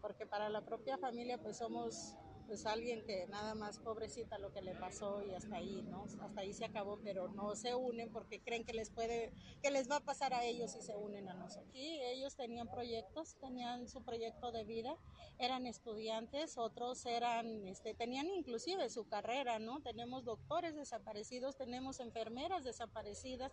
Porque 0.00 0.26
para 0.26 0.48
la 0.48 0.64
propia 0.64 0.98
familia 0.98 1.38
pues 1.38 1.56
somos 1.58 2.14
pues 2.48 2.64
alguien 2.64 3.04
que 3.04 3.26
nada 3.26 3.54
más 3.54 3.78
pobrecita 3.78 4.38
lo 4.38 4.50
que 4.54 4.62
le 4.62 4.74
pasó 4.74 5.22
y 5.22 5.34
hasta 5.34 5.56
ahí, 5.56 5.84
¿no? 5.90 6.06
Hasta 6.22 6.40
ahí 6.40 6.54
se 6.54 6.64
acabó, 6.64 6.98
pero 7.04 7.28
no 7.28 7.54
se 7.54 7.74
unen 7.74 8.10
porque 8.10 8.40
creen 8.40 8.64
que 8.64 8.72
les 8.72 8.88
puede, 8.88 9.30
que 9.62 9.70
les 9.70 9.90
va 9.90 9.96
a 9.96 10.00
pasar 10.00 10.32
a 10.32 10.44
ellos 10.44 10.72
si 10.72 10.80
se 10.80 10.96
unen 10.96 11.28
a 11.28 11.34
nosotros. 11.34 11.68
Y 11.74 12.00
ellos 12.00 12.36
tenían 12.36 12.66
proyectos, 12.70 13.36
tenían 13.38 13.86
su 13.86 14.02
proyecto 14.02 14.50
de 14.50 14.64
vida, 14.64 14.96
eran 15.38 15.66
estudiantes, 15.66 16.56
otros 16.56 17.04
eran, 17.04 17.68
este, 17.68 17.92
tenían 17.92 18.26
inclusive 18.30 18.88
su 18.88 19.06
carrera, 19.06 19.58
¿no? 19.58 19.82
Tenemos 19.82 20.24
doctores 20.24 20.74
desaparecidos, 20.74 21.56
tenemos 21.56 22.00
enfermeras 22.00 22.64
desaparecidas, 22.64 23.52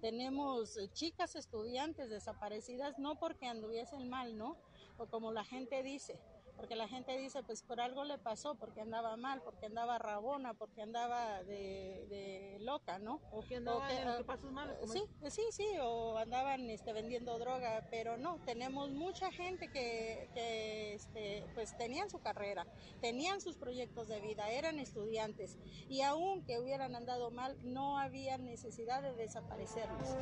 tenemos 0.00 0.78
chicas 0.94 1.36
estudiantes 1.36 2.08
desaparecidas, 2.08 2.98
no 2.98 3.18
porque 3.18 3.46
anduviesen 3.46 4.08
mal, 4.08 4.38
¿no? 4.38 4.56
O 4.96 5.06
como 5.06 5.32
la 5.32 5.44
gente 5.44 5.82
dice, 5.82 6.18
porque 6.62 6.76
la 6.76 6.86
gente 6.86 7.18
dice, 7.18 7.42
pues 7.42 7.60
por 7.60 7.80
algo 7.80 8.04
le 8.04 8.18
pasó, 8.18 8.54
porque 8.54 8.80
andaba 8.80 9.16
mal, 9.16 9.42
porque 9.42 9.66
andaba 9.66 9.98
rabona, 9.98 10.54
porque 10.54 10.80
andaba 10.80 11.42
de, 11.42 12.06
de 12.08 12.58
loca, 12.60 13.00
¿no? 13.00 13.20
O 13.32 13.40
que 13.40 13.56
andaba 13.56 13.92
en 13.92 14.06
ah, 14.06 14.20
pasos 14.24 14.52
malos. 14.52 14.76
Sí, 14.92 15.02
sí, 15.28 15.42
sí, 15.50 15.66
o 15.80 16.16
andaban 16.18 16.70
este, 16.70 16.92
vendiendo 16.92 17.36
droga, 17.40 17.84
pero 17.90 18.16
no, 18.16 18.38
tenemos 18.44 18.92
mucha 18.92 19.32
gente 19.32 19.72
que, 19.72 20.30
que 20.34 20.94
este, 20.94 21.44
pues 21.54 21.76
tenían 21.76 22.08
su 22.08 22.20
carrera, 22.20 22.64
tenían 23.00 23.40
sus 23.40 23.56
proyectos 23.56 24.06
de 24.06 24.20
vida, 24.20 24.48
eran 24.48 24.78
estudiantes, 24.78 25.58
y 25.88 26.02
aun 26.02 26.44
que 26.44 26.60
hubieran 26.60 26.94
andado 26.94 27.32
mal, 27.32 27.58
no 27.64 27.98
había 27.98 28.38
necesidad 28.38 29.02
de 29.02 29.14
desaparecerlos. 29.14 30.16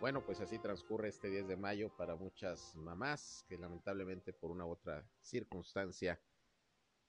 Bueno, 0.00 0.24
pues 0.24 0.40
así 0.40 0.58
transcurre 0.60 1.08
este 1.08 1.28
10 1.28 1.48
de 1.48 1.56
mayo 1.56 1.90
para 1.96 2.14
muchas 2.14 2.76
mamás 2.76 3.44
que 3.48 3.58
lamentablemente 3.58 4.32
por 4.32 4.52
una 4.52 4.64
u 4.64 4.70
otra 4.70 5.04
circunstancia 5.22 6.20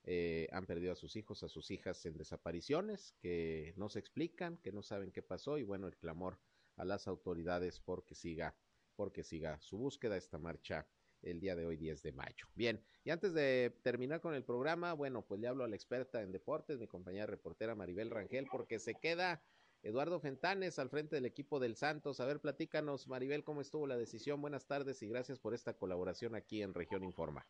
eh, 0.06 0.48
han 0.52 0.66
perdido 0.66 0.94
a 0.94 0.96
sus 0.96 1.16
hijos, 1.16 1.44
a 1.44 1.50
sus 1.50 1.70
hijas 1.70 2.04
en 2.08 2.18
desapariciones, 2.18 3.14
que 3.20 3.76
no 3.78 3.90
se 3.90 4.00
explican, 4.00 4.58
que 4.58 4.72
no 4.72 4.82
saben 4.82 5.12
qué 5.12 5.22
pasó 5.22 5.60
y 5.60 5.64
bueno, 5.64 5.86
el 5.86 5.98
clamor 5.98 6.40
a 6.78 6.86
las 6.86 7.08
autoridades 7.08 7.80
porque 7.80 8.16
siga, 8.16 8.56
porque 8.96 9.24
siga 9.24 9.60
su 9.62 9.78
búsqueda, 9.78 10.18
esta 10.18 10.40
marcha 10.40 10.88
el 11.22 11.40
día 11.40 11.56
de 11.56 11.68
hoy 11.68 11.78
10 11.78 12.02
de 12.02 12.14
mayo. 12.14 12.48
Bien, 12.56 12.84
y 13.04 13.12
antes 13.12 13.36
de 13.36 13.78
terminar 13.84 14.20
con 14.20 14.34
el 14.34 14.44
programa, 14.44 14.94
bueno, 14.94 15.24
pues 15.28 15.40
le 15.40 15.48
hablo 15.48 15.64
a 15.64 15.68
la 15.68 15.76
experta 15.76 16.24
en 16.24 16.32
deportes, 16.32 16.80
mi 16.80 16.88
compañera 16.88 17.28
reportera 17.28 17.76
Maribel 17.76 18.10
Rangel, 18.10 18.48
porque 18.52 18.80
se 18.80 18.96
queda 18.96 19.44
Eduardo 19.82 20.20
Fentanes 20.20 20.78
al 20.78 20.90
frente 20.90 21.16
del 21.16 21.26
equipo 21.26 21.60
del 21.60 21.76
Santos. 21.76 22.20
A 22.20 22.26
ver, 22.26 22.40
platícanos, 22.42 23.08
Maribel, 23.08 23.44
cómo 23.44 23.62
estuvo 23.62 23.88
la 23.88 23.98
decisión. 23.98 24.42
Buenas 24.42 24.68
tardes 24.68 25.02
y 25.02 25.08
gracias 25.08 25.40
por 25.40 25.54
esta 25.54 25.78
colaboración 25.78 26.36
aquí 26.36 26.62
en 26.62 26.74
Región 26.74 27.04
Informa. 27.04 27.46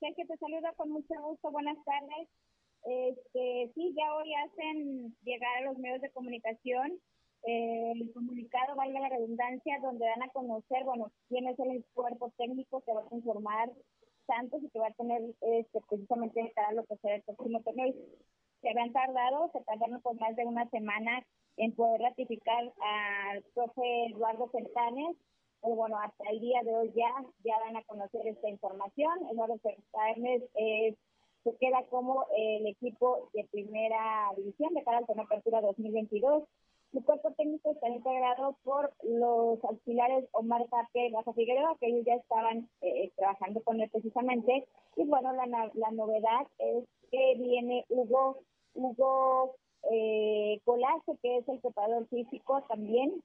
Sergio, 0.00 0.26
te 0.26 0.36
saluda 0.36 0.72
con 0.76 0.90
mucho 0.90 1.14
gusto. 1.22 1.50
Buenas 1.50 1.76
tardes. 1.84 2.28
Este, 2.84 3.72
sí, 3.74 3.94
ya 3.96 4.14
hoy 4.14 4.32
hacen 4.34 5.16
llegar 5.24 5.56
a 5.58 5.64
los 5.66 5.78
medios 5.78 6.00
de 6.00 6.10
comunicación 6.10 7.00
eh, 7.42 7.92
el 7.92 8.12
comunicado, 8.12 8.74
valga 8.74 9.00
la 9.00 9.08
redundancia, 9.08 9.78
donde 9.80 10.06
dan 10.06 10.22
a 10.22 10.28
conocer, 10.30 10.84
bueno, 10.84 11.12
quién 11.28 11.46
es 11.46 11.58
el 11.58 11.84
cuerpo 11.94 12.32
técnico 12.36 12.82
que 12.82 12.92
va 12.92 13.02
a 13.02 13.08
conformar 13.08 13.70
Santos 14.26 14.62
y 14.64 14.70
que 14.70 14.80
va 14.80 14.88
a 14.88 14.94
tener 14.94 15.22
este, 15.40 15.80
precisamente 15.88 16.52
para 16.56 16.72
lo 16.72 16.84
que 16.86 16.96
será 16.96 17.14
el 17.16 17.22
próximo 17.22 17.62
torneo 17.62 17.94
se 18.66 18.70
habían 18.70 18.92
tardado, 18.92 19.48
se 19.52 19.60
tardaron 19.60 20.00
por 20.00 20.18
más 20.18 20.34
de 20.34 20.44
una 20.44 20.68
semana 20.70 21.24
en 21.56 21.72
poder 21.76 22.00
ratificar 22.00 22.64
al 22.80 23.42
profe 23.54 24.06
Eduardo 24.10 24.48
Fentanes. 24.48 25.16
Pero 25.62 25.76
bueno, 25.76 25.96
hasta 26.00 26.24
el 26.30 26.40
día 26.40 26.60
de 26.64 26.74
hoy 26.74 26.92
ya, 26.94 27.10
ya 27.44 27.58
van 27.60 27.76
a 27.76 27.84
conocer 27.84 28.26
esta 28.26 28.48
información. 28.48 29.12
Eduardo 29.30 29.56
Fentanes 29.58 30.42
se 31.44 31.56
queda 31.60 31.84
como 31.90 32.26
el 32.36 32.66
equipo 32.66 33.30
de 33.32 33.44
primera 33.52 34.32
división 34.36 34.74
de 34.74 34.82
cara 34.82 34.98
al 34.98 35.06
torneo 35.06 35.26
apertura 35.26 35.60
2022. 35.60 36.42
Su 36.92 37.04
cuerpo 37.04 37.32
técnico 37.34 37.70
está 37.70 37.88
integrado 37.88 38.56
por 38.64 38.92
los 39.04 39.62
auxiliares 39.62 40.28
Omar 40.32 40.66
Tape 40.70 41.06
y 41.06 41.12
Rafa 41.12 41.32
Figueroa, 41.34 41.76
que 41.78 41.86
ellos 41.86 42.04
ya 42.04 42.14
estaban 42.14 42.68
eh, 42.80 43.12
trabajando 43.16 43.62
con 43.62 43.80
él 43.80 43.88
precisamente. 43.90 44.66
Y 44.96 45.04
bueno, 45.04 45.32
la, 45.32 45.70
la 45.74 45.90
novedad 45.92 46.46
es 46.58 46.84
que 47.10 47.34
viene 47.38 47.84
Hugo 47.88 48.38
Hugo 48.76 49.56
eh, 49.90 50.60
Colazo, 50.64 51.18
que 51.22 51.38
es 51.38 51.48
el 51.48 51.60
preparador 51.60 52.06
físico 52.08 52.62
también. 52.68 53.22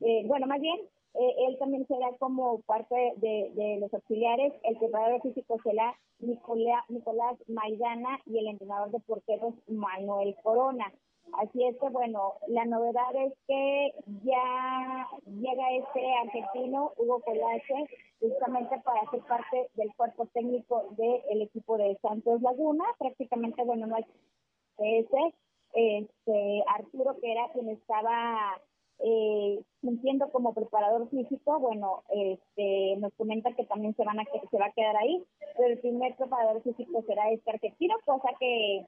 Eh, 0.00 0.24
bueno, 0.26 0.46
más 0.46 0.60
bien, 0.60 0.78
eh, 1.14 1.34
él 1.46 1.58
también 1.58 1.86
será 1.86 2.10
como 2.18 2.60
parte 2.62 3.12
de, 3.16 3.78
los 3.80 3.92
auxiliares. 3.92 4.52
El 4.64 4.78
preparador 4.78 5.20
físico 5.22 5.58
será 5.62 5.94
Nicolás 6.18 7.36
Maidana 7.48 8.18
y 8.26 8.38
el 8.38 8.48
entrenador 8.48 8.90
de 8.90 9.00
porteros 9.00 9.54
Manuel 9.66 10.34
Corona. 10.42 10.92
Así 11.34 11.64
es 11.64 11.76
que, 11.78 11.88
bueno, 11.88 12.34
la 12.48 12.64
novedad 12.64 13.14
es 13.14 13.32
que 13.46 13.94
ya 14.24 15.08
llega 15.26 15.72
este 15.72 16.14
argentino, 16.14 16.92
Hugo 16.98 17.20
Colace, 17.20 17.88
justamente 18.20 18.78
para 18.80 19.08
ser 19.10 19.20
parte 19.20 19.68
del 19.74 19.94
cuerpo 19.96 20.26
técnico 20.34 20.88
del 20.96 21.42
equipo 21.42 21.78
de 21.78 21.96
Santos 22.02 22.42
Laguna. 22.42 22.84
Prácticamente, 22.98 23.64
bueno, 23.64 23.86
no 23.86 23.96
hay 23.96 24.04
ese, 24.78 25.34
este, 25.74 26.64
Arturo, 26.68 27.16
que 27.20 27.32
era 27.32 27.48
quien 27.52 27.68
estaba 27.70 28.60
eh, 28.98 29.60
cumpliendo 29.80 30.30
como 30.30 30.54
preparador 30.54 31.08
físico, 31.10 31.58
bueno, 31.58 32.02
este, 32.10 32.96
nos 32.98 33.12
comenta 33.14 33.52
que 33.54 33.64
también 33.64 33.94
se 33.96 34.04
van 34.04 34.20
a 34.20 34.24
se 34.24 34.58
va 34.58 34.66
a 34.66 34.72
quedar 34.72 34.96
ahí, 34.96 35.24
pero 35.56 35.68
el 35.68 35.78
primer 35.80 36.14
preparador 36.16 36.62
físico 36.62 37.02
será 37.06 37.30
este 37.30 37.50
argentino, 37.50 37.96
cosa 38.04 38.28
que, 38.38 38.86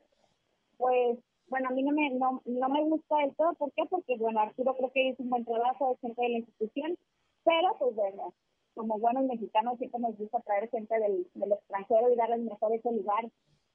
pues, 0.76 1.18
bueno, 1.48 1.68
a 1.68 1.72
mí 1.72 1.82
no 1.82 1.92
me, 1.92 2.10
no, 2.10 2.42
no 2.44 2.68
me 2.68 2.82
gusta 2.84 3.18
del 3.18 3.34
todo, 3.34 3.54
¿por 3.54 3.72
qué? 3.72 3.82
Porque, 3.88 4.16
bueno, 4.16 4.40
Arturo 4.40 4.76
creo 4.76 4.92
que 4.92 5.08
hizo 5.08 5.22
un 5.22 5.30
buen 5.30 5.44
trabajo 5.44 5.90
de 5.90 6.08
gente 6.08 6.22
de 6.22 6.28
la 6.28 6.38
institución, 6.38 6.98
pero, 7.44 7.76
pues, 7.78 7.94
bueno, 7.94 8.34
como 8.74 8.98
buenos 8.98 9.24
mexicanos 9.24 9.78
siempre 9.78 10.00
nos 10.00 10.16
gusta 10.16 10.40
traer 10.40 10.68
gente 10.70 10.98
del, 10.98 11.26
del 11.34 11.52
extranjero 11.52 12.12
y 12.12 12.16
darles 12.16 12.40
mejor 12.40 12.72
ese 12.72 12.92
lugar 12.92 13.24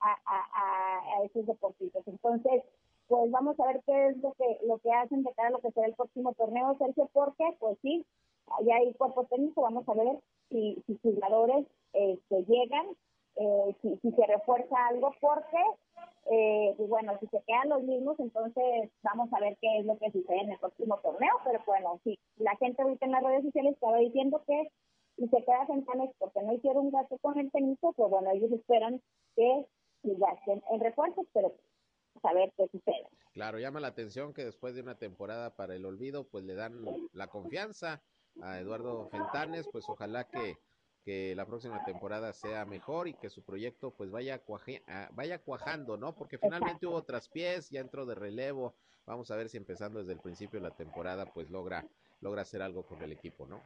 a, 0.02 0.18
a, 0.26 1.20
a 1.20 1.24
esos 1.24 1.46
deportistas. 1.46 2.08
Entonces, 2.08 2.64
pues 3.10 3.32
vamos 3.32 3.60
a 3.60 3.68
ver 3.68 3.82
qué 3.86 4.08
es 4.08 4.18
lo 4.18 4.34
que 4.34 4.60
lo 4.66 4.78
que 4.78 4.92
hacen 4.92 5.24
de 5.24 5.34
cara 5.34 5.50
a 5.50 5.52
lo 5.52 5.60
que 5.60 5.72
será 5.72 5.88
el 5.88 5.96
próximo 5.96 6.34
torneo, 6.34 6.78
Sergio, 6.78 7.10
porque 7.12 7.44
pues 7.60 7.78
sí, 7.82 8.06
allá 8.60 8.76
hay 8.76 8.94
cuerpo 8.94 9.26
técnico, 9.26 9.64
vamos 9.64 9.90
a 9.90 9.94
ver 9.96 10.20
si, 10.50 10.82
si 10.86 10.98
jugadores 11.02 11.66
este, 11.94 12.44
llegan, 12.46 12.86
eh, 13.36 13.76
si, 13.82 14.12
se 14.12 14.26
refuerza 14.28 14.76
algo, 14.88 15.12
porque 15.20 15.58
eh, 16.32 16.76
pues 16.78 16.88
bueno, 16.88 17.14
si 17.20 17.26
se 17.28 17.42
quedan 17.48 17.70
los 17.70 17.82
mismos, 17.82 18.20
entonces 18.20 18.92
vamos 19.02 19.34
a 19.34 19.40
ver 19.40 19.58
qué 19.60 19.80
es 19.80 19.86
lo 19.88 19.98
que 19.98 20.12
sucede 20.12 20.42
en 20.42 20.52
el 20.52 20.60
próximo 20.60 21.00
torneo, 21.00 21.34
pero 21.44 21.60
bueno, 21.66 22.00
sí, 22.04 22.18
la 22.38 22.56
gente 22.58 22.82
ahorita 22.84 23.08
en 23.08 23.12
las 23.12 23.24
redes 23.24 23.44
sociales 23.44 23.74
estaba 23.74 23.98
diciendo 23.98 24.42
que 24.46 24.72
si 25.18 25.28
se 25.28 25.44
queda 25.44 25.66
Fentanes 25.66 26.12
porque 26.20 26.44
no 26.44 26.54
hicieron 26.54 26.86
un 26.86 26.92
gasto 26.92 27.18
con 27.22 27.40
el 27.40 27.52
técnico, 27.52 27.92
pues 27.94 28.10
bueno, 28.10 28.30
ellos 28.32 28.52
esperan 28.52 29.02
que 29.36 29.66
y 30.04 30.16
gasten 30.16 30.62
en 30.72 30.80
refuerzos, 30.80 31.26
pero 31.34 31.56
saber 32.22 32.52
qué 32.58 32.68
sucede. 32.68 33.08
Claro, 33.34 33.60
llama 33.60 33.80
la 33.80 33.88
atención 33.88 34.34
que 34.34 34.46
después 34.46 34.76
de 34.76 34.82
una 34.82 34.98
temporada 34.98 35.56
para 35.56 35.76
el 35.76 35.86
olvido, 35.86 36.28
pues 36.28 36.44
le 36.44 36.56
dan 36.56 36.84
la 37.14 37.28
confianza 37.28 38.02
a 38.42 38.60
Eduardo 38.60 39.08
Fentanes, 39.10 39.68
pues 39.72 39.88
ojalá 39.88 40.26
que, 40.26 40.58
que 41.04 41.36
la 41.36 41.46
próxima 41.46 41.84
temporada 41.84 42.34
sea 42.34 42.66
mejor 42.66 43.08
y 43.08 43.14
que 43.14 43.30
su 43.30 43.44
proyecto 43.44 43.92
pues 43.92 44.12
vaya, 44.12 44.40
cuaje, 44.40 44.84
ah, 44.88 45.10
vaya 45.14 45.40
cuajando, 45.40 45.98
¿no? 45.98 46.16
Porque 46.16 46.38
finalmente 46.38 46.88
hubo 46.88 47.04
traspiés, 47.04 47.70
ya 47.70 47.82
entró 47.82 48.06
de 48.06 48.16
relevo, 48.16 48.76
vamos 49.06 49.32
a 49.32 49.36
ver 49.36 49.50
si 49.50 49.58
empezando 49.58 50.00
desde 50.00 50.14
el 50.14 50.20
principio 50.20 50.60
de 50.60 50.70
la 50.70 50.76
temporada 50.76 51.26
pues 51.26 51.50
logra, 51.50 51.86
logra 52.22 52.42
hacer 52.42 52.62
algo 52.62 52.86
con 52.86 53.02
el 53.02 53.12
equipo, 53.12 53.46
¿no? 53.46 53.62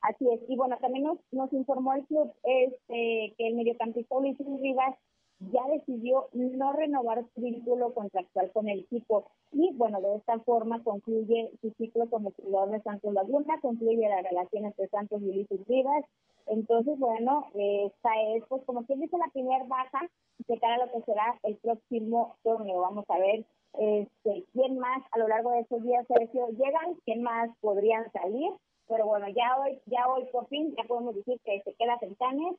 Así 0.00 0.28
es, 0.30 0.40
y 0.48 0.56
bueno, 0.56 0.76
también 0.80 1.04
nos, 1.04 1.18
nos 1.32 1.52
informó 1.52 1.94
el 1.94 2.04
club 2.06 2.32
este, 2.42 3.34
que 3.36 3.48
el 3.48 3.54
mediocampista 3.54 4.16
Ulises 4.16 4.46
Rivas 4.60 4.96
ya 5.40 5.62
decidió 5.68 6.28
no 6.32 6.72
renovar 6.72 7.24
su 7.34 7.42
vínculo 7.42 7.92
contractual 7.92 8.50
con 8.52 8.68
el 8.68 8.80
equipo 8.80 9.26
y 9.52 9.72
bueno, 9.74 10.00
de 10.00 10.16
esta 10.16 10.38
forma 10.40 10.82
concluye 10.82 11.50
su 11.60 11.70
ciclo 11.78 12.08
como 12.08 12.32
jugador 12.32 12.70
de 12.70 12.82
Santos 12.82 13.12
Laguna, 13.12 13.60
concluye 13.60 14.08
la 14.08 14.22
relación 14.22 14.64
entre 14.64 14.88
Santos 14.88 15.20
y 15.22 15.28
Ulises 15.28 15.66
Rivas. 15.66 16.04
Entonces, 16.46 16.98
bueno, 16.98 17.46
esta 17.54 18.10
es 18.34 18.44
pues 18.48 18.62
como 18.64 18.84
quien 18.84 19.00
dice 19.00 19.18
la 19.18 19.30
primera 19.32 19.64
baja 19.64 20.08
de 20.46 20.58
cara 20.58 20.76
a 20.76 20.86
lo 20.86 20.92
que 20.92 21.02
será 21.02 21.38
el 21.42 21.56
próximo 21.56 22.36
torneo. 22.42 22.80
Vamos 22.80 23.04
a 23.08 23.18
ver 23.18 23.44
este, 23.78 24.44
quién 24.52 24.78
más 24.78 25.02
a 25.10 25.18
lo 25.18 25.28
largo 25.28 25.50
de 25.50 25.60
estos 25.60 25.82
días, 25.82 26.06
Sergio, 26.06 26.48
llegan, 26.50 26.94
quién 27.04 27.22
más 27.22 27.50
podrían 27.60 28.10
salir, 28.12 28.52
pero 28.88 29.06
bueno, 29.06 29.28
ya 29.28 29.58
hoy, 29.58 29.80
ya 29.86 30.08
hoy 30.08 30.24
por 30.32 30.46
fin 30.48 30.74
ya 30.76 30.84
podemos 30.84 31.14
decir 31.14 31.38
que 31.44 31.60
se 31.62 31.74
queda 31.74 31.98
Fentanes 31.98 32.56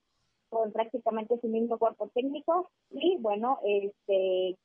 con 0.50 0.72
prácticamente 0.72 1.40
su 1.40 1.48
mismo 1.48 1.78
cuerpo 1.78 2.10
técnico 2.14 2.70
y 2.90 3.18
bueno, 3.20 3.60
este, 3.64 4.58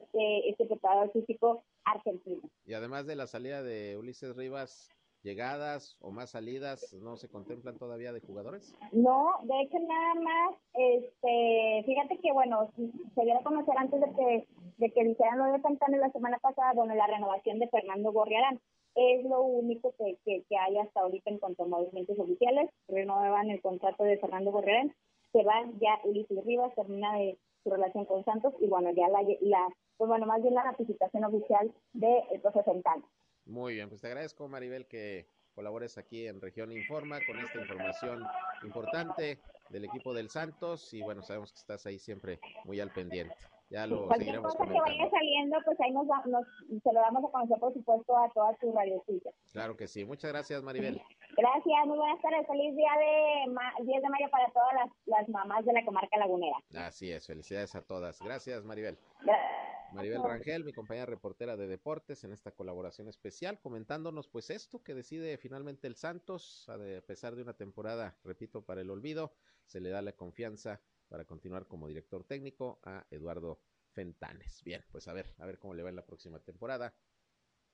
este, 0.00 0.50
este 0.50 0.66
preparador 0.66 1.12
físico 1.12 1.64
argentino. 1.84 2.42
Y 2.64 2.74
además 2.74 3.06
de 3.06 3.16
la 3.16 3.26
salida 3.26 3.62
de 3.62 3.96
Ulises 3.96 4.36
Rivas, 4.36 4.90
llegadas 5.22 5.96
o 6.00 6.10
más 6.10 6.30
salidas 6.30 6.92
no 6.94 7.16
se 7.16 7.28
contemplan 7.28 7.78
todavía 7.78 8.12
de 8.12 8.20
jugadores? 8.20 8.74
No, 8.92 9.30
de 9.42 9.60
hecho 9.62 9.78
nada 9.78 10.14
más, 10.14 10.56
este, 10.74 11.82
fíjate 11.86 12.18
que 12.18 12.32
bueno, 12.32 12.70
se 12.76 13.24
dio 13.24 13.38
a 13.38 13.42
conocer 13.42 13.74
antes 13.78 14.00
de 14.00 14.06
que, 14.06 14.46
de 14.78 14.90
que 14.90 15.04
lo 15.04 15.52
de 15.52 15.60
Santana 15.62 15.98
la 15.98 16.10
semana 16.10 16.38
pasada, 16.38 16.72
bueno, 16.74 16.94
la 16.94 17.06
renovación 17.06 17.58
de 17.58 17.68
Fernando 17.68 18.12
Gorriarán. 18.12 18.60
Es 18.94 19.24
lo 19.24 19.40
único 19.42 19.94
que, 19.96 20.18
que, 20.22 20.44
que 20.46 20.56
hay 20.58 20.76
hasta 20.76 21.00
ahorita 21.00 21.30
en 21.30 21.38
cuanto 21.38 21.62
a 21.62 21.66
movimientos 21.66 22.18
oficiales. 22.18 22.68
Renuevan 22.88 23.48
el 23.48 23.62
contrato 23.62 24.04
de 24.04 24.18
Fernando 24.18 24.52
Gorriarán. 24.52 24.94
Se 25.32 25.42
va 25.44 25.64
ya 25.80 25.98
Ulises 26.04 26.44
Rivas, 26.44 26.74
termina 26.74 27.14
de 27.16 27.38
su 27.64 27.70
relación 27.70 28.04
con 28.04 28.24
Santos 28.24 28.54
y 28.60 28.66
bueno, 28.66 28.90
ya 28.92 29.08
la, 29.08 29.22
la 29.40 29.68
pues 29.96 30.08
bueno, 30.08 30.26
más 30.26 30.42
bien 30.42 30.54
la 30.54 30.64
ratificación 30.64 31.24
oficial 31.24 31.72
de 31.92 32.22
el 32.32 32.40
profe 32.40 32.62
Santana. 32.64 33.04
Muy 33.44 33.74
bien, 33.74 33.88
pues 33.88 34.00
te 34.00 34.08
agradezco 34.08 34.48
Maribel 34.48 34.86
que 34.86 35.26
colabores 35.54 35.98
aquí 35.98 36.26
en 36.26 36.40
Región 36.40 36.72
Informa 36.72 37.18
con 37.26 37.38
esta 37.38 37.60
información 37.60 38.24
importante 38.64 39.38
del 39.70 39.84
equipo 39.84 40.14
del 40.14 40.28
Santos 40.28 40.92
y 40.92 41.02
bueno, 41.02 41.22
sabemos 41.22 41.52
que 41.52 41.60
estás 41.60 41.86
ahí 41.86 41.98
siempre 41.98 42.40
muy 42.64 42.80
al 42.80 42.92
pendiente. 42.92 43.34
Ya 43.72 43.86
lo 43.86 44.06
Cualquier 44.06 44.42
cosa 44.42 44.66
que 44.66 44.78
vaya 44.80 45.10
saliendo, 45.10 45.56
pues 45.64 45.80
ahí 45.80 45.90
nos, 45.92 46.06
va- 46.06 46.22
nos 46.26 46.44
se 46.82 46.92
lo 46.92 47.00
damos 47.00 47.24
a 47.24 47.28
conocer, 47.32 47.58
por 47.58 47.72
supuesto, 47.72 48.16
a 48.18 48.28
todas 48.34 48.54
sus 48.60 48.74
radioscuchas. 48.74 49.32
Claro 49.50 49.76
que 49.78 49.86
sí. 49.88 50.04
Muchas 50.04 50.30
gracias 50.30 50.62
Maribel. 50.62 51.00
Gracias, 51.36 51.86
muy 51.86 51.96
buenas 51.96 52.20
tardes. 52.20 52.46
Feliz 52.46 52.76
día 52.76 52.90
de 53.00 53.50
ma- 53.50 53.72
10 53.82 54.02
de 54.02 54.08
mayo 54.10 54.26
para 54.30 54.52
todas 54.52 54.74
las, 54.74 54.90
las 55.06 55.28
mamás 55.30 55.64
de 55.64 55.72
la 55.72 55.84
comarca 55.86 56.18
lagunera. 56.18 56.56
Así 56.76 57.10
es, 57.10 57.26
felicidades 57.26 57.74
a 57.74 57.80
todas. 57.80 58.20
Gracias 58.20 58.62
Maribel. 58.64 58.98
Gracias. 59.22 59.94
Maribel 59.94 60.22
Rangel, 60.22 60.64
mi 60.64 60.72
compañera 60.72 61.04
reportera 61.06 61.56
de 61.56 61.66
deportes, 61.66 62.24
en 62.24 62.32
esta 62.32 62.50
colaboración 62.50 63.08
especial, 63.08 63.58
comentándonos 63.60 64.26
pues 64.28 64.48
esto 64.50 64.82
que 64.82 64.94
decide 64.94 65.36
finalmente 65.38 65.86
el 65.86 65.96
Santos, 65.96 66.66
a 66.68 66.76
pesar 67.06 67.36
de 67.36 67.42
una 67.42 67.52
temporada, 67.54 68.16
repito, 68.24 68.62
para 68.62 68.80
el 68.80 68.90
olvido, 68.90 69.32
se 69.66 69.80
le 69.80 69.90
da 69.90 70.00
la 70.02 70.12
confianza 70.12 70.80
para 71.12 71.26
continuar 71.26 71.66
como 71.66 71.88
director 71.88 72.24
técnico 72.24 72.80
a 72.84 73.06
Eduardo 73.10 73.60
Fentanes. 73.90 74.62
Bien, 74.64 74.82
pues 74.90 75.08
a 75.08 75.12
ver, 75.12 75.34
a 75.36 75.44
ver 75.44 75.58
cómo 75.58 75.74
le 75.74 75.82
va 75.82 75.90
en 75.90 75.96
la 75.96 76.06
próxima 76.06 76.40
temporada 76.40 76.94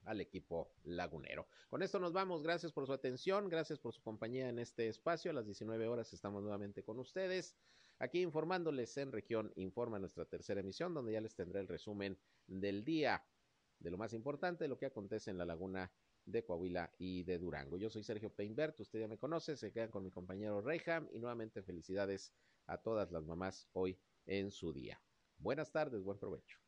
al 0.06 0.20
equipo 0.20 0.72
lagunero. 0.82 1.46
Con 1.68 1.84
esto 1.84 2.00
nos 2.00 2.12
vamos, 2.12 2.42
gracias 2.42 2.72
por 2.72 2.84
su 2.86 2.92
atención, 2.92 3.48
gracias 3.48 3.78
por 3.78 3.94
su 3.94 4.02
compañía 4.02 4.48
en 4.48 4.58
este 4.58 4.88
espacio. 4.88 5.30
A 5.30 5.34
las 5.34 5.46
19 5.46 5.86
horas 5.86 6.12
estamos 6.12 6.42
nuevamente 6.42 6.82
con 6.82 6.98
ustedes, 6.98 7.54
aquí 8.00 8.22
informándoles 8.22 8.96
en 8.96 9.12
región 9.12 9.52
Informa 9.54 10.00
nuestra 10.00 10.24
tercera 10.24 10.58
emisión, 10.58 10.92
donde 10.92 11.12
ya 11.12 11.20
les 11.20 11.36
tendré 11.36 11.60
el 11.60 11.68
resumen 11.68 12.18
del 12.48 12.84
día, 12.84 13.24
de 13.78 13.92
lo 13.92 13.98
más 13.98 14.14
importante, 14.14 14.64
de 14.64 14.68
lo 14.68 14.78
que 14.78 14.86
acontece 14.86 15.30
en 15.30 15.38
la 15.38 15.44
laguna 15.44 15.92
de 16.24 16.44
Coahuila 16.44 16.92
y 16.98 17.22
de 17.22 17.38
Durango. 17.38 17.78
Yo 17.78 17.88
soy 17.88 18.02
Sergio 18.02 18.30
Peinbert, 18.30 18.80
usted 18.80 18.98
ya 18.98 19.06
me 19.06 19.16
conoce, 19.16 19.56
se 19.56 19.70
quedan 19.70 19.92
con 19.92 20.02
mi 20.02 20.10
compañero 20.10 20.60
Reyham 20.60 21.08
y 21.12 21.20
nuevamente 21.20 21.62
felicidades 21.62 22.32
a 22.68 22.78
todas 22.78 23.10
las 23.10 23.24
mamás 23.24 23.68
hoy 23.72 23.98
en 24.26 24.52
su 24.52 24.72
día. 24.72 25.02
Buenas 25.38 25.72
tardes, 25.72 26.04
buen 26.04 26.18
provecho. 26.18 26.58